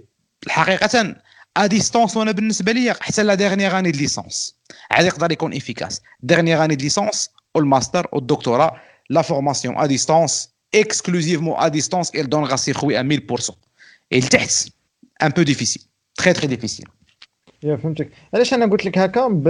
[0.45, 1.15] الحقيقة
[1.57, 4.55] à distance وأنا بالنسبة لي حتى la dernière année de licence
[4.91, 8.75] عاد يقدر يكون efficace dernière année de licence وال master والدكتوراه
[9.09, 12.25] la formation à distance exclusivement à distance il
[12.57, 13.53] ses fruits à 1000%
[14.13, 14.67] et لتحت
[15.23, 15.83] un peu difficile
[16.15, 16.85] très très difficile
[17.63, 18.09] يا فهمتك.
[18.33, 19.47] علاش أنا قلت لك هكا؟ ب...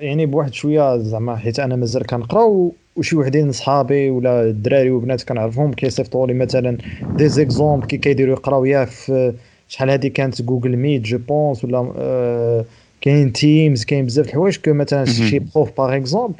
[0.00, 5.72] يعني بواحد شوية زعما حيت أنا مازال كنقرأ وشي وحدين صحابي ولا الدراري وبنات كنعرفهم
[5.72, 9.34] كيصيفطوا لي مثلا des exemples كي كيديروا يقراو يا في
[9.70, 12.64] شحال هذه كانت Google Meet je pense ولا آه
[13.00, 16.34] كاين Teams كاين بزاف الحوايج que مثلا شي prof par exemple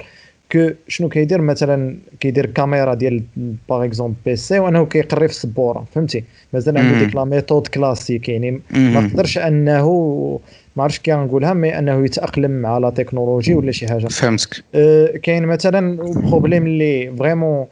[0.52, 3.22] que شنو كيدير مثلا كيدير كاميرا ديال
[3.68, 8.60] par exemple PC وأنه كيقري في السبورة فهمتي؟ مازال عنده ديك la méthode classique يعني
[8.70, 10.40] ما قدرش أنه
[10.76, 14.06] ما عرفتش كي نقولها mais أنه يتأقلم مع la technologie ولا شي حاجة.
[14.06, 14.64] فهمتك.
[14.74, 17.66] أه كاين مثلا problème اللي vraiment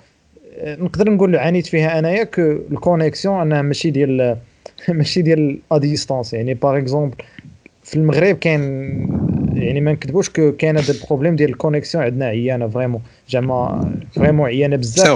[0.64, 4.36] نقدر نقول عانيت فيها أنايا que ال connexion أنها ماشي ديال
[4.88, 7.16] ماشي ديال à distance يعني par exemple
[7.84, 8.60] في المغرب كاين
[9.54, 13.90] يعني ما نكذبوش que كاين هذا ال problème ديال ال connexion عندنا عيانة vraiment زعما
[14.16, 15.06] vraiment عيانة بزاف.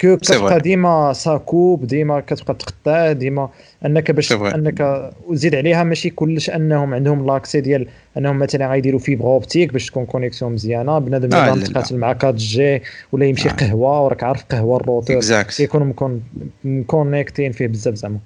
[0.00, 3.48] que كتبقى ديما ça coupe ديما كتبقى تقطع ديما
[3.86, 7.86] أنك باش أنك وزيد عليها ماشي كلش أنهم عندهم l'accès ديال
[8.18, 10.98] أنهم مثلا غيديروا fibre optique باش تكون connexion مزيانة.
[10.98, 12.82] بنادم آه يتقاتل مع 4G
[13.12, 13.52] ولا يمشي آه.
[13.52, 15.42] قهوة وراك عارف قهوة الروتور.
[15.56, 16.18] كيكونوا
[16.64, 18.18] م connecté ين فيه بزاف زعما.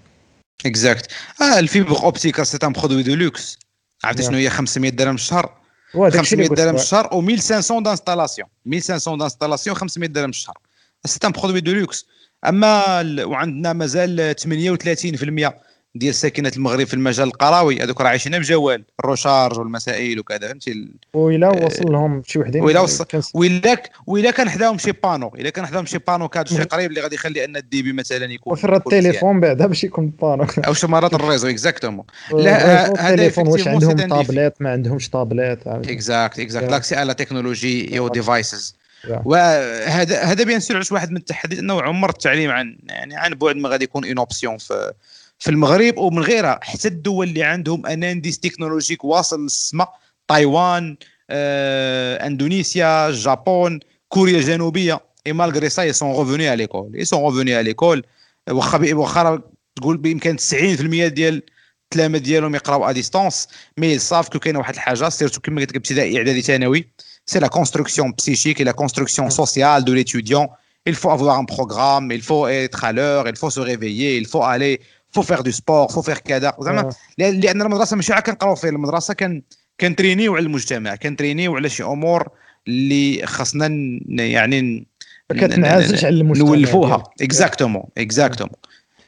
[0.66, 1.12] exact
[1.42, 3.58] آه ال fibre optique c'est un produit de luxe
[4.04, 5.60] عرفتي شنو هي 500 درهم في الشهر
[5.94, 10.58] 500 درهم في الشهر و 1500 d'installation 1500 d'installation 500 درهم في الشهر
[11.04, 12.06] c'est un produit de luxe
[12.46, 12.84] اما
[13.24, 15.65] وعندنا مازال 38%
[15.98, 18.84] ديال ساكنة المغرب في المجال القروي هذوك راه عايشين بجوال.
[19.00, 24.50] ال recharge والمسائل وكذا فهمتي؟ وإلا وصل لهم شي وحدين وإلا وصل وإلا وإلا كان
[24.50, 25.32] حداهم شي panneau.
[25.38, 28.32] إلا كان حداهم شي panneau كاد شي قريب اللي غادي يخلي أن ال débit مثلا
[28.32, 30.46] يكون وفي التليفون بعدا باش يكون panneau.
[30.66, 35.66] أو شي مرات ال réseau exactement لا هذا التليفون واش عندهم tablettes ما عندهمش tablettes
[35.66, 38.76] exact exact l'accès à la technologie aux devices
[39.24, 43.68] وهذا هذا bien sûr واحد من التحديات إنه عمر التعليم عن يعني عن بعد ما
[43.68, 44.92] غادي يكون une option في
[45.38, 46.60] في المغرب ومن غيرها.
[46.62, 49.92] حتى الدول اللي عندهم un indice technologique واصل للسماء
[50.28, 50.96] تايوان
[51.30, 55.00] آه، إندونيسيا جابون كوريا الجنوبية.
[55.26, 58.02] et malgré ça sont revenus à l'école ils sont à l'école
[58.50, 59.40] واخا واخا
[59.76, 61.42] تقول بإمكان 90% ديال
[61.84, 65.76] التلاميذ ديالهم يقراو à distance mais sauf que كاينة واحد الحاجة surtout كما قلت لك
[65.76, 66.88] ابتدائي إعدادي ثانوي
[67.26, 70.48] c'est la construction psychique la construction sociale de l'étudiant.
[70.88, 74.26] Il faut avoir un programme il faut être à l'heure il faut se réveiller il
[74.26, 74.80] faut aller
[75.16, 78.70] faut faire du sport faut faire كذا زعما؟ لأن المدرسة ماشي عا كنقراو فيها.
[78.70, 79.42] المدرسة كان
[79.80, 82.28] كنترينيو على المجتمع كنترينيو على شي أمور
[82.68, 83.66] اللي خاصنا
[84.08, 84.86] يعني
[85.30, 86.48] كتنعزلش على المجتمع.
[86.48, 87.04] نولفوها.
[87.22, 88.54] exactement exactement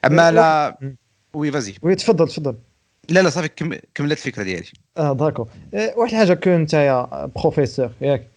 [0.05, 0.79] أما لا
[1.35, 1.75] oui vas-y.
[1.83, 2.57] oui تفضل تفضل.
[3.09, 3.49] لا لا صافي
[3.95, 4.67] كملت الفكرة ديالي.
[4.97, 5.47] آه d'accord.
[5.97, 8.29] واحد الحاجة كون انت يا بروفيسور ياك.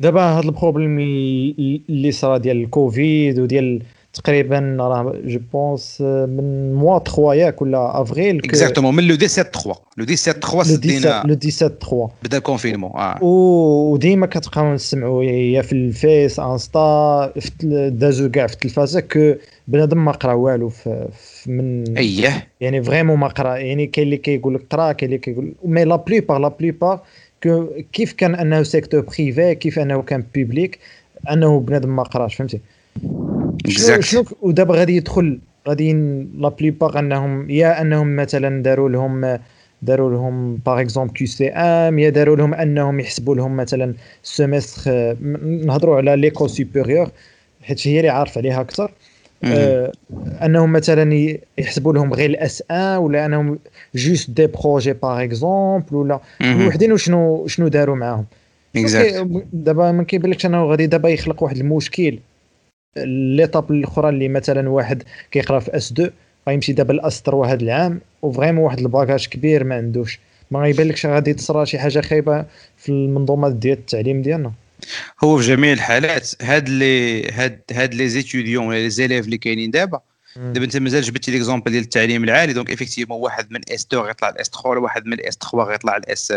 [0.00, 3.82] دابا هاد ال problème اللي صرا ديال الكوفيد وديال
[4.12, 9.80] تقريبا راه je pense من mois 3 ياك ولا avril exactement من le 17 3
[9.96, 15.62] le 17 3 سدينا le 17 3 بدأ ال confinement آه وديما كتبقاو نسمعوا يا
[15.62, 17.32] في ال Face Insta
[17.88, 19.34] دازو كاع في التلفازه que
[19.68, 20.72] بنادم ما قرأ والو
[21.46, 23.56] من اييه يعني vraiment ما قرأ.
[23.56, 27.00] يعني كاين اللي كيقول لك قرأ كاين اللي كيقول mais la plupart la plupart
[27.92, 30.78] كيف كان أنه secteur privé كيف أنه كان public
[31.30, 32.60] أنه بنادم ما قراش فهمتي؟
[34.00, 35.92] شنو ودابا غادي يدخل غادي
[36.34, 39.38] la plupart انهم يا انهم مثلا داروا لهم
[39.82, 46.16] داروا لهم par exemple QCM يا داروا لهم انهم يحسبوا لهم مثلا semestre نهضروا على
[46.16, 47.08] l'école supérieure
[47.62, 48.92] حيت هي اللي عارف عليها أكثر.
[49.44, 49.92] آه
[50.42, 53.58] انهم مثلا يحسبوا لهم غير ال SN ولا انهم
[53.94, 56.20] juste des projets par exemple ولا
[56.66, 58.24] وحدين وشنو شنو داروا معاهم.
[59.52, 62.18] دابا ما كيبان لكش أنه غادي دابا يخلق واحد المشكل.
[63.04, 66.10] l'étape الاخرى اللي مثلا واحد كيقرأ في S 2
[66.48, 70.18] غيمشي دابا ال S 3 هذا العام و vraiment واحد ال bagage كبير ما عندوش.
[70.50, 72.44] ما غيبان لكش غادي تصرى شي حاجة خايبة
[72.76, 74.52] في المنظومه ديال التعليم ديالنا.
[75.24, 79.70] هو في جميع الحالات هاد les هاد هاد les étudiants ولا les élèves اللي كاينين
[79.70, 80.00] دابا
[80.36, 84.28] دابا انت مازال جبتي l'exemple ديال التعليم العالي donc effectivement واحد من S 2 غيطلع
[84.28, 86.32] ال S 3 ولا واحد من ال S 3 غيطلع ال S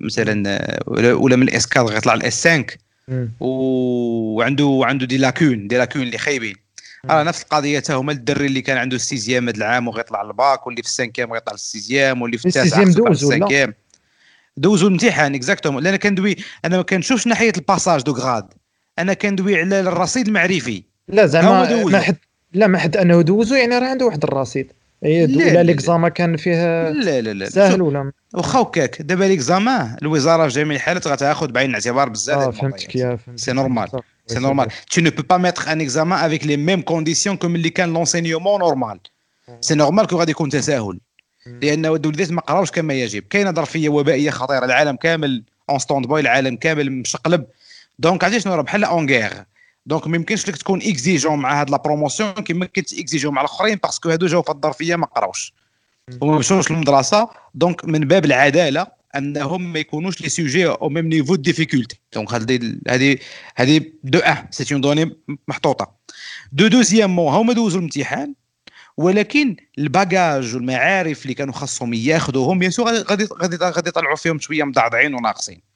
[0.00, 2.64] مثلا ولا من ال S 4 غيطلع ال S 5
[3.40, 6.54] وعنده عنده des lacunes des lacunes اللي خايبين.
[7.10, 10.66] راه نفس القضية حتى هما الدري اللي كان عنده ال sixième هذا العام وغيطلع الباك
[10.66, 13.74] واللي في ال cinquième غيطلع ال sixième واللي في التاسع غيطلع ال cinquième.
[14.56, 18.54] دوزوا الامتحان exactement لأن كندوي أنا ما كنشوفش ناحية ال passage de grade.
[18.98, 20.82] أنا كندوي على الرصيد المعرفي.
[21.08, 22.16] لا زعما ما حد
[22.52, 24.72] لا ما حد أنه دوزو يعني راه عنده واحد الرصيد.
[25.02, 27.50] ولا l'examen كان فيه لا لا لا.
[27.50, 32.50] ساهل ولا؟ واخا هكاك دابا l'examen الوزارة في جميع الحالات غتاخذ بعين الاعتبار بزاف آه
[32.50, 33.88] فهمتك يا c'est normal
[34.26, 37.70] c'est normal tu ne peux pas mettre un examen avec les mêmes conditions que اللي
[37.70, 39.00] كان l'enseignement normal
[39.60, 41.00] c'est normal que غادي يكون تساهل.
[41.62, 43.22] لأن الوليدات ما قراوش كما يجب.
[43.30, 44.64] كاينة ظرفية وبائية خطيرة.
[44.64, 47.46] العالم كامل en stand-by العالم كامل مشقلب.
[47.98, 49.32] donc عرفتي شنو راه بحال en guerre
[49.86, 53.76] donc ما يمكنش لك تكون اكزيجون مع هاد la promotion كيما كنت اكزيجون مع الأخرين
[53.76, 55.54] parce que هادو جاو في الظرفية ما قراوش.
[56.20, 57.28] وما مشوش للمدرسة.
[57.54, 58.86] donc من باب العدالة
[59.16, 63.18] أنهم ما يكونوش les sujets au même niveau de difficulté donc هذه هذه
[63.56, 65.16] هذه de un c'est une donnée
[65.48, 65.92] محطوطة.
[66.52, 68.34] deux deuxièmement هما دوزوا الامتحان
[68.96, 74.38] ولكن ال bagage والمعارف اللي كانوا خاصهم ياخذوهم bien sûr غادي غادي غادي يطلعوا فيهم
[74.38, 75.69] شوية مضعضعين وناقصين.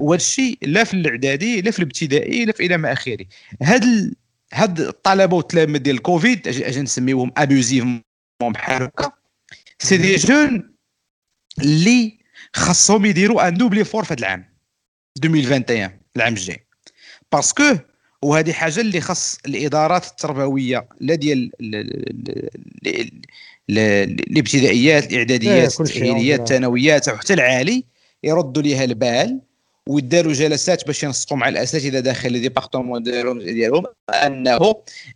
[0.00, 3.24] وهذا الشيء لا في الاعدادي لا في الابتدائي لا في إلى ما آخره.
[3.62, 4.14] هاد ال...
[4.52, 8.02] هاد الطلبة والتلاميذ ديال الكوفيد أجي نسميوهم abusivement
[8.40, 9.12] بحال هكا.
[9.78, 10.74] c'est des gens
[11.60, 12.18] اللي
[12.54, 14.44] خاصهم يديروا un double effort في هذا العام
[15.24, 16.66] 2021 العام الجاي.
[17.32, 17.76] parce que
[18.22, 21.50] وهذه حاجة اللي خاص الإدارات التربوية لا ديال
[23.70, 27.84] الابتدائيات الإعداديات التاهيليات الثانويات وحتى العالي
[28.24, 29.40] يردوا ليها البال.
[29.90, 34.74] ويداروا جلسات باش ينسقوا مع الأساتذة داخل les départements ديالهم أنه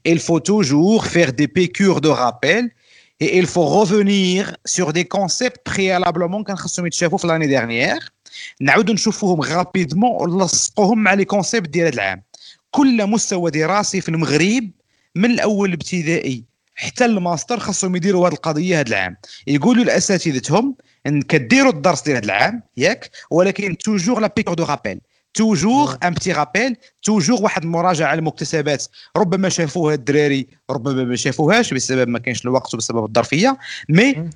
[0.09, 2.70] il faut toujours faire des piqûres de rappel
[3.20, 8.12] et il faut revenir sur des concepts préalablement كان خاصهم يتشافوا في l'année dernière
[8.60, 12.22] نعاودوا نشوفوهم rapidement ونلصقوهم مع les concepts ديال هذا العام.
[12.70, 14.70] كل مستوى دراسي في المغرب
[15.14, 16.44] من الأول الابتدائي
[16.74, 19.16] حتى الماستر خاصهم يديروا هذه القضية هذا العام.
[19.46, 20.76] يقولوا لأساتذتهم
[21.06, 25.01] إن كديروا الدرس ديال هذا العام ياك ولكن toujours la piqûre de rappel
[25.35, 28.86] toujours un petit rappel toujours واحد المراجعة المكتسبات.
[29.16, 33.59] ربما شافوها الدراري ربما ما شافوهاش بسبب ما كاينش الوقت وبسبب الظرفية
[33.89, 34.31] mais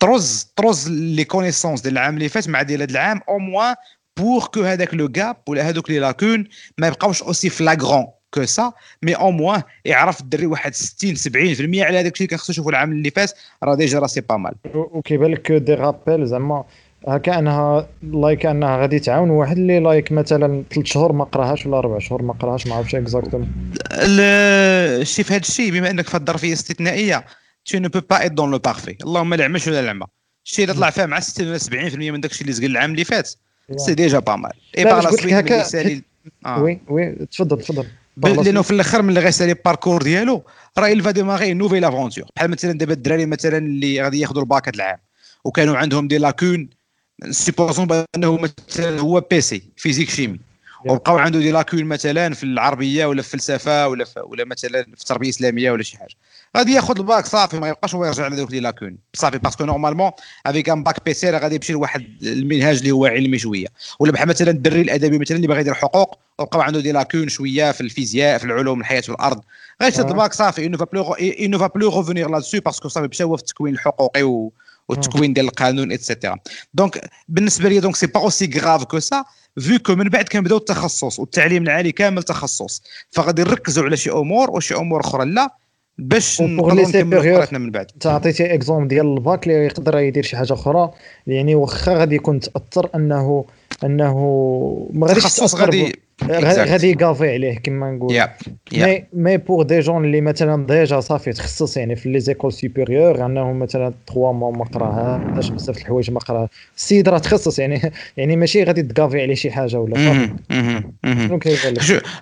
[0.00, 3.74] croise croise les connaissances ديال العام اللي فات مع ديال هذا العام au moins
[4.16, 6.44] pour que هذاك le gap ولا هذوك les lacunes
[6.78, 8.72] ما يبقاوش aussi flagrants que ça
[9.02, 12.92] mais au moins يعرف الدري واحد 60 70% على هذاك الشيء كان خصو يشوفوا العام
[12.92, 13.32] اللي فات.
[13.62, 16.64] راه déjà راه c'est pas mal وكيبان لك des rappels زعما.
[17.08, 21.78] هكا أنها like أنها غادي تعاون واحد اللي like مثلا ثلاث شهور ما قراهاش ولا
[21.78, 26.48] أربع شهور ما قراهاش ما عرفتش exactement الشيء في هذا الشيء بما أنك في الظرفية
[26.48, 27.24] الاستثنائيه
[27.64, 30.06] tu ne peux pas être dans le parfait اللهم العمش ولا العمى
[30.44, 33.04] الشيء اللي طلع فيه مع 60 ولا 70% من داك الشيء اللي زقل العام اللي
[33.04, 33.30] فات.
[33.76, 35.64] c'est déjà pas mal et par la suite هكا
[36.46, 37.86] oui oui تفضل تفضل.
[38.28, 40.42] لأنه في الأخر من اللي غيسالي ال parcours ديالو
[40.78, 44.76] راه va démarrer nouvelle aventure بحال مثلا دابا الدراري مثلا اللي غادي ياخذوا الباك هذا
[44.76, 44.98] العام
[45.44, 46.70] وكانوا عندهم des lacunes
[47.30, 50.40] supposons بأنه مثلا هو PC physique chimie
[50.84, 55.00] وبقاو عنده des lacunes مثلا في العربية ولا في الفلسفة ولا في ولا مثلا في
[55.00, 56.14] التربية الإسلامية ولا شي حاجة.
[56.56, 58.98] غادي ياخذ الباك صافي ما يبقاش هو يرجع لذوك les lacunes.
[59.14, 60.10] صافي parce que
[60.46, 63.66] normalement avec un bac PC راه غادي يمشي لواحد المنهاج اللي هو علمي شوية.
[64.00, 67.72] ولا بحال مثلا الدري الأدبي مثلا اللي باغي يدير حقوق وبقاو عنده des lacunes شوية
[67.72, 69.40] في الفيزياء في العلوم الحياة والارض
[69.82, 73.36] غيشد الباك صافي on va plus on va plus là-dessus parce que صافي مشى هو
[73.36, 74.52] في التكوين الحقوقي و
[74.88, 76.36] والتكوين ديال القانون et cetera
[76.74, 79.24] donc بالنسبة لي donc c'est pas aussi grave que ça
[79.60, 82.82] vu que من بعد كنبداو التخصص والتعليم العالي كامل تخصص.
[83.10, 85.59] فغادي نركزوا على شي أمور وشي أمور أخرى لا.
[86.00, 87.90] باش نقدروا نكملوا من بعد.
[87.94, 90.90] انت عطيتي اكزوم ديال الباك اللي يقدر يدير شي حاجة أخرى.
[91.26, 93.44] يعني واخا غادي يكون تأثر انه
[93.84, 94.16] أنه
[94.92, 98.26] ما غاديش غادي غادي يقافي عليه كما نقول
[98.72, 103.26] mais mais pour des gens اللي مثلا déjà صافي تخصص يعني في les écoles supérieures
[103.26, 108.36] انه مثلا 3 mois ما قراهاش بزاف الحوايج ما قراها السيد راه تخصص يعني يعني
[108.36, 110.30] ماشي غادي تقافي عليه شي حاجة ولا صافي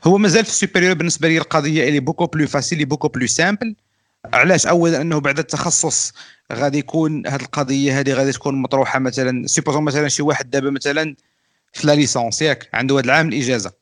[0.05, 3.27] هو مازال في ال supérieur بالنسبة لي القضية elle est beaucoup plus facile beaucoup plus
[3.27, 3.75] simple
[4.33, 6.13] علاش؟ أولا أنه بعد التخصص
[6.53, 11.15] غادي يكون هذه القضية هذه غادي تكون مطروحة مثلا supposons مثلا شي واحد دابا مثلا
[11.73, 13.78] في la licence ياك عنده هذا العام الإجازة.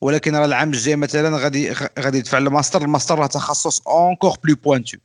[0.00, 2.82] ولكن راه العام الجاي مثلا غادي غادي يدفع الماستر.
[2.82, 4.98] الماستر راه تخصص encore plus pointu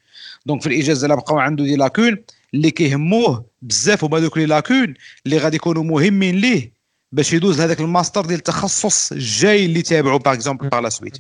[0.45, 2.18] donc في الإجازة لا بقاو عنده des lacunes
[2.53, 4.94] اللي كيهموه بزاف هما دوك les lacunes
[5.26, 6.74] اللي غادي يكونوا مهمين ليه
[7.11, 11.18] باش يدوز لهذاك الماستر ديال التخصص الجاي اللي تابعو par exemple par la suite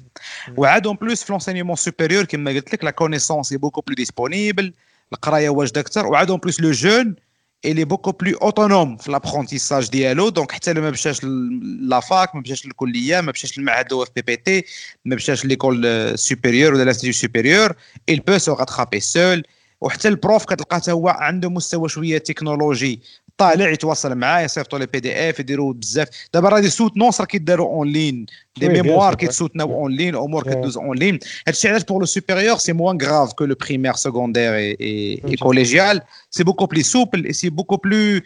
[0.57, 4.73] وعاد en plus في l'enseignement supérieur كما قلت لك la connaissance est beaucoup plus disponible
[5.13, 6.07] القراية واجدة أكثر.
[6.07, 7.15] وعاد en plus le jeune
[7.65, 11.23] il est beaucoup plus autonome في l'apprentissage ديالو donc حتى ما مشاش
[11.79, 14.65] la fac ما مشاش للكلية ما مشاش للمعهد أو اف بي بي تي
[15.05, 17.73] ما مشاش l'école supérieure ولا l'institut supérieur
[18.11, 19.41] il peut se rattraper seul.
[19.81, 23.01] وحتى ال prof كتلقى حتى هو عنده مستوى شوية تكنولوجي.
[23.37, 26.07] طالع يتواصل معاه يصيفطوا les PDF يديروا بزاف.
[26.33, 28.25] دابا راه des soutenances راه كيداروا en ligne
[28.57, 32.73] des mémoires كيتسوتناو en ligne امور كدوز en ligne هادشي علاش pour le supérieur c'est
[32.73, 37.75] moins grave que le primaire secondaire et collégial c'est beaucoup plus souple et c'est beaucoup
[37.75, 38.21] plus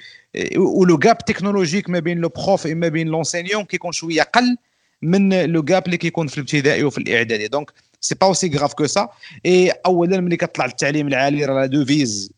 [0.57, 4.57] و le gap technologique ما بين le prof ما بين l'enseignant كيكون شوية قل
[5.01, 7.71] من le gap اللي كيكون في الابتدائي وفي الاعدادي donc
[8.01, 9.09] c'est pas aussi grave que ça
[9.45, 12.31] et اولا ملي كطلع التعليم العالي راه la devise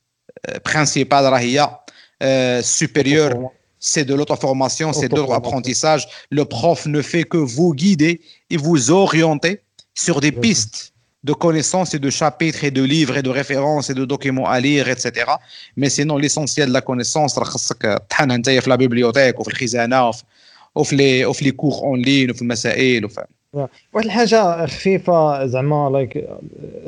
[0.66, 1.80] برينسيبال راه هي
[2.22, 3.34] Euh, supérieure,
[3.80, 6.08] c'est de l'auto-formation, c'est de l'apprentissage.
[6.30, 9.62] Le prof ne fait que vous guider et vous orienter
[9.94, 10.94] sur des pistes
[11.24, 14.60] de connaissances et de chapitres et de livres et de références et de documents à
[14.60, 15.32] lire, etc.
[15.76, 19.44] Mais sinon, l'essentiel de la connaissance, la bibliothèque, ou
[20.92, 23.02] les cours en ligne, ou les
[23.54, 26.28] واحد الحاجة خفيفة زعما لايك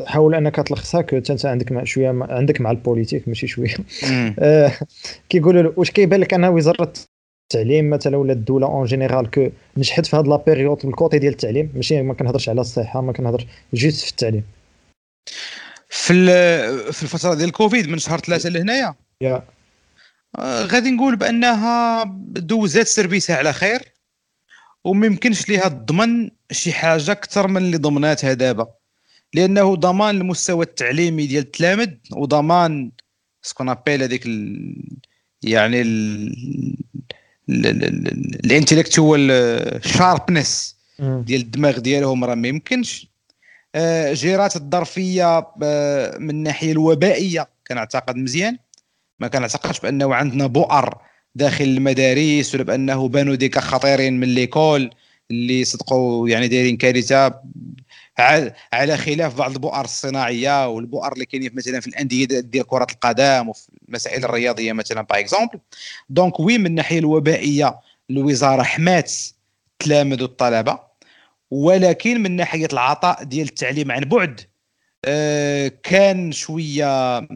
[0.05, 3.75] حاول أنك تلخصها que انت عندك مع شوية عندك مع ال politique ماشي شوية.
[4.39, 4.71] آه
[5.29, 6.93] كيقولوا له واش كيبان لك ان وزارة
[7.43, 11.31] التعليم مثلا ولا الدولة en général que نجحت في هذا la période ال côté ديال
[11.33, 14.43] التعليم؟ ماشي ما كنهضرش على الصحة ما كنهضرش juste في التعليم.
[15.89, 16.13] في
[16.91, 18.95] في الفترة ديال الكوفيد من شهر ثلاثة لهنايا.
[19.21, 19.43] يا.
[20.39, 23.90] آه غادي نقول بأنها دوزات سيرفيسها على خير.
[24.83, 28.67] وما يمكنش ليها تضمن شي حاجة أكثر من اللي ضمناتها دابا.
[29.33, 32.91] لأنه ضمان المستوى التعليمي ديال التلامذ وضمان
[33.41, 34.75] ce qu'on appelle هذيك ال...
[35.43, 35.81] يعني
[38.45, 39.29] ال intellectual
[39.85, 43.11] sharpness ديال الدماغ ديالهم راه ما يمكنش.
[43.75, 48.57] آه، جيرات الظرفية آه، من الناحية الوبائية كنعتقد مزيان.
[49.19, 50.97] ما كنعتقدش بأنه عندنا بؤر
[51.35, 54.89] داخل المدارس ولا بأنه بانوا des cas خطيرين من l'école
[55.31, 57.41] اللي صدقوا يعني دايرين كارثة.
[58.73, 63.69] على خلاف بعض البؤر الصناعية والبؤر اللي كاينين مثلا في الأندية ديال كرة القدم وفي
[63.87, 65.59] المسائل الرياضية مثلا par exemple
[66.09, 67.79] donc oui من الناحية الوبائية
[68.09, 69.13] الوزارة حمات
[69.71, 70.79] التلامذ والطلبه
[71.51, 74.41] ولكن من ناحية العطاء ديال التعليم عن بعد
[75.83, 77.27] كان شوية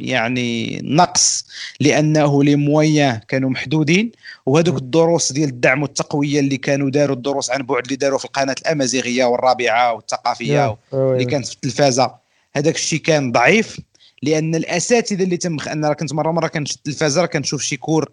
[0.00, 1.46] يعني نقص
[1.80, 4.12] لأنه les moyens كانوا محدودين
[4.46, 8.56] وهذوك الدروس ديال الدعم والتقوية اللي كانوا داروا الدروس عن بعد اللي داروا في القناة
[8.60, 12.14] الأمازيغية والرابعة والثقافية اللي كانت في التلفازة.
[12.56, 13.80] هذاك الشيء كان ضعيف
[14.22, 18.10] لأن الأساتذة اللي تم أنا كنت مرة مرة كنشوف التلفازة كنشوف شي cours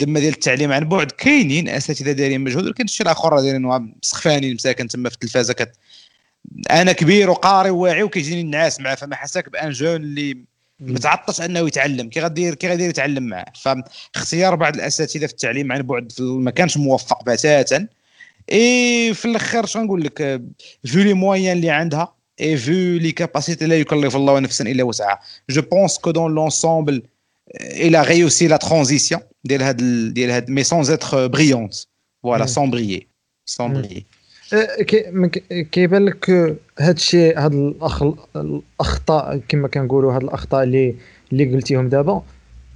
[0.00, 4.88] تما ديال التعليم عن بعد كاينين أساتذة دايرين مجهود ولكن الشيء الآخر دايرين مسخفانين مساكن
[4.88, 5.72] تما في التلفازة كت
[6.70, 10.38] أنا كبير وقاري وواعي وكيجيني النعاس معاه فما حساك ب un jeune اللي
[10.80, 13.52] متعطش أنه يتعلم كي غادير كي غادير يتعلم معاه.
[13.62, 17.86] فاختيار بعض الأساتذة في التعليم عن بعد ما كانش موفق بتاتا.
[18.52, 20.42] إي في الآخر شنو نقول لك؟
[20.84, 25.20] vu les moyens اللي عندها et vu les capacités لا يكلف الله نفسا إلا وسعها.
[25.50, 27.02] je pense que dans l'ensemble
[27.52, 29.76] a réussi la transition ديال هاد
[30.14, 31.74] ديال هاد mais sans être brillante
[32.22, 33.06] voilà sans briller
[33.46, 34.06] sans briller
[35.72, 36.30] كيبان لك
[36.78, 38.04] هذا الشيء هاد الأخ
[38.36, 40.94] الأخطاء كما كنقولوا هاد الأخطاء اللي
[41.32, 42.22] اللي قلتيهم دابا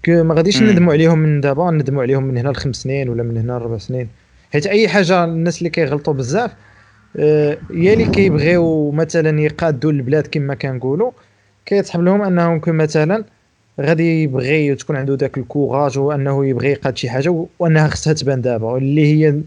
[0.09, 3.53] ما غاديش ندموا عليهم من دابا ندموا عليهم من هنا لخمس سنين ولا من هنا
[3.53, 4.09] لربع سنين.
[4.53, 6.51] حيت أي حاجة الناس اللي كيغلطوا بزاف
[7.17, 11.11] آه، يا اللي كيبغيو مثلا يقادوا البلاد كما كنقولوا.
[11.67, 13.25] كيتحب لهم أنهم مثلا
[13.81, 18.41] غادي يبغي تكون عنده ذاك ال courage وأنه يبغي يقاد شي حاجة وأنها خصها تبان
[18.41, 19.41] دابا اللي هي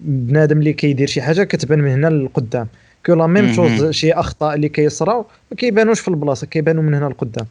[0.00, 2.68] بنادم اللي كيدير شي حاجة كتبان من هنا للقدام.
[3.06, 7.04] que la même chose شي أخطاء اللي كيصراو ما كيبانوش في البلاصة كيبانوا من هنا
[7.04, 7.46] للقدام.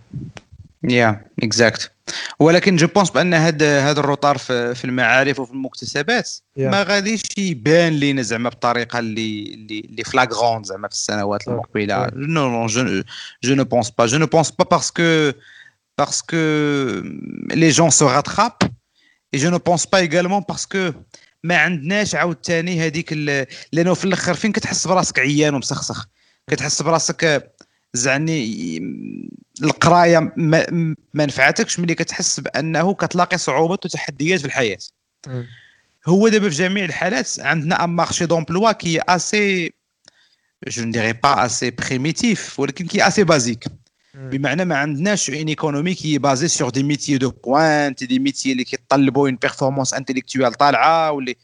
[0.84, 1.92] ouais exact
[2.40, 6.62] ولكن je pense بأن هذا هذا ال retard في, في المعارف وفي المكتسبات yeah.
[6.62, 12.12] ما غاديش يبان لينا زعما بالطريقة اللي اللي اللي flagrant زعما في السنوات المقبلة.
[12.16, 13.04] non non je
[13.44, 15.32] je ne pense pas je ne pense pas parce que
[15.98, 16.38] parce que
[17.54, 18.52] les jeunes se rattrapent et
[19.34, 20.92] je ne pense pas également parce que
[21.44, 23.14] ما عندناش عاوتاني هذيك
[23.74, 26.08] لأنه في الأخر فين كتحس براسك عيان ومسخسخ؟
[26.50, 27.52] كتحس براسك
[27.94, 28.78] يعني
[29.64, 30.66] القراية ما,
[31.14, 34.78] ما نفعتكش ملي كتحس بأنه كتلاقي صعوبات وتحديات في الحياة.
[36.08, 39.74] هو دابا في جميع الحالات عندنا un marché d'emploi qui est
[40.68, 43.66] assez je ne dirais pas assez primitif ولكن qui est assez basique
[44.14, 48.52] بمعنى ما عندناش une économie qui est basée sur des métiers de pointe des métiers
[48.52, 51.36] اللي كيطلبوا une performance intellectuelle طالعة واللي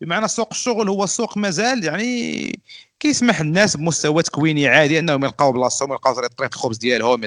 [0.00, 2.60] بمعنى سوق الشغل هو سوق مازال يعني
[3.00, 7.26] كيسمح للناس بمستوى تكويني عادي أنهم يلقاو بلاصتهم يلقاو طريق الخبز ديالهم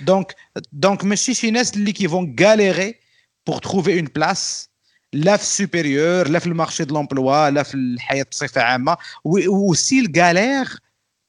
[0.00, 0.34] donc
[0.72, 2.94] donc ماشي شي ناس اللي qui vont galérer
[3.46, 4.70] pour trouver une place
[5.12, 8.96] لا في ال supérieur لا في ال marché de l'emploi لا في الحياة بصفة عامة
[9.24, 10.68] و si ils galèrent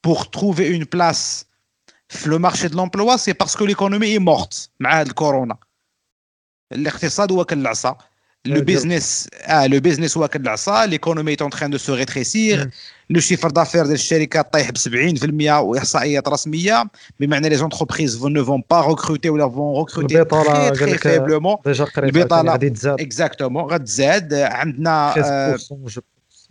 [0.03, 1.45] pour trouver une place
[2.11, 5.57] في le marché de l'emploi c'est parce que l'économie est morte مع هاد الكورونا
[6.71, 7.97] الاقتصاد هو كالعصا
[8.45, 12.69] le business آه le business هو كالعصا l'économie en train de se rétrécir
[13.09, 16.83] le chiffre d'affaires ديال الشركات طايح ب 70% واحصائيات رسميه
[17.19, 21.57] بمعنى les entreprises vont ne vont pas recruter ولا vont recruter très très faiblement
[21.97, 25.13] البطاله غادي تزاد exactement غتزاد عندنا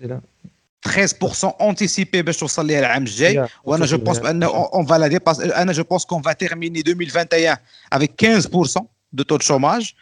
[0.02, 0.29] 13%
[1.60, 3.34] anticipé باش توصل ليها العام الجاي.
[3.64, 7.56] وأنا je pense بأن on va la dépasser أنا je pense qu'on va terminer 2021
[7.92, 8.26] avec
[8.78, 8.82] 15%
[9.12, 9.92] de taux de chômage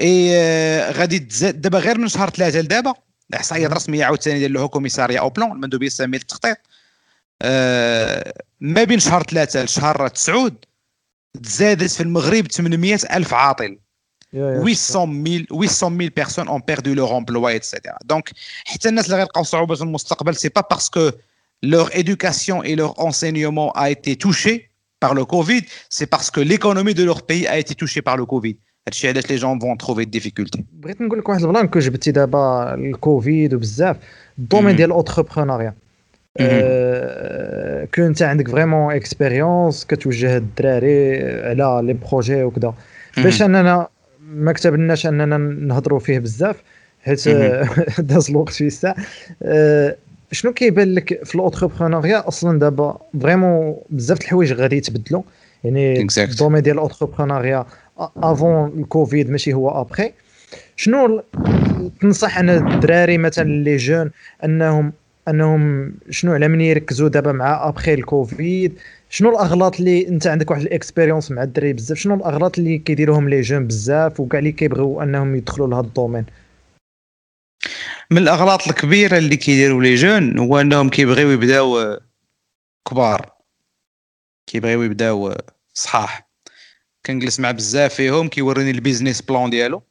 [0.00, 2.94] et غادي تزاد دابا غير من شهر ثلاثة لدابا
[3.30, 6.56] الاحصائيات الرسميه عاوتاني ديال le commissariat au plan المندوبيه الساميه للتخطيط
[7.42, 10.64] آه ما بين شهر ثلاثة لشهر تسعود
[11.42, 13.78] تزادت في المغرب 800 ألف عاطل.
[14.36, 18.32] 800 000 800 000 personnes ont perdu leur emploi etc donc
[18.64, 21.10] حتى الناس اللي غيلقاو صعوبه في المستقبل c'est pas parce que
[21.64, 26.94] leur éducation et leur enseignement a été touché par le Covid, c'est parce que l'économie
[26.94, 28.56] de leur pays a été touchée par le Covid.
[28.88, 32.10] هادشي علاش les jeunes vont trouver difficulté بغيت نقول لك واحد ال plan que جبتي
[32.10, 33.96] دابا الكوفيد وبزاف
[34.38, 35.74] ال domaine ديال ال entrepreneuriat
[36.38, 42.74] أه que انت عندك vraiment expérience كتوجه الدراري على les projets وكذا
[43.16, 43.88] باش اننا
[44.26, 46.62] ما كتبناش أننا نهضروا فيه بزاف
[47.02, 47.28] حيت
[47.98, 48.96] داز الوقت في الساعة.
[49.42, 49.96] أه
[50.32, 55.22] شنو كيبان لك في ال entrepreneuriat أصلا دابا؟ vraiment بزاف الحوايج غادي يتبدلوا
[55.64, 57.66] يعني ال domaine ديال ال entrepreneuriat
[57.98, 60.12] avant الكوفيد ماشي هو ابخي
[60.76, 61.22] شنو
[62.00, 64.10] تنصح أنا الدراري مثلا les jeunes
[64.44, 64.92] انهم
[65.28, 68.72] أنهم شنو على من يركزوا دابا مع ابخي الكوفيد؟
[69.10, 73.28] شنو الأغلاط اللي أنت عندك واحد ال expérience مع الدراري بزاف؟ شنو الأغلاط اللي كيديروهم
[73.28, 76.26] les jeunes بزاف وكاع اللي كيبغيو أنهم يدخلوا لهذا ال domaine؟
[78.10, 81.98] من الأغلاط الكبيرة اللي كيديروا les jeunes هو أنهم كيبغيو يبداو
[82.90, 83.32] كبار.
[84.46, 85.34] كيبغيو يبداو
[85.74, 86.28] صحاح.
[87.06, 89.82] كنجلس مع بزاف فيهم كيوريني ال business plan ديالو.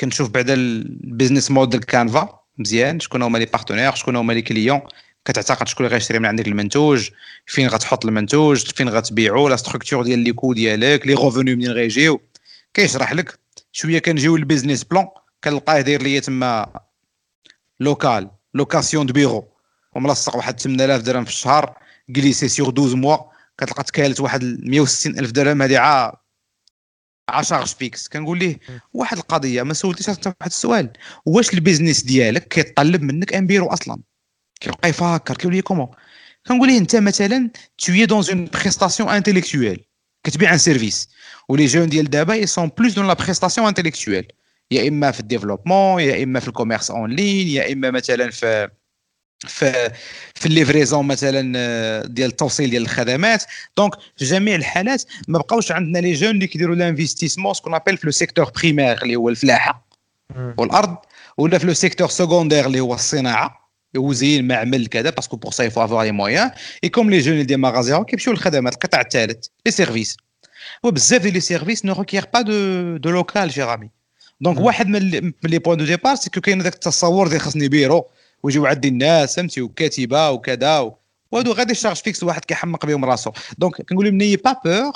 [0.00, 4.80] كنشوف بعدا ال business model canvas مزيان شكون هما les partenaires شكون هما les clients.
[5.24, 7.10] كتعتقد شكون اللي غيشري من عندك المنتوج
[7.46, 12.20] فين غتحط المنتوج فين غتبيعو la structure ديال les coûts ديالك les revenus منين غيجيو.
[12.74, 13.38] كيشرح لك
[13.72, 15.08] شوية كنجيو لل business plan
[15.44, 16.80] كنلقاه داير ليا تما
[17.80, 19.48] local location de bureau
[19.92, 21.76] وملصق واحد 8000 درهم في الشهر
[22.16, 23.16] glissé sur 12 mois
[23.58, 25.62] كتلقى تكالت واحد 160 ألف درهم.
[25.62, 26.12] هذه عا
[27.28, 28.58] 10 فيكس كنقول ليه
[28.92, 30.92] واحد القضية ما سولتيش واحد السؤال.
[31.26, 34.00] واش ال business ديالك كيطلب منك un bureau أصلا؟
[34.62, 35.88] كيبقى يفكر كيقول لي comment
[36.46, 39.84] كنقول ليه انت مثلا t'es dans une prestation intellectuelle
[40.24, 41.08] كتبيع un service
[41.48, 44.32] و les jeunes ديال دابا ils sont plus dans la prestation intellectuelle
[44.70, 48.30] يا إما في ال développement يا إما في ال commerce en ligne يا إما مثلا
[48.30, 48.68] في
[49.46, 49.90] في
[50.34, 53.44] في ال livraison مثلا آه، ديال التوصيل ديال الخدمات.
[53.76, 57.96] donc في جميع الحالات ما بقاوش عندنا les jeunes اللي كيديروا l'investissement ce qu'on appelle
[57.96, 59.86] في le secteur primaire اللي هو الفلاحة
[60.58, 60.96] والأرض
[61.36, 63.61] ولا في le secteur secondaire اللي هو الصناعة.
[63.96, 66.50] usine معمل كذا parce que pour ça il faut avoir les moyens
[66.84, 70.16] et comme les jeunes دي ماغازيون كيمشيو للخدمات القطاع الثالث les services
[70.82, 73.90] وبزاف ديال les services ne requièrent pas de de local cher ami
[74.40, 78.06] donc واحد من les points de départ c'est que كاين هذاك التصور ديال خاصني بيرو
[78.42, 80.92] ويجيو عندي الناس فهمتي وكاتبه وكذا
[81.32, 84.92] وهادو غادي charges fixes واحد كيحمق بهم راسو donc كنقول لهم n'ayez pas peur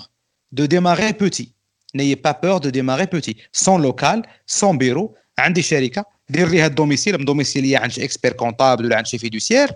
[0.52, 1.52] de démarrer petit
[1.94, 6.70] n'ayez pas peur de démarrer petit sans local sans bureau عندي شركه دير لي هاد
[6.70, 9.70] ال domicile domiciliée عند شي expert comptable ولا عند شي fiduciaire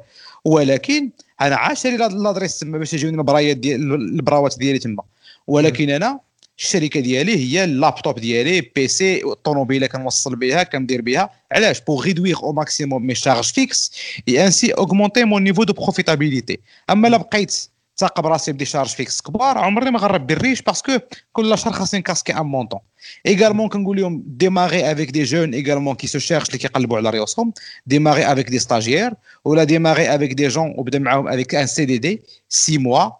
[0.44, 1.10] ولكن
[1.40, 5.02] أنا غا شري l'adresse تما باش يجيوني البرايات ديال البراوات ديالي تما.
[5.46, 6.20] ولكن أنا
[6.58, 11.30] الشركة ديالي هي اللابتوب ديالي PC الطوموبيلة كنوصل بها كندير بها.
[11.52, 13.92] علاش؟ pour réduire au maximum mes charges fixes
[14.28, 16.58] et ainsi augmenter mon niveau de profitabilité.
[16.90, 17.68] أما لا بقيت
[18.00, 20.98] تاقب راسي ب des charges fixes كبار عمري ما غنربي الريش parce que
[21.32, 22.80] كل شهر خاصني نكاسكي un montant
[23.26, 27.52] également كنقول لهم démarrez avec des jeunes également qui se cherchent اللي كيقلبوا على ريوسهم
[27.86, 29.12] démarrez avec des stagiaires
[29.44, 33.10] ولا démarrez avec des jeunes وبدا معاهم avec un CDD 6 mois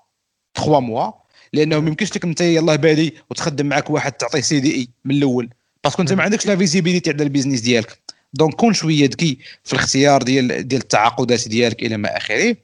[0.54, 1.10] 3 mois
[1.52, 5.50] لأنه ما يمكنش لك أنت يلاه بادي وتخدم معك واحد تعطيه CDI من الأول.
[5.84, 7.98] parce que أنت ما عندكش la visibilité على ال business ديالك.
[8.34, 12.56] donc كون شوية ذكي في الاختيار ديال ديال التعاقدات ديالك إلى ما آخره.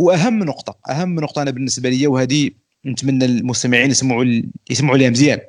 [0.00, 2.50] واهم نقطة أهم نقطة أنا بالنسبة لي وهذه
[2.86, 5.40] نتمنى المستمعين يسمعوا يسمعوا لها مزيان.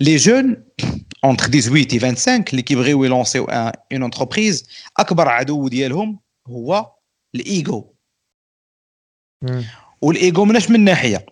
[0.00, 0.64] les jeunes
[1.26, 6.92] entre 18 et 25 اللي كيبغيو يلونسيو une entreprise اكبر عدو ديالهم هو
[7.34, 7.94] الايجو
[10.00, 11.26] والايجو مناش من ناحيه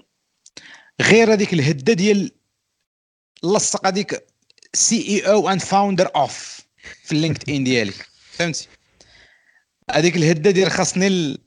[1.01, 2.31] غير هذيك الهده ديال
[3.45, 4.27] لصق هذيك
[4.74, 6.61] CEO and founder of
[7.05, 7.93] في ال LinkedIn ديالي
[8.31, 8.69] فهمتي
[9.91, 11.39] هذيك الهده ديال خاصني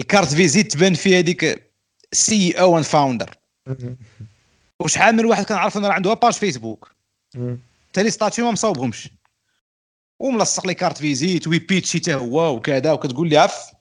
[0.00, 1.70] ال carte visite تبان فيها هذيك
[2.12, 3.38] CEO and founder
[4.80, 6.92] وشحال من واحد كنعرف إنه عنده page Facebook
[7.92, 9.10] تا les statuts ما مصاوبهمش.
[10.20, 13.72] وملصق les cartes visite ويبيتشي حتى هو وكذا وكتقول لي عف.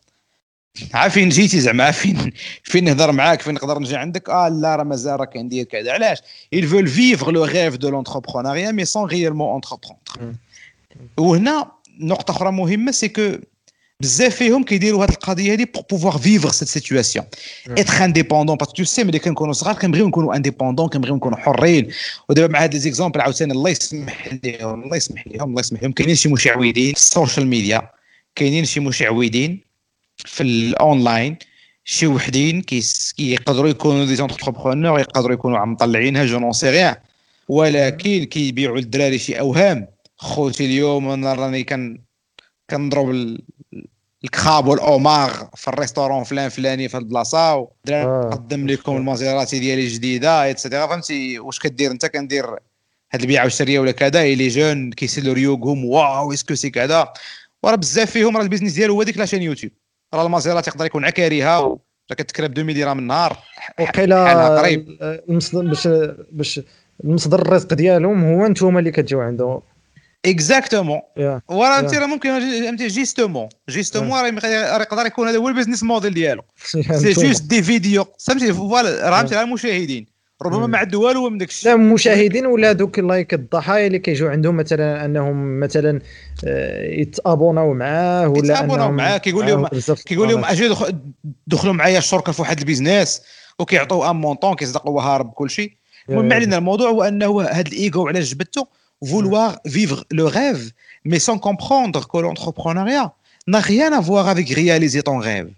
[0.93, 2.31] عارفين جيتي زعما فين
[2.63, 5.91] فين نهضر معاك؟ فين نقدر نجي عندك؟ آه لا راه مازال راك عندي كذا.
[5.91, 6.19] علاش؟
[6.55, 10.35] Ils veulent vivre le rêve de l'entrepreneuriat mais sans réellement entreprendre.
[11.17, 13.37] وهنا نقطة أخرى مهمة c'est que
[14.01, 17.25] بزاف فيهم كيديروا هذه القضية هذه pour pouvoir vivre cette situation
[17.67, 21.91] être indépendant parce que tu sais ملي كنكونوا صغار كنبغيو نكونوا indépendants كنبغيو نكونوا حرين.
[22.29, 25.91] ودابا مع هاد les exemples عاوتاني الله يسمح لهم الله يسمح لهم الله يسمح لهم.
[25.91, 27.89] كاينين شي مشعوذين في ال social media
[28.35, 29.59] كاينين شي مشعوذين
[30.17, 31.37] في الاونلاين
[31.85, 36.95] شي وحدين كيقدروا يكونوا des entrepreneurs يقدروا يكونوا عم مطلعينها je n'en sais rien
[37.49, 39.87] ولكن كيبيعوا للدراري شي أوهام.
[40.17, 42.04] خوتي اليوم أنا راني كان
[42.69, 43.37] كنضرب
[44.23, 48.73] ال crabe وال homard في ال restaurant فلان فلاني في البلاصة ونقدم آه.
[48.73, 52.45] لكم ال Maserati ديالي جديده et cetera فهمتي واش كدير انت؟ كندير
[53.11, 57.13] هاد البيعة والشريه ولا كذا les jeunes كيسيلو ريوغهم waouh est-ce que c'est كذا؟
[57.63, 59.71] وراه بزاف فيهم راه ال business ديالو هو ديك la chaîne YouTube.
[60.13, 61.79] راه ال Maserati يقدر يكون عكاريها راه
[62.09, 63.37] كتكرا ب 2 درهم النهار
[63.79, 64.97] وقيلا قريب.
[65.27, 65.87] باش
[66.31, 66.61] باش
[67.03, 69.61] المصدر الرزق ديالهم هو أنتم اللي كتجيو عنده
[70.29, 71.01] exactement
[71.47, 76.41] وراه انت راه ممكن justement justement راه يقدر يكون هذا هو ال business model ديالو
[76.55, 81.49] c'est juste des vidéos فهمتي voilà راه فهمتي المشاهدين ربما ما عنده والو من داك
[81.49, 85.99] الشيء لا المشاهدين ولا دوك لايك الضحايا اللي كيجيو عندهم مثلا أنهم مثلا
[86.45, 89.17] آه، يتابوناو معاه ولا يتابوناو معاه.
[89.17, 89.67] كيقول لهم
[90.05, 90.75] كيقول لهم أجي
[91.47, 93.21] دخلوا معايا الشركة في واحد ال business
[93.59, 95.71] وكيعطوا un montant كيصدق هو هارب كل شيء.
[96.09, 98.67] المهم علينا الموضوع هو انه هذا الإيجو علاش جبدته؟
[99.11, 100.63] Vouloir vivre le rêve,
[101.09, 103.07] mais sans comprendre que l'entrepreneuriat
[103.51, 105.49] n'a rien à voir avec réaliser ton rêve.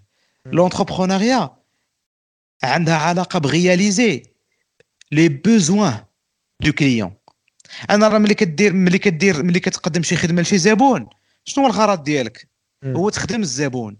[0.44, 0.50] Hmm.
[0.56, 1.44] L'entrepreneuriat
[2.62, 2.78] a
[3.58, 4.14] réaliser
[5.10, 5.96] les besoins
[6.60, 7.12] du client.
[7.90, 11.06] أنا راه ملي كدير ملي كدير ملي كتقدم شي خدمه لشي زبون
[11.44, 12.48] شنو هو الغرض ديالك
[12.84, 13.96] هو تخدم الزبون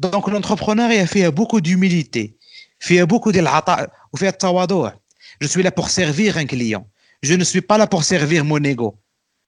[0.00, 2.34] donc l'entrepreneuriat فيها beaucoup d'humilité
[2.78, 4.92] فيها beaucoup ديال العطاء وفيها التواضع
[5.42, 6.84] je suis là pour servir un client
[7.22, 8.88] je ne suis pas là pour servir mon ego.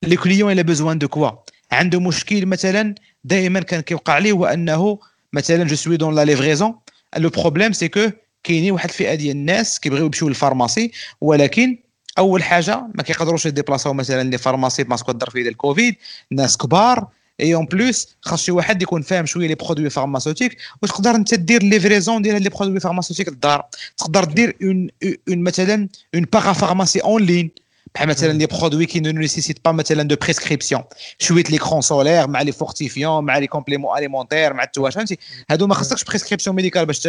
[0.03, 1.44] Le client il a besoin de quoi?
[1.73, 2.94] عنده مشكل مثلا
[3.24, 4.99] دائما كان كيوقع لي هو أنه
[5.32, 6.74] مثلا je suis dans la livraison
[7.16, 8.10] le problème c'est que
[8.43, 11.78] كاينين واحد الفئة ديال الناس كيبغيو يمشيو لل pharmacie ولكن
[12.19, 15.97] أول حاجة ما كيقدروش يديبلاصاو مثلا les pharmacies parce que الظرف ديال الكوفيد.
[16.31, 17.09] ناس كبار
[17.43, 21.35] et en plus خاص شي واحد يكون فاهم شوية les produits pharmaceutiques واش تقدر أنت
[21.35, 23.66] دير livraison ديال les produits pharmaceutiques للدار؟
[23.97, 24.89] تقدر دير une
[25.28, 27.51] une مثلا une parapharmacie en ligne
[27.94, 30.82] بحال مثلا les produits qui ne nécessitent pas مثلا de prescription
[31.19, 35.19] شوية l'écran solaire مع les fortifiants مع les compléments alimentaires مع التواش فهمتي؟
[35.51, 37.09] هادو ما خصكش prescription médicale باش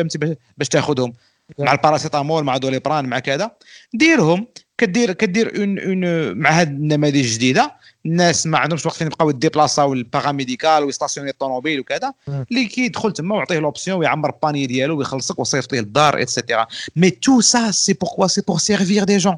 [0.57, 1.13] باش تاخذهم
[1.59, 3.51] مع الباراسيتامول مع Doliprane مع كذا.
[3.93, 4.47] ديرهم
[4.77, 7.75] كدير كدير un un مع هاد النماذج الجديدة.
[8.05, 13.35] الناس ما عندهمش وقت فين يبقاو يديبلاصاو ال paramédical ويستاسيوني الطوموبيل وكذا اللي كيدخل تما
[13.35, 17.93] ويعطيه l'option ويعمر ال panier ديالو ويخلصك ويصيفطيه للدار et cetera mais tout ça c'est
[17.93, 19.37] pourquoi c'est pour servir des gens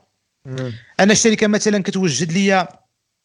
[0.99, 2.67] أنا الشركة مثلا كتوجد لي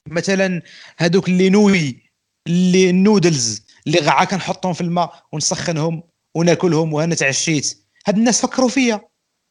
[0.08, 0.62] مثلا
[0.98, 2.02] هذوك les nouilles اللي نوي
[2.46, 6.02] اللي النودلز اللي غا كنحطهم في الماء ونسخنهم
[6.34, 7.78] وناكلهم وأنا تعشيت.
[8.06, 9.00] هاد الناس فكروا فيا.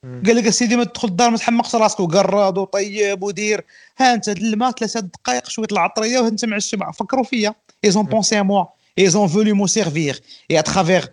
[0.03, 3.65] قال لك سيدي ما تدخل الدار ما تحمقش راسك وقرض وطيب ودير.
[3.97, 7.55] ها انت الماء ثلاثة دقائق شوية العطرية وانت معشي فكروا فيا.
[7.85, 8.65] ils ont pensé à moi
[8.99, 11.11] ils ont voulu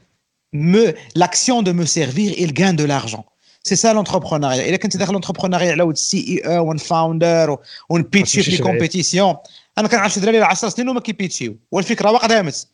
[0.57, 3.25] me servir et à travers me l'action de me servir il gagne de l'argent.
[3.63, 7.57] c'est ça l'entrepreneuriat الا كنت داخل l'entrepreneuriat على ود CEO and founder ون pitch
[7.91, 9.37] ي في compétition
[9.79, 11.57] أنا كنعرف شي دراري 10 سنين وما كي pitch يو.
[11.73, 12.67] والفكرة وا قدامت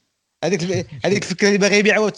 [0.44, 2.10] هذيك هذيك الفكرة اللي باغي يبيع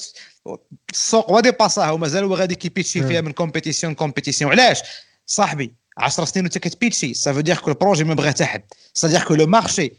[0.92, 4.82] السوق هو dépassa ها ومازال هو غادي كي pitch ي فيها من compétition compétition علاش
[5.26, 8.28] صاحبي 10 سنين وانت كت pitch ي ça veut dire que ال projet ما بغى
[8.28, 8.62] حتى حد
[8.94, 9.92] ça dire que le marché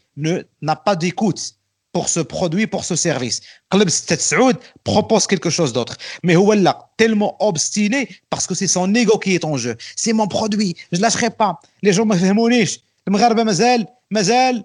[0.62, 1.56] n'a pas d'écoute
[1.96, 3.38] pour ce produit, pour ce service.
[3.72, 5.96] Club Saoud propose quelque chose d'autre.
[6.24, 6.36] Mais
[6.68, 9.78] là, tellement obstiné parce que c'est son ego qui est en jeu.
[9.96, 11.54] C'est mon produit, je ne lâcherai pas.
[11.84, 14.64] Les gens ما فهمونيش المغاربة مازال مازال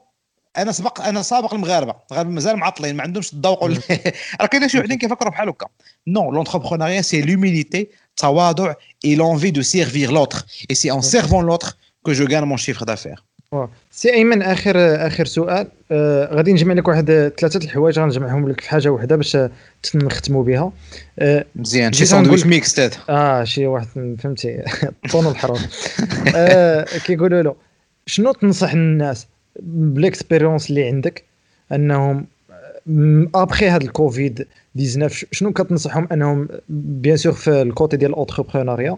[0.58, 3.64] أنا سبق أنا سابق المغاربة المغاربة مازال معطلين ما عندهمش الذوق
[4.40, 5.66] راه كاين شي وحدين كيفكروا بحال هكا.
[6.06, 8.74] non l'entrepreneuriat c'est l'humilité التواضع
[9.04, 10.46] et l'envie de servir l'autre.
[10.68, 13.24] Et c'est en servant l'autre que je gagne mon chiffre d'affaires.
[13.90, 18.70] سي ايمن اخر اخر سؤال آه غادي نجمع لك واحد ثلاثة الحوايج غنجمعهم لك في
[18.70, 19.38] حاجة واحدة باش
[19.94, 20.72] نختموا بها
[21.18, 23.86] آه مزيان شي ساندويتش ميكس آه شي واحد
[24.18, 24.62] فهمتي
[25.12, 25.60] طون الحرام
[26.36, 27.54] آه كيقولوا له
[28.06, 29.26] شنو تنصح الناس؟
[29.62, 31.24] بال expérience اللي عندك
[31.72, 32.26] أنهم
[33.34, 34.46] ابخي هذا الكوفيد
[34.76, 38.96] 19 شنو كتنصحهم؟ أنهم bien sûr في ال côté ديال ال entrepreneuriat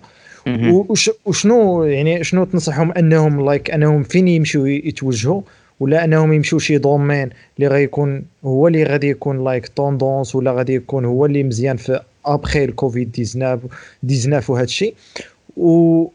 [1.27, 5.43] وشنو يعني شنو تنصحهم؟ أنهم like أنهم فين يمشوا يتوجهوا؟
[5.81, 10.75] ولا أنهم يمشوا شي domaine اللي غيكون هو اللي غادي يكون like tendance ولا غادي
[10.75, 13.61] يكون هو اللي مزيان في ابخي الكوفيد 19
[14.09, 14.95] 19 وهذا الشيء
[15.57, 16.07] و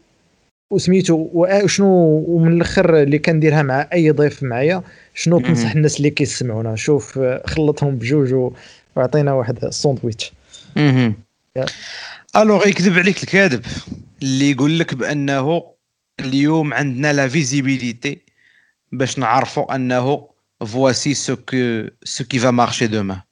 [0.70, 4.82] وسميتو وشنو ومن الأخر اللي كنديرها مع أي ضيف معايا
[5.14, 8.52] شنو تنصح الناس اللي كيسمعونا؟ شوف خلطهم بجوج
[8.96, 10.32] وعطينا واحد الساندويتش.
[12.36, 13.66] alors يكذب عليك الكاذب
[14.22, 15.64] اللي يقول لك بأنه
[16.20, 18.18] اليوم عندنا la visibilité
[18.92, 20.28] باش نعرفوا أنه
[20.66, 23.22] voici ce que ce qui va marcher demain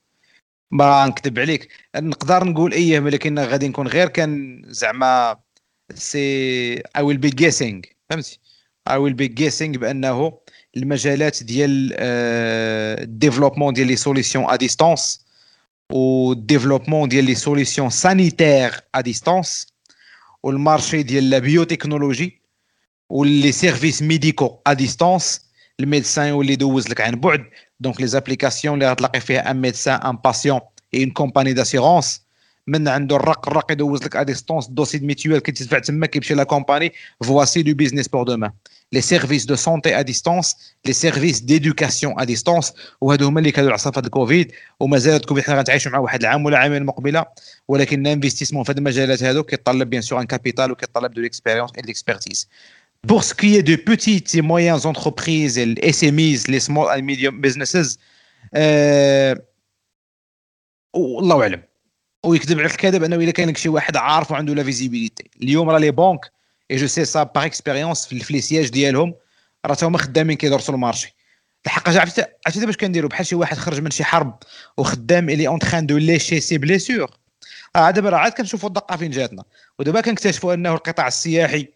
[0.71, 1.69] ما نكذب عليك.
[1.97, 5.37] نقدر نقول إيه ولكن غادي نكون غير كان زعما
[5.95, 6.19] c'est
[6.97, 7.81] I will be guessing
[8.11, 8.39] فهمتي؟
[8.91, 10.39] I will be guessing بأنه
[10.77, 11.93] المجالات ديال
[13.03, 15.27] ال développement ديال les solutions à distance
[15.93, 19.67] وال développement ديال les solutions sanitaires à distance
[20.43, 22.41] وال marché ديال la biotechnologie
[23.11, 25.47] و les services médicaux à distance
[25.81, 27.45] ال médecin يولي يدوز لك عن بعد.
[27.81, 30.61] donc les applications اللي غتلاقي فيها un médecin un patient
[30.95, 32.26] et une compagnie d'assurance
[32.67, 36.93] من عنده الرق الرق يدوز لك à distance dossier mutuelle كيتدفع تما كيمشي la compagnie
[37.25, 38.51] voici deux business pour demain
[38.93, 40.57] les services de santé à distance
[40.87, 45.59] les services d'éducation à distance وهادو هما اللي كلاو العصا في الكوفيد ومازال الكوفيد حنا
[45.59, 47.25] غنتعايشوا مع واحد العام ولا عامين المقبلة
[47.69, 51.71] ولكن ال investissement في هاد المجالات هادو كيطلب bien sûr un capital وكيطلب de l'expérience
[51.79, 52.49] et l'expertise
[53.07, 57.41] Pour ce qui est de petites et moyennes entreprises, les SMEs, les small and medium
[57.41, 57.99] businesses,
[58.57, 59.35] euh,
[60.95, 61.63] والله أعلم.
[62.27, 65.31] ويكذب عليك الكاذب انه اذا كان شي واحد عارف وعنده la visibilité.
[65.43, 66.33] اليوم راه les banques
[66.71, 69.15] et je sais ça par expérience في الفليسياج ديالهم
[69.67, 71.15] راه هما خدامين كيدرسوا ال marché.
[71.67, 74.39] الحق عرفتي عرفتي باش كنديروا بحال شي واحد خرج من شي حرب
[74.77, 77.11] وخدام il est en train de lécher ses blessures.
[77.77, 79.45] آه دابا راه عاد كنشوفوا الدقة فين جاتنا.
[79.79, 81.69] ودابا كنكتشفوا انه القطاع السياحي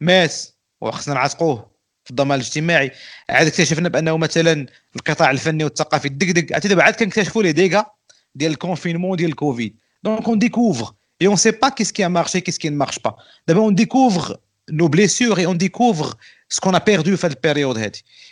[0.00, 0.34] مات
[0.80, 1.70] وخصنا نعتقوه
[2.04, 2.90] في الضمان الاجتماعي.
[3.30, 4.66] عاد اكتشفنا بأنه مثلا
[4.96, 6.52] القطاع الفني والثقافي دقدق.
[6.52, 7.86] عرفتي دابا عاد كنكتشفوا لي ديغا
[8.34, 9.76] ديال الكونفينمون ديال الكوفيد.
[10.06, 12.76] Donc on découvre et on ne sait pas qu'est-ce qui a marché, qu'est-ce qui ne
[12.76, 13.16] marche pas.
[13.48, 14.38] D'abord, on découvre
[14.70, 16.16] nos blessures et on découvre
[16.48, 17.76] ce qu'on a perdu cette période.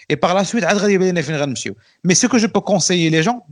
[0.09, 0.65] Et par la suite,
[2.05, 3.45] mais ce que je peux conseiller les gens,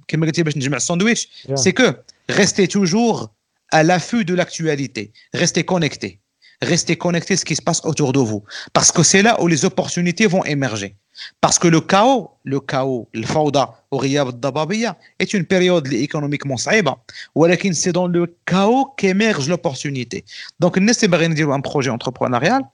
[1.57, 1.97] c'est que
[2.28, 3.32] restez toujours
[3.73, 6.20] à l'affût de l'actualité, restez connectés,
[6.61, 9.49] restez connectés à ce qui se passe autour de vous, parce que c'est là où
[9.49, 10.94] les opportunités vont émerger.
[11.41, 16.57] Parce que le chaos, le chaos, le fauda au Riyab Dababia est une période économiquement
[16.57, 16.97] saïba,
[17.35, 20.25] ولكن c'est dans le chaos qu'émerge l'opportunité.
[20.61, 22.65] Donc الناس اللي باغيين يديروا ان بروجي انتربرونيال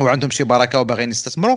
[0.00, 1.56] وعندهم شي بركه وباغيين يستثمروا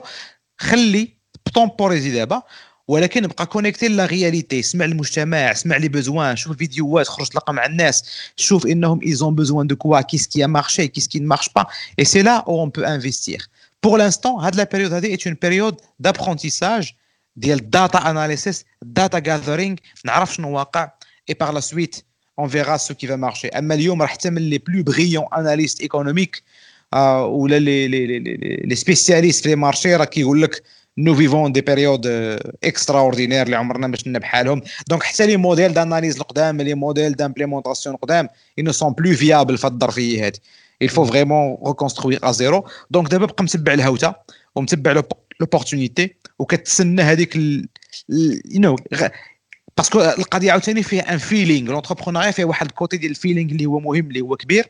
[0.57, 1.13] خلي
[1.45, 2.41] بتومبوريزي دابا
[2.87, 7.65] ولكن بقى connecté la réalité اسمع المجتمع اسمع les besoins شوف الفيديوهات خرج تلاقى مع
[7.65, 8.03] الناس
[8.35, 11.65] شوف انهم ايزون بوزوان دو كوا كيس كي مارشي كيس كي مارش با
[11.99, 13.47] اي سي لا أو اون بو انفستير
[13.80, 16.96] Pour l'instant, la période est une période d'apprentissage,
[17.36, 19.78] de data analysis, data gathering,
[21.28, 22.04] et par la suite,
[22.36, 23.50] on verra ce qui va marcher.
[23.52, 26.42] les plus brillants analystes économiques
[26.94, 28.06] euh, ou les, les, les,
[28.70, 30.62] les spécialistes des marchés qui disent
[30.96, 35.74] nous vivons des périodes euh, extraordinaires اللي عمرنا ما شفنا بحالهم دونك حتى لي موديل
[35.74, 38.28] داناليز القدام لي موديل دامبليمونطاسيون القدام
[38.60, 40.36] ils ne sont plus viables في الظرفيه هذه
[40.83, 42.63] il faut vraiment reconstruire à zéro.
[42.91, 44.13] donc دابا بقى متبع الهوتة
[44.55, 45.03] ومتبع
[45.39, 48.75] l'opportunité وكتسنى هذيك يو
[49.77, 53.51] parce que القضية عاوتاني فيها un feeling l'entrepreneuriat فيها واحد ال côté ديال ال feeling
[53.51, 54.65] اللي هو مهم اللي هو كبير.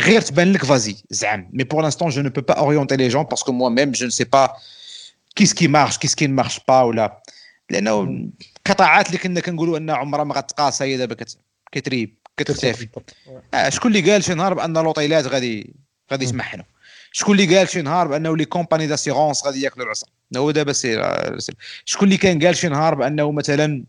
[0.00, 1.50] غير تبان لك vas-y زعم.
[1.52, 4.10] مي بور لانستون جو نو بو با اورينتي لي جون باسكو موا ميم جو نو
[4.10, 4.52] سي با
[5.36, 7.22] qu'est-ce qui marche qu'est-ce qui marche pas ولا
[7.70, 8.00] لأنه
[8.66, 11.16] القطاعات اللي كنا كنقولوا ان عمرها ما غتقاس هي دابا
[11.72, 12.17] كتريب.
[12.38, 12.88] كتختفي.
[13.54, 15.74] آه شكون اللي قال شي نهار بأن لوطيلات غادي
[16.12, 16.64] غادي يتمحنوا؟
[17.12, 20.06] شكون اللي قال شي نهار بأنه les compagnies d'assurance غادي ياكلوا العصا؟
[20.36, 21.02] هو دابا سير
[21.84, 23.84] شكون اللي كان قال شي نهار بأنه مثلا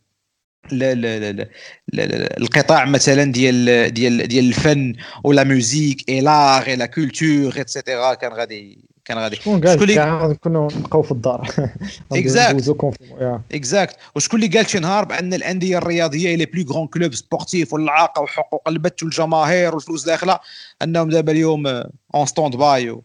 [0.71, 1.47] لا لا لا
[1.93, 7.74] لا القطاع مثلا ديال ديال ديال الفن ولا musique et l'art et la culture et
[7.74, 9.35] cetera كان غادي كان غادي.
[9.35, 11.47] شكون قال نكونوا نبقاو في الدار؟
[12.11, 12.75] exact
[13.51, 18.21] exact وشكون اللي قال شي نهار بأن الأندية الرياضية les plus grands clubs sportifs والعاقة
[18.21, 20.39] وحقوق البث والجماهير والفلوس داخلة
[20.81, 21.67] أنهم دابا اليوم
[22.15, 22.95] en stand-by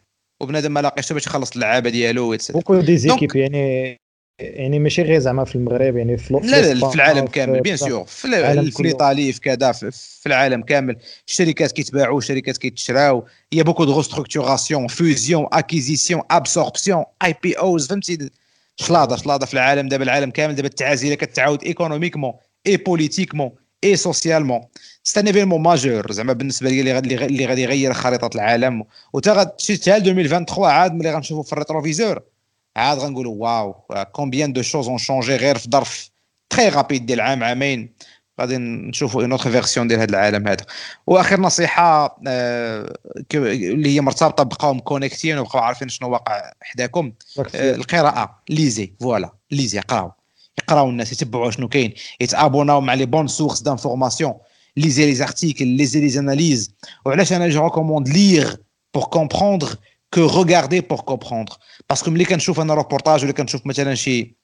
[0.41, 4.04] وبنادم ما لاقيش باش يخلص اللعابة ديالو beaucoup des équipes يعني
[4.39, 8.05] يعني ماشي غير زعما في المغرب يعني في لا لا في العالم كامل bien sûr.
[8.05, 10.97] في, في الإيطالي في كذا في العالم كامل.
[11.29, 13.27] الشركات كيتباعوا شركات كيتشراو.
[13.53, 18.31] هي beaucoup de restructurations fusions acquisitions absorptions IPOs فهمتي؟
[18.77, 22.33] شلاضة شلاضة في العالم دابا العالم كامل دابا التعازيلة كتعاود économiquement
[22.67, 23.51] et politiquement
[23.85, 24.61] et socialement
[25.03, 28.85] c'est un événement majeur زعما بالنسبة لي اللي غادي يغير خريطه العالم.
[29.13, 32.34] وتا غتمشي حتى 2023 عاد ملي غنشوفوا في ال rétroviseur؟
[32.77, 33.73] عاد غنقولوا waouh
[34.13, 36.11] combien de choses ont changé غير في ظرف
[36.51, 37.95] très rapide ديال عام عامين
[38.41, 40.65] غادي نشوفوا une autre version ديال هذا العالم هذا
[41.07, 42.97] واخر نصيحه آه
[43.35, 47.13] اللي هي مرتبطه بقاو مكونيكتين وبقاو عارفين شنو واقع حداكم
[47.55, 50.13] آه القراءه lisez voilà lisez قراو
[50.59, 54.35] يقراو الناس يتبعوا شنو كاين يتابوناو مع les bonnes sources d'information
[54.77, 56.75] lisez les articles lisez les analyses
[57.07, 58.57] وعلاش أنا je recommande lire
[58.95, 59.77] pour comprendre
[60.15, 61.53] que regarder pour comprendre
[61.89, 64.35] parce que ملي كنشوف أنا روبورتاج ولا كنشوف مثلا شي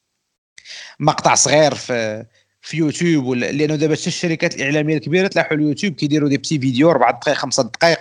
[1.00, 2.26] مقطع صغير في
[2.62, 6.90] في يوتيوب ولا لأنه دابا حتى الشركات الاعلاميه الكبيره تلاحوا اليوتيوب كيديروا des petites vidéos
[6.90, 7.98] 4 دقائق 5 دقائق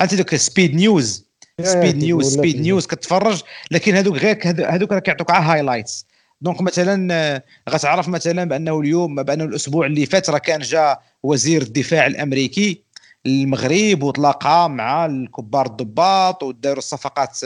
[0.00, 1.24] عرفتي دوك speed news
[1.62, 4.38] speed news speed news كتفرج لكن هذوك غير
[4.68, 6.06] هذوك راه كيعطوك على highlights
[6.40, 12.06] donc مثلا غتعرف مثلا بأنه اليوم بأنه الأسبوع اللي فات راه كان جا وزير الدفاع
[12.06, 12.82] الأمريكي.
[13.26, 17.38] المغرب وتلاقى مع الكبار الضباط وداروا صفقات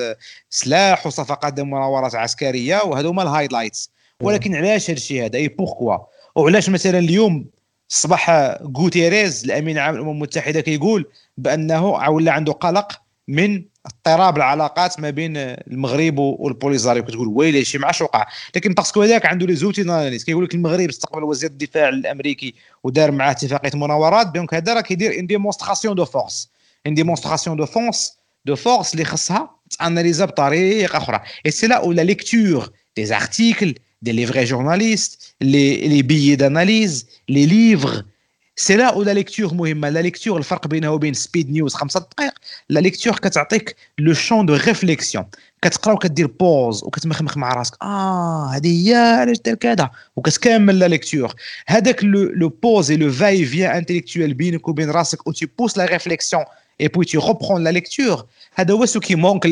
[0.50, 3.90] سلاح وصفقات مناورات عسكرية وهذو هما ال highlights.
[4.20, 5.98] ولكن علاش هذا الشيء هذا؟ et pourquoi
[6.36, 7.46] وعلاش مثلا اليوم
[7.88, 8.30] صباح
[8.76, 15.36] غوتيريز الأمين العام للأمم المتحدة كيقول بأنه ولا عنده قلق من اضطراب العلاقات ما بين
[15.36, 19.82] المغرب والبوليزاريو كتقول ويلي شي مع شو وقع لكن parce que هذاك عنده les outils
[19.82, 22.54] d'analyse كيقول لك المغرب استقبل وزير الدفاع الأمريكي
[22.84, 26.50] ودار معاه اتفاقية مناورات donc هذا راه كيدير une démonstration de force
[26.86, 31.20] une démonstration de force de force اللي خصها تاناليزا بطريقة أخرى.
[31.46, 36.36] et c'est là où la lecture des articles des les vrais journalistes les les billets
[36.36, 38.02] d'analyse les livres
[38.56, 42.32] c'est là où la lecture مهمه la lecture الفرق بينها وبين speed news خمسة دقائق
[42.68, 45.24] la lecture كتعطيك le champ de réflexion
[45.62, 51.34] كتقرا وكدير pause وكتمخمخ مع راسك آه هذه هي علاش دار كذا وكتكمل la lecture
[51.66, 56.44] هذاك le pause et le va-et-vient intellectuel بينك وبين راسك و tu pousses la réflexion
[56.80, 59.42] et puis tu reprends la lecture هذا هو ce qui manque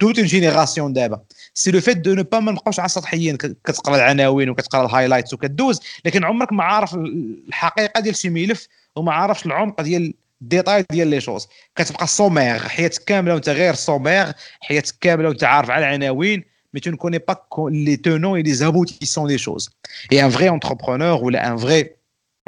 [0.00, 1.20] toute une génération دابا
[1.54, 5.34] c'est le fait de ne pas ما نبقاوش على سطحيين كتقرأ العناوين وكتقرأ ال highlights
[5.34, 11.08] وكدوز لكن عمرك ما عارف الحقيقة ديال شي ملف وما عارفش العمق ديال الديتاي ديال
[11.08, 11.48] les choses.
[11.76, 16.90] كتبقى sommaire حياتك كاملة وأنت غير sommaire حياتك كاملة وأنت عارف على العناوين mais tu
[16.90, 19.70] ne connais pas les tenants et les aboutissants des choses.
[20.10, 21.96] Et un vrai entrepreneur ou un vrai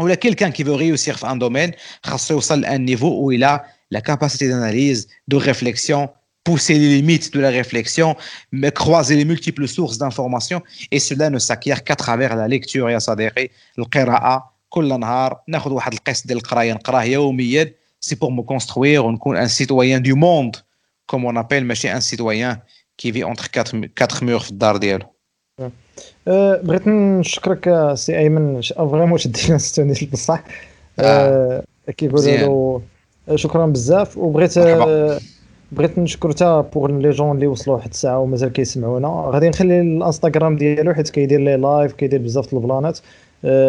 [0.00, 0.76] ou quelqu'un qui veut
[1.36, 1.72] domaine,
[2.06, 6.10] il a un niveau où il a la capacité d'analyse, de réflexion,
[6.44, 8.16] pousser les limites de la réflexion,
[8.52, 12.98] mais croiser les multiples sources d'informations, et cela ne s'acquiert qu'à travers la lecture يا
[12.98, 13.48] صديقي
[13.78, 19.36] القراءة كل نهار ناخذ واحد القسط ديال القرايه نقراه يوميا c'est pour me construire ونكون
[19.36, 20.56] un citoyen du monde
[21.06, 22.58] comme on appelle ماشي un citoyen
[22.98, 23.46] qui vit entre
[23.96, 25.06] quatre murs في الدار ديالو
[26.62, 30.42] بغيت نشكرك سي ايمن vraiment شدينا ستوني بصح
[31.96, 32.82] كيقولوا له
[33.34, 34.18] شكرا بزاف.
[34.18, 34.58] وبغيت
[35.72, 39.08] بغيت نشكر حتى pour les gens اللي وصلوا واحد الساعة ومازال كيسمعونا.
[39.08, 42.98] غادي نخلي الانستغرام ديالو حيت كيدير les lives كيدير بزاف البلانات.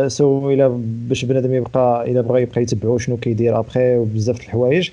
[0.08, 4.90] so إلى باش بنادم يبقى إلى بغى يبقى يتبعو شنو كيدير ابخي وبزاف الحوايج.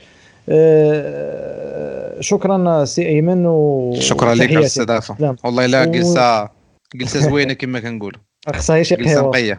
[2.20, 6.48] شكرا سي أيمن و شكرا لك على الاستضافه والله إلا جلسة
[6.94, 8.20] جلسة زوينة كما كنقولوا.
[8.54, 9.58] خصها شي قهوه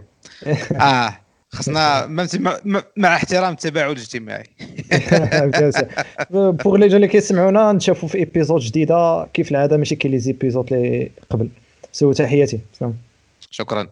[0.81, 1.17] آه.
[1.51, 2.05] خصنا
[2.97, 4.49] مع احترام التباعد الاجتماعي.
[6.31, 10.73] pour les gens اللي كيسمعونا نشوفوا في épisode جديدة كيف العادة ماشي كاين les épisodes
[10.73, 11.49] اللي قبل.
[11.91, 12.59] so تحياتي.
[13.51, 13.87] شكرا.